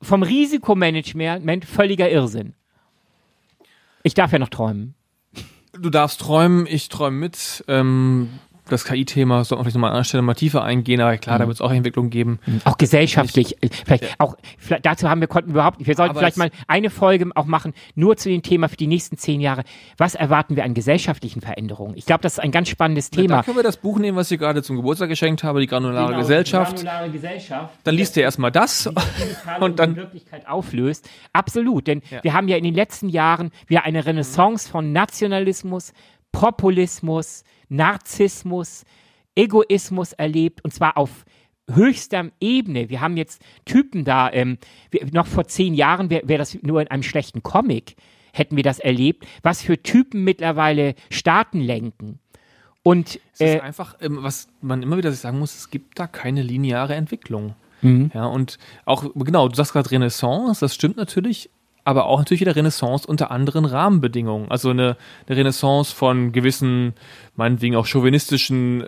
vom 0.00 0.22
Risikomanagement 0.22 1.64
völliger 1.64 2.10
Irrsinn. 2.10 2.54
Ich 4.02 4.14
darf 4.14 4.32
ja 4.32 4.38
noch 4.38 4.48
träumen. 4.48 4.94
Du 5.72 5.90
darfst 5.90 6.20
träumen, 6.20 6.66
ich 6.66 6.88
träume 6.88 7.18
mit. 7.18 7.64
Ähm, 7.68 8.28
das 8.72 8.84
KI-Thema 8.84 9.44
soll 9.44 9.58
man 9.58 9.64
vielleicht 9.64 9.76
nochmal 9.76 9.90
an 9.90 9.96
einer 9.96 10.04
Stelle 10.04 10.22
mal 10.22 10.34
tiefer 10.34 10.64
eingehen, 10.64 11.00
aber 11.00 11.16
klar, 11.18 11.36
mhm. 11.36 11.40
da 11.40 11.46
wird 11.46 11.56
es 11.56 11.60
auch 11.60 11.70
Entwicklung 11.70 12.10
geben. 12.10 12.38
Mhm. 12.46 12.62
Auch 12.64 12.78
gesellschaftlich. 12.78 13.56
Ich, 13.60 13.70
vielleicht 13.84 14.04
ja. 14.04 14.10
auch, 14.18 14.36
vielleicht, 14.58 14.86
dazu 14.86 15.08
haben 15.08 15.20
wir, 15.20 15.28
konnten 15.28 15.50
wir 15.50 15.54
überhaupt 15.54 15.78
nicht. 15.78 15.86
Wir 15.86 15.94
sollten 15.94 16.10
aber 16.10 16.20
vielleicht 16.20 16.38
mal 16.38 16.50
eine 16.66 16.90
Folge 16.90 17.30
auch 17.34 17.44
machen, 17.44 17.74
nur 17.94 18.16
zu 18.16 18.28
dem 18.28 18.42
Thema 18.42 18.68
für 18.68 18.76
die 18.76 18.86
nächsten 18.86 19.18
zehn 19.18 19.40
Jahre. 19.40 19.62
Was 19.98 20.14
erwarten 20.14 20.56
wir 20.56 20.64
an 20.64 20.74
gesellschaftlichen 20.74 21.40
Veränderungen? 21.40 21.96
Ich 21.96 22.06
glaube, 22.06 22.22
das 22.22 22.34
ist 22.34 22.38
ein 22.38 22.50
ganz 22.50 22.68
spannendes 22.68 23.10
Thema. 23.10 23.36
Dann 23.36 23.44
können 23.44 23.58
wir 23.58 23.62
das 23.62 23.76
Buch 23.76 23.98
nehmen, 23.98 24.16
was 24.16 24.30
ich 24.30 24.38
gerade 24.38 24.62
zum 24.62 24.76
Geburtstag 24.76 25.08
geschenkt 25.08 25.44
habe, 25.44 25.60
die 25.60 25.66
Granulare 25.66 26.08
genau, 26.08 26.18
Gesellschaft. 26.18 26.80
Die 26.80 26.84
granulare 26.84 27.10
Gesellschaft. 27.10 27.74
Dann 27.84 27.94
liest 27.94 28.16
ihr 28.16 28.22
erstmal 28.22 28.50
das 28.50 28.90
und 29.60 29.78
dann 29.78 29.96
Wirklichkeit 29.96 30.48
auflöst. 30.48 31.08
Absolut, 31.32 31.86
denn 31.86 32.02
ja. 32.10 32.22
wir 32.24 32.32
haben 32.32 32.48
ja 32.48 32.56
in 32.56 32.64
den 32.64 32.74
letzten 32.74 33.08
Jahren 33.08 33.50
wieder 33.66 33.84
eine 33.84 34.04
Renaissance 34.04 34.68
von 34.68 34.92
Nationalismus, 34.92 35.92
Populismus, 36.32 37.44
Narzissmus, 37.68 38.84
Egoismus 39.34 40.12
erlebt 40.12 40.64
und 40.64 40.72
zwar 40.72 40.96
auf 40.96 41.24
höchster 41.70 42.30
Ebene. 42.40 42.88
Wir 42.88 43.00
haben 43.00 43.16
jetzt 43.16 43.42
Typen 43.64 44.04
da, 44.04 44.30
ähm, 44.32 44.58
noch 45.12 45.26
vor 45.26 45.46
zehn 45.46 45.74
Jahren 45.74 46.10
wäre 46.10 46.28
wär 46.28 46.38
das 46.38 46.60
nur 46.62 46.80
in 46.80 46.88
einem 46.88 47.02
schlechten 47.02 47.42
Comic, 47.42 47.96
hätten 48.32 48.56
wir 48.56 48.62
das 48.62 48.78
erlebt, 48.78 49.26
was 49.42 49.62
für 49.62 49.82
Typen 49.82 50.24
mittlerweile 50.24 50.94
Staaten 51.10 51.60
lenken. 51.60 52.18
Und 52.82 53.20
es 53.34 53.40
ist 53.40 53.54
äh, 53.56 53.60
einfach, 53.60 53.96
ähm, 54.00 54.18
was 54.22 54.48
man 54.60 54.82
immer 54.82 54.96
wieder 54.96 55.12
sagen 55.12 55.38
muss, 55.38 55.54
es 55.54 55.70
gibt 55.70 55.98
da 55.98 56.06
keine 56.06 56.42
lineare 56.42 56.94
Entwicklung. 56.94 57.54
Mhm. 57.80 58.10
Ja, 58.14 58.26
und 58.26 58.58
auch, 58.84 59.04
genau, 59.14 59.48
du 59.48 59.54
sagst 59.54 59.72
gerade 59.72 59.90
Renaissance, 59.90 60.60
das 60.60 60.74
stimmt 60.74 60.96
natürlich, 60.96 61.50
aber 61.84 62.06
auch 62.06 62.18
natürlich 62.18 62.40
wieder 62.40 62.54
Renaissance 62.54 63.06
unter 63.06 63.30
anderen 63.30 63.64
Rahmenbedingungen. 63.64 64.50
Also 64.50 64.70
eine, 64.70 64.96
eine 65.26 65.36
Renaissance 65.36 65.94
von 65.94 66.32
gewissen, 66.32 66.94
meinetwegen 67.34 67.76
auch 67.76 67.86
chauvinistischen 67.86 68.82
äh, 68.82 68.86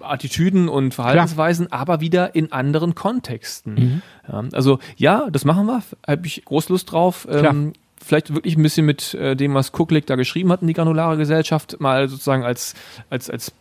Attitüden 0.00 0.68
und 0.68 0.94
Verhaltensweisen, 0.94 1.68
Klar. 1.68 1.80
aber 1.80 2.00
wieder 2.00 2.34
in 2.34 2.52
anderen 2.52 2.94
Kontexten. 2.94 3.74
Mhm. 3.74 4.02
Ja, 4.28 4.44
also 4.52 4.78
ja, 4.96 5.28
das 5.30 5.44
machen 5.44 5.66
wir, 5.66 5.82
habe 6.06 6.26
ich 6.26 6.44
groß 6.44 6.70
Lust 6.70 6.90
drauf. 6.92 7.26
Ähm, 7.30 7.74
vielleicht 8.02 8.34
wirklich 8.34 8.56
ein 8.56 8.62
bisschen 8.62 8.86
mit 8.86 9.14
äh, 9.14 9.36
dem, 9.36 9.54
was 9.54 9.72
Kucklick 9.72 10.06
da 10.06 10.16
geschrieben 10.16 10.50
hat 10.52 10.62
in 10.62 10.68
die 10.68 10.74
granulare 10.74 11.16
Gesellschaft, 11.16 11.80
mal 11.80 12.08
sozusagen 12.08 12.44
als, 12.44 12.74
als, 13.10 13.28
als 13.28 13.52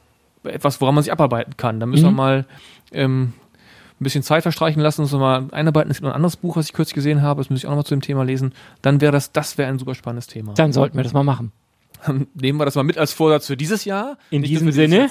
etwas, 0.44 0.82
woran 0.82 0.96
man 0.96 1.04
sich 1.04 1.12
abarbeiten 1.12 1.58
kann. 1.58 1.80
Da 1.80 1.86
müssen 1.86 2.04
mhm. 2.04 2.10
wir 2.10 2.12
mal 2.12 2.46
ähm, 2.92 3.34
ein 4.02 4.04
bisschen 4.04 4.24
Zeit 4.24 4.42
verstreichen 4.42 4.82
lassen, 4.82 5.02
uns 5.02 5.12
mal 5.12 5.48
einarbeiten. 5.52 5.92
Es 5.92 5.98
gibt 5.98 6.06
noch 6.06 6.12
ein 6.12 6.16
anderes 6.16 6.36
Buch, 6.36 6.56
was 6.58 6.66
ich 6.66 6.74
kürzlich 6.74 6.96
gesehen 6.96 7.22
habe, 7.22 7.40
das 7.40 7.50
muss 7.50 7.60
ich 7.60 7.68
auch 7.68 7.72
nochmal 7.72 7.86
zu 7.86 7.96
dem 7.96 8.02
Thema 8.02 8.24
lesen. 8.24 8.54
Dann 8.82 9.00
wäre 9.00 9.12
das, 9.12 9.32
das 9.32 9.58
wäre 9.58 9.70
ein 9.70 9.78
super 9.78 9.96
spannendes 9.96 10.28
Thema. 10.28 10.54
Dann 10.56 10.74
sollten 10.74 10.98
wir 10.98 11.04
das 11.04 11.14
mal 11.14 11.24
machen. 11.24 11.52
Dann 12.06 12.28
nehmen 12.34 12.60
wir 12.60 12.66
das 12.66 12.76
mal 12.76 12.84
mit 12.84 12.98
als 12.98 13.14
Vorsatz 13.14 13.46
für 13.46 13.56
dieses 13.56 13.86
Jahr. 13.86 14.18
In 14.32 14.42
diesem 14.42 14.72
Sinne 14.72 15.08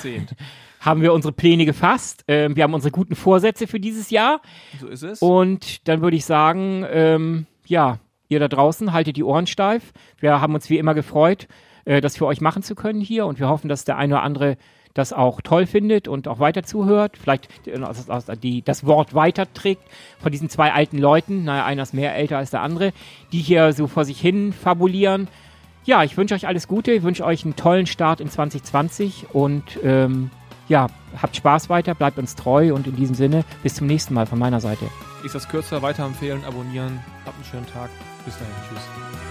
haben 0.81 1.03
wir 1.03 1.13
unsere 1.13 1.33
Pläne 1.33 1.67
gefasst. 1.67 2.25
Ähm, 2.27 2.57
wir 2.57 2.65
haben 2.65 2.75
unsere 2.75 2.91
guten 2.91 3.15
Vorsätze 3.15 3.69
für 3.69 3.79
dieses 3.79 4.11
Jahr. 4.11 4.41
So 4.81 4.89
ist 4.89 5.03
es. 5.03 5.23
Und 5.23 5.87
dann 5.87 6.01
würde 6.01 6.17
ich 6.17 6.25
sagen, 6.25 6.85
ähm, 6.91 7.47
ja, 7.67 7.99
ihr 8.29 8.41
da 8.41 8.49
draußen 8.49 8.93
haltet 8.93 9.17
die 9.17 9.25
Ohren 9.25 9.47
steif. 9.47 9.93
Wir 10.19 10.41
haben 10.41 10.55
uns 10.55 10.69
wie 10.69 10.79
immer 10.79 10.95
gefreut, 10.95 11.47
äh, 11.85 12.01
das 12.01 12.17
für 12.17 12.27
euch 12.27 12.41
machen 12.41 12.63
zu 12.63 12.75
können 12.75 13.01
hier 13.01 13.27
und 13.27 13.39
wir 13.39 13.49
hoffen, 13.49 13.69
dass 13.69 13.85
der 13.85 13.99
eine 13.99 14.15
oder 14.15 14.23
andere 14.23 14.57
das 14.95 15.13
auch 15.13 15.41
toll 15.41 15.67
findet 15.67 16.09
und 16.09 16.29
auch 16.29 16.39
weiter 16.39 16.63
zuhört, 16.63 17.17
vielleicht 17.17 17.49
äh, 17.67 18.63
das 18.65 18.87
Wort 18.87 19.15
weiterträgt 19.15 19.83
von 20.21 20.33
diesen 20.33 20.49
zwei 20.49 20.73
alten 20.73 20.99
Leuten, 20.99 21.45
naja, 21.45 21.65
einer 21.65 21.83
ist 21.83 21.95
mehr 21.95 22.15
älter 22.15 22.39
als 22.39 22.51
der 22.51 22.63
andere, 22.63 22.93
die 23.33 23.39
hier 23.39 23.73
so 23.73 23.87
vor 23.87 24.05
sich 24.05 24.21
hin 24.21 24.53
fabulieren. 24.53 25.29
Ja, 25.85 26.05
ich 26.05 26.17
wünsche 26.17 26.35
euch 26.35 26.47
alles 26.47 26.69
Gute, 26.69 26.93
ich 26.93 27.03
wünsche 27.03 27.25
euch 27.25 27.45
einen 27.45 27.57
tollen 27.57 27.87
Start 27.87 28.21
in 28.21 28.29
2020 28.29 29.27
und 29.33 29.79
ähm, 29.83 30.31
ja, 30.69 30.89
habt 31.21 31.37
Spaß 31.37 31.69
weiter, 31.69 31.95
bleibt 31.95 32.19
uns 32.19 32.37
treu 32.37 32.75
und 32.75 32.87
in 32.87 32.97
diesem 32.97 33.15
Sinne 33.15 33.45
bis 33.63 33.75
zum 33.75 33.87
nächsten 33.87 34.15
Mal 34.15 34.27
von 34.27 34.39
meiner 34.39 34.61
Seite. 34.61 34.87
Ist 35.25 35.35
das 35.35 35.49
kürzer, 35.49 35.83
weiterempfehlen, 35.83 36.45
abonnieren, 36.45 37.01
habt 37.25 37.37
einen 37.37 37.45
schönen 37.45 37.67
Tag, 37.67 37.91
bis 38.25 38.39
dahin, 38.39 38.55
tschüss. 38.69 39.30